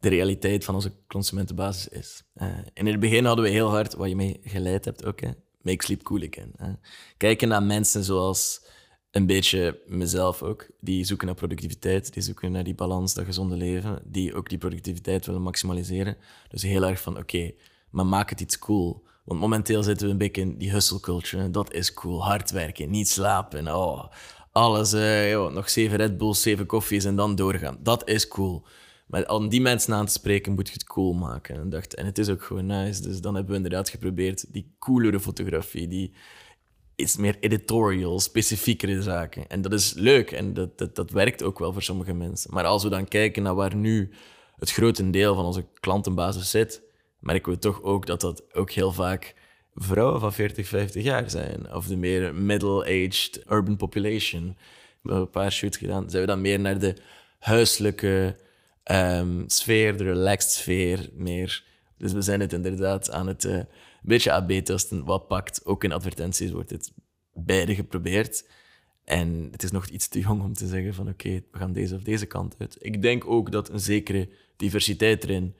de 0.00 0.08
realiteit 0.08 0.64
van 0.64 0.74
onze 0.74 0.92
consumentenbasis 1.06 1.88
is. 1.88 2.22
Uh, 2.36 2.58
in 2.74 2.86
het 2.86 3.00
begin 3.00 3.24
hadden 3.24 3.44
we 3.44 3.50
heel 3.50 3.68
hard, 3.68 3.94
wat 3.94 4.08
je 4.08 4.16
mee 4.16 4.40
geleid 4.44 4.84
hebt 4.84 5.04
ook, 5.04 5.20
hè, 5.20 5.30
make 5.62 5.84
sleep 5.84 6.02
cool 6.02 6.26
again. 6.30 6.78
Kijken 7.16 7.48
naar 7.48 7.62
mensen 7.62 8.04
zoals 8.04 8.64
een 9.10 9.26
beetje 9.26 9.80
mezelf 9.86 10.42
ook. 10.42 10.66
Die 10.80 11.04
zoeken 11.04 11.26
naar 11.26 11.34
productiviteit, 11.34 12.12
die 12.12 12.22
zoeken 12.22 12.52
naar 12.52 12.64
die 12.64 12.74
balans, 12.74 13.14
dat 13.14 13.24
gezonde 13.24 13.56
leven, 13.56 14.02
die 14.04 14.34
ook 14.34 14.48
die 14.48 14.58
productiviteit 14.58 15.26
willen 15.26 15.42
maximaliseren. 15.42 16.16
Dus 16.48 16.62
heel 16.62 16.86
erg 16.86 17.00
van, 17.00 17.18
oké, 17.18 17.52
maar 17.90 18.06
maak 18.06 18.30
het 18.30 18.40
iets 18.40 18.58
cool. 18.58 19.02
Want 19.24 19.40
momenteel 19.40 19.82
zitten 19.82 20.06
we 20.06 20.12
een 20.12 20.18
beetje 20.18 20.40
in 20.40 20.58
die 20.58 20.70
hustle. 20.70 21.50
Dat 21.50 21.72
is 21.72 21.94
cool. 21.94 22.24
Hard 22.24 22.50
werken, 22.50 22.90
niet 22.90 23.08
slapen. 23.08 23.74
Oh, 23.76 24.04
alles, 24.52 24.94
uh, 24.94 25.48
nog 25.48 25.70
zeven 25.70 25.96
Red 25.96 26.18
Bulls, 26.18 26.42
zeven 26.42 26.66
koffies 26.66 27.04
en 27.04 27.16
dan 27.16 27.34
doorgaan. 27.34 27.78
Dat 27.82 28.08
is 28.08 28.28
cool. 28.28 28.64
Maar 29.06 29.28
om 29.28 29.48
die 29.48 29.60
mensen 29.60 29.94
aan 29.94 30.06
te 30.06 30.12
spreken, 30.12 30.52
moet 30.52 30.66
je 30.66 30.72
het 30.72 30.84
cool 30.84 31.12
maken. 31.12 31.60
En, 31.60 31.68
dacht, 31.70 31.94
en 31.94 32.06
het 32.06 32.18
is 32.18 32.28
ook 32.28 32.42
gewoon 32.42 32.66
nice. 32.66 33.02
Dus 33.02 33.20
dan 33.20 33.34
hebben 33.34 33.50
we 33.50 33.56
inderdaad 33.56 33.88
geprobeerd 33.88 34.52
die 34.52 34.74
coolere 34.78 35.20
fotografie, 35.20 35.88
die 35.88 36.12
iets 37.00 37.16
meer 37.16 37.36
editorial, 37.40 38.20
specifiekere 38.20 39.02
zaken. 39.02 39.48
En 39.48 39.62
dat 39.62 39.72
is 39.72 39.92
leuk 39.92 40.30
en 40.30 40.54
dat, 40.54 40.78
dat, 40.78 40.96
dat 40.96 41.10
werkt 41.10 41.42
ook 41.42 41.58
wel 41.58 41.72
voor 41.72 41.82
sommige 41.82 42.14
mensen. 42.14 42.54
Maar 42.54 42.64
als 42.64 42.82
we 42.82 42.88
dan 42.88 43.08
kijken 43.08 43.42
naar 43.42 43.54
waar 43.54 43.74
nu 43.74 44.10
het 44.58 44.72
grote 44.72 45.10
deel 45.10 45.34
van 45.34 45.44
onze 45.44 45.64
klantenbasis 45.80 46.50
zit, 46.50 46.82
merken 47.18 47.52
we 47.52 47.58
toch 47.58 47.82
ook 47.82 48.06
dat 48.06 48.20
dat 48.20 48.54
ook 48.54 48.70
heel 48.70 48.92
vaak 48.92 49.34
vrouwen 49.74 50.20
van 50.20 50.32
40, 50.32 50.68
50 50.68 51.02
jaar 51.02 51.30
zijn. 51.30 51.74
Of 51.74 51.86
de 51.86 51.96
meer 51.96 52.34
middle-aged 52.34 53.42
urban 53.48 53.76
population. 53.76 54.56
We 55.02 55.08
hebben 55.08 55.20
een 55.20 55.30
paar 55.30 55.52
shoots 55.52 55.76
gedaan. 55.76 56.10
Zijn 56.10 56.22
we 56.22 56.28
dan 56.28 56.40
meer 56.40 56.60
naar 56.60 56.78
de 56.78 56.94
huiselijke 57.38 58.36
um, 58.84 59.44
sfeer, 59.46 59.96
de 59.96 60.04
relaxed 60.04 60.50
sfeer 60.50 61.08
meer. 61.12 61.64
Dus 61.98 62.12
we 62.12 62.22
zijn 62.22 62.40
het 62.40 62.52
inderdaad 62.52 63.10
aan 63.10 63.26
het... 63.26 63.44
Uh, 63.44 63.60
een 64.02 64.08
beetje 64.08 64.32
AB-testen. 64.32 65.04
Wat 65.04 65.26
pakt? 65.26 65.66
Ook 65.66 65.84
in 65.84 65.92
advertenties 65.92 66.50
wordt 66.50 66.70
het 66.70 66.92
beide 67.32 67.74
geprobeerd. 67.74 68.48
En 69.04 69.48
het 69.50 69.62
is 69.62 69.70
nog 69.70 69.86
iets 69.86 70.08
te 70.08 70.20
jong 70.20 70.42
om 70.42 70.52
te 70.52 70.66
zeggen 70.66 70.94
van 70.94 71.08
oké, 71.08 71.42
we 71.50 71.58
gaan 71.58 71.72
deze 71.72 71.94
of 71.94 72.02
deze 72.02 72.26
kant 72.26 72.54
uit. 72.58 72.76
Ik 72.78 73.02
denk 73.02 73.26
ook 73.26 73.52
dat 73.52 73.68
een 73.68 73.80
zekere 73.80 74.28
diversiteit 74.56 75.24
erin 75.24 75.56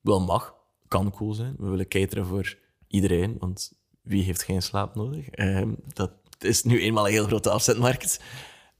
wel 0.00 0.20
mag, 0.20 0.54
kan 0.88 1.10
cool 1.10 1.34
zijn. 1.34 1.54
We 1.58 1.68
willen 1.68 1.88
cateren 1.88 2.26
voor 2.26 2.58
iedereen, 2.86 3.36
want 3.38 3.72
wie 4.02 4.22
heeft 4.22 4.42
geen 4.42 4.62
slaap 4.62 4.94
nodig? 4.94 5.38
Uh, 5.38 5.62
dat 5.92 6.12
is 6.38 6.62
nu 6.62 6.80
eenmaal 6.80 7.06
een 7.06 7.12
heel 7.12 7.26
grote 7.26 7.50
afzetmarkt. 7.50 8.20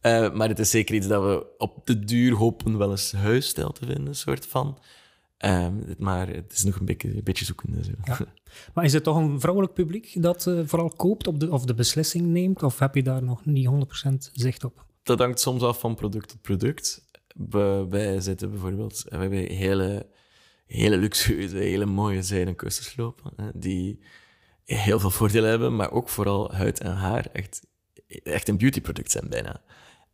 Uh, 0.02 0.32
maar 0.32 0.48
het 0.48 0.58
is 0.58 0.70
zeker 0.70 0.94
iets 0.94 1.06
dat 1.06 1.22
we 1.22 1.46
op 1.58 1.86
de 1.86 2.04
duur 2.04 2.34
hopen 2.34 2.78
wel 2.78 2.90
eens 2.90 3.12
huisstijl 3.12 3.72
te 3.72 3.86
vinden, 3.86 4.14
soort 4.14 4.46
van. 4.46 4.78
Ehm, 5.40 5.74
maar 5.98 6.28
het 6.28 6.52
is 6.52 6.64
nog 6.64 6.78
een 6.78 6.84
beetje, 6.84 7.16
een 7.16 7.22
beetje 7.22 7.44
zoekende. 7.44 7.84
Zo. 7.84 7.92
Ja. 8.04 8.18
Maar 8.74 8.84
is 8.84 8.92
het 8.92 9.04
toch 9.04 9.16
een 9.16 9.40
vrouwelijk 9.40 9.74
publiek 9.74 10.22
dat 10.22 10.46
uh, 10.46 10.60
vooral 10.64 10.88
koopt 10.88 11.26
op 11.26 11.40
de, 11.40 11.50
of 11.50 11.64
de 11.64 11.74
beslissing 11.74 12.26
neemt? 12.26 12.62
Of 12.62 12.78
heb 12.78 12.94
je 12.94 13.02
daar 13.02 13.22
nog 13.22 13.44
niet 13.44 13.68
100% 14.06 14.12
zicht 14.32 14.64
op? 14.64 14.86
Dat 15.02 15.18
hangt 15.18 15.40
soms 15.40 15.62
af 15.62 15.80
van 15.80 15.94
product 15.94 16.28
tot 16.28 16.40
product. 16.40 17.10
We, 17.48 17.86
wij 17.90 18.20
zitten 18.20 18.50
bijvoorbeeld... 18.50 19.04
We 19.08 19.16
hebben 19.16 19.38
hele, 19.38 20.06
hele 20.66 20.96
luxueuze, 20.96 21.56
hele 21.72 21.86
mooie 21.86 22.22
zijden 22.22 22.56
kussenslopen. 22.56 23.32
Die 23.54 24.04
heel 24.64 25.00
veel 25.00 25.10
voordelen 25.10 25.50
hebben, 25.50 25.76
maar 25.76 25.90
ook 25.90 26.08
vooral 26.08 26.54
huid 26.54 26.80
en 26.80 26.92
haar 26.92 27.26
echt, 27.32 27.66
echt 28.06 28.48
een 28.48 28.58
beautyproduct 28.58 29.10
zijn 29.10 29.28
bijna. 29.28 29.62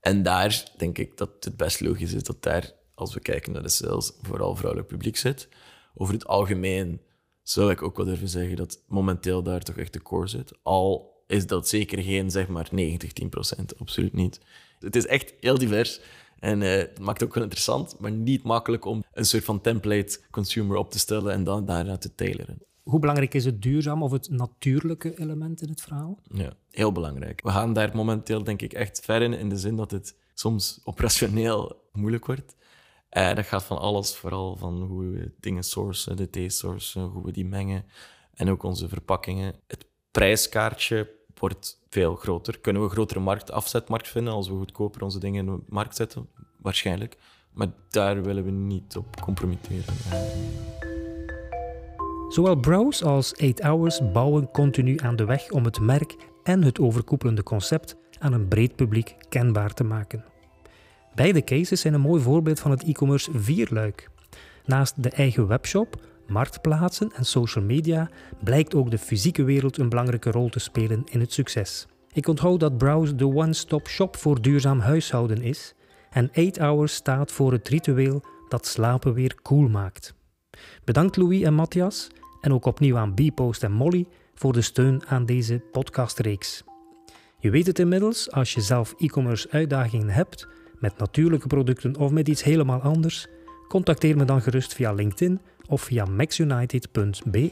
En 0.00 0.22
daar 0.22 0.72
denk 0.76 0.98
ik 0.98 1.16
dat 1.16 1.30
het 1.40 1.56
best 1.56 1.80
logisch 1.80 2.12
is 2.12 2.22
dat 2.22 2.42
daar 2.42 2.72
als 2.96 3.14
we 3.14 3.20
kijken 3.20 3.52
naar 3.52 3.62
de 3.62 3.68
sales, 3.68 4.12
vooral 4.22 4.56
vrouwelijk 4.56 4.88
publiek 4.88 5.16
zit. 5.16 5.48
Over 5.94 6.14
het 6.14 6.26
algemeen 6.26 7.00
zou 7.42 7.70
ik 7.70 7.82
ook 7.82 7.96
wel 7.96 8.06
durven 8.06 8.28
zeggen 8.28 8.56
dat 8.56 8.82
momenteel 8.88 9.42
daar 9.42 9.62
toch 9.62 9.76
echt 9.76 9.92
de 9.92 10.02
core 10.02 10.26
zit. 10.26 10.52
Al 10.62 11.14
is 11.26 11.46
dat 11.46 11.68
zeker 11.68 12.02
geen, 12.02 12.30
zeg 12.30 12.48
maar, 12.48 12.68
90, 12.70 13.12
10 13.12 13.28
procent. 13.28 13.78
Absoluut 13.78 14.12
niet. 14.12 14.40
Het 14.78 14.96
is 14.96 15.06
echt 15.06 15.34
heel 15.40 15.58
divers. 15.58 16.00
En 16.38 16.60
uh, 16.60 16.70
het 16.70 16.98
maakt 16.98 17.22
ook 17.22 17.34
wel 17.34 17.42
interessant, 17.42 17.98
maar 17.98 18.10
niet 18.10 18.42
makkelijk 18.42 18.84
om 18.84 19.04
een 19.12 19.24
soort 19.24 19.44
van 19.44 19.60
template 19.60 20.20
consumer 20.30 20.76
op 20.76 20.90
te 20.90 20.98
stellen 20.98 21.32
en 21.32 21.44
dan 21.44 21.64
daarna 21.64 21.96
te 21.96 22.14
tailoren. 22.14 22.58
Hoe 22.82 23.00
belangrijk 23.00 23.34
is 23.34 23.44
het 23.44 23.62
duurzaam 23.62 24.02
of 24.02 24.10
het 24.10 24.30
natuurlijke 24.30 25.18
element 25.18 25.62
in 25.62 25.68
het 25.68 25.80
verhaal? 25.80 26.18
Ja, 26.32 26.52
heel 26.70 26.92
belangrijk. 26.92 27.42
We 27.42 27.50
gaan 27.50 27.72
daar 27.72 27.96
momenteel 27.96 28.44
denk 28.44 28.62
ik 28.62 28.72
echt 28.72 29.00
ver 29.04 29.22
in, 29.22 29.32
in 29.32 29.48
de 29.48 29.58
zin 29.58 29.76
dat 29.76 29.90
het 29.90 30.16
soms 30.34 30.80
operationeel 30.84 31.88
moeilijk 31.92 32.26
wordt. 32.26 32.56
Uh, 33.12 33.34
dat 33.34 33.46
gaat 33.46 33.64
van 33.64 33.78
alles, 33.78 34.16
vooral 34.16 34.56
van 34.56 34.82
hoe 34.82 35.10
we 35.10 35.32
dingen 35.40 35.62
sourcen, 35.64 36.16
de 36.16 36.30
taste 36.30 36.50
sourcen, 36.50 37.02
hoe 37.02 37.24
we 37.24 37.32
die 37.32 37.46
mengen. 37.46 37.84
En 38.34 38.50
ook 38.50 38.62
onze 38.62 38.88
verpakkingen. 38.88 39.54
Het 39.66 39.86
prijskaartje 40.10 41.10
wordt 41.34 41.80
veel 41.88 42.14
groter. 42.14 42.58
Kunnen 42.58 42.82
we 42.82 42.88
een 42.88 42.94
grotere 42.94 43.20
markt, 43.20 43.50
afzetmarkt 43.50 44.08
vinden 44.08 44.32
als 44.32 44.48
we 44.48 44.54
goedkoper 44.54 45.02
onze 45.02 45.18
dingen 45.18 45.46
in 45.46 45.54
de 45.54 45.62
markt 45.68 45.96
zetten? 45.96 46.28
Waarschijnlijk. 46.58 47.16
Maar 47.52 47.68
daar 47.90 48.22
willen 48.22 48.44
we 48.44 48.50
niet 48.50 48.96
op 48.96 49.20
compromitteren. 49.20 49.84
Zowel 52.28 52.56
Browse 52.56 53.04
als 53.04 53.36
8 53.36 53.60
Hours 53.62 54.12
bouwen 54.12 54.50
continu 54.50 54.98
aan 54.98 55.16
de 55.16 55.24
weg 55.24 55.50
om 55.50 55.64
het 55.64 55.80
merk 55.80 56.16
en 56.42 56.62
het 56.62 56.80
overkoepelende 56.80 57.42
concept 57.42 57.96
aan 58.18 58.32
een 58.32 58.48
breed 58.48 58.76
publiek 58.76 59.16
kenbaar 59.28 59.74
te 59.74 59.84
maken. 59.84 60.24
Beide 61.16 61.44
cases 61.44 61.80
zijn 61.80 61.94
een 61.94 62.00
mooi 62.00 62.22
voorbeeld 62.22 62.60
van 62.60 62.70
het 62.70 62.82
e-commerce 62.82 63.30
vierluik. 63.34 64.08
Naast 64.64 65.02
de 65.02 65.10
eigen 65.10 65.46
webshop, 65.46 66.00
marktplaatsen 66.26 67.12
en 67.14 67.24
social 67.24 67.64
media 67.64 68.10
blijkt 68.44 68.74
ook 68.74 68.90
de 68.90 68.98
fysieke 68.98 69.44
wereld 69.44 69.78
een 69.78 69.88
belangrijke 69.88 70.30
rol 70.30 70.48
te 70.48 70.58
spelen 70.58 71.04
in 71.04 71.20
het 71.20 71.32
succes. 71.32 71.86
Ik 72.12 72.28
onthoud 72.28 72.60
dat 72.60 72.78
Browse 72.78 73.14
de 73.14 73.26
one-stop 73.26 73.88
shop 73.88 74.16
voor 74.16 74.42
duurzaam 74.42 74.78
huishouden 74.78 75.42
is 75.42 75.74
en 76.10 76.30
8 76.34 76.58
Hours 76.58 76.94
staat 76.94 77.32
voor 77.32 77.52
het 77.52 77.68
ritueel 77.68 78.22
dat 78.48 78.66
slapen 78.66 79.14
weer 79.14 79.34
cool 79.42 79.68
maakt. 79.68 80.14
Bedankt 80.84 81.16
Louis 81.16 81.42
en 81.42 81.54
Matthias 81.54 82.08
en 82.40 82.52
ook 82.52 82.64
opnieuw 82.64 82.96
aan 82.96 83.14
Bpost 83.14 83.62
en 83.62 83.72
Molly 83.72 84.06
voor 84.34 84.52
de 84.52 84.62
steun 84.62 85.06
aan 85.06 85.26
deze 85.26 85.62
podcastreeks. 85.72 86.64
Je 87.38 87.50
weet 87.50 87.66
het 87.66 87.78
inmiddels, 87.78 88.30
als 88.30 88.52
je 88.54 88.60
zelf 88.60 88.94
e-commerce 88.98 89.50
uitdagingen 89.50 90.08
hebt 90.08 90.46
met 90.80 90.98
natuurlijke 90.98 91.46
producten 91.46 91.96
of 91.96 92.10
met 92.10 92.28
iets 92.28 92.42
helemaal 92.42 92.80
anders, 92.80 93.26
contacteer 93.68 94.16
me 94.16 94.24
dan 94.24 94.42
gerust 94.42 94.74
via 94.74 94.92
LinkedIn 94.92 95.40
of 95.68 95.82
via 95.82 96.04
maxunited.be. 96.04 97.50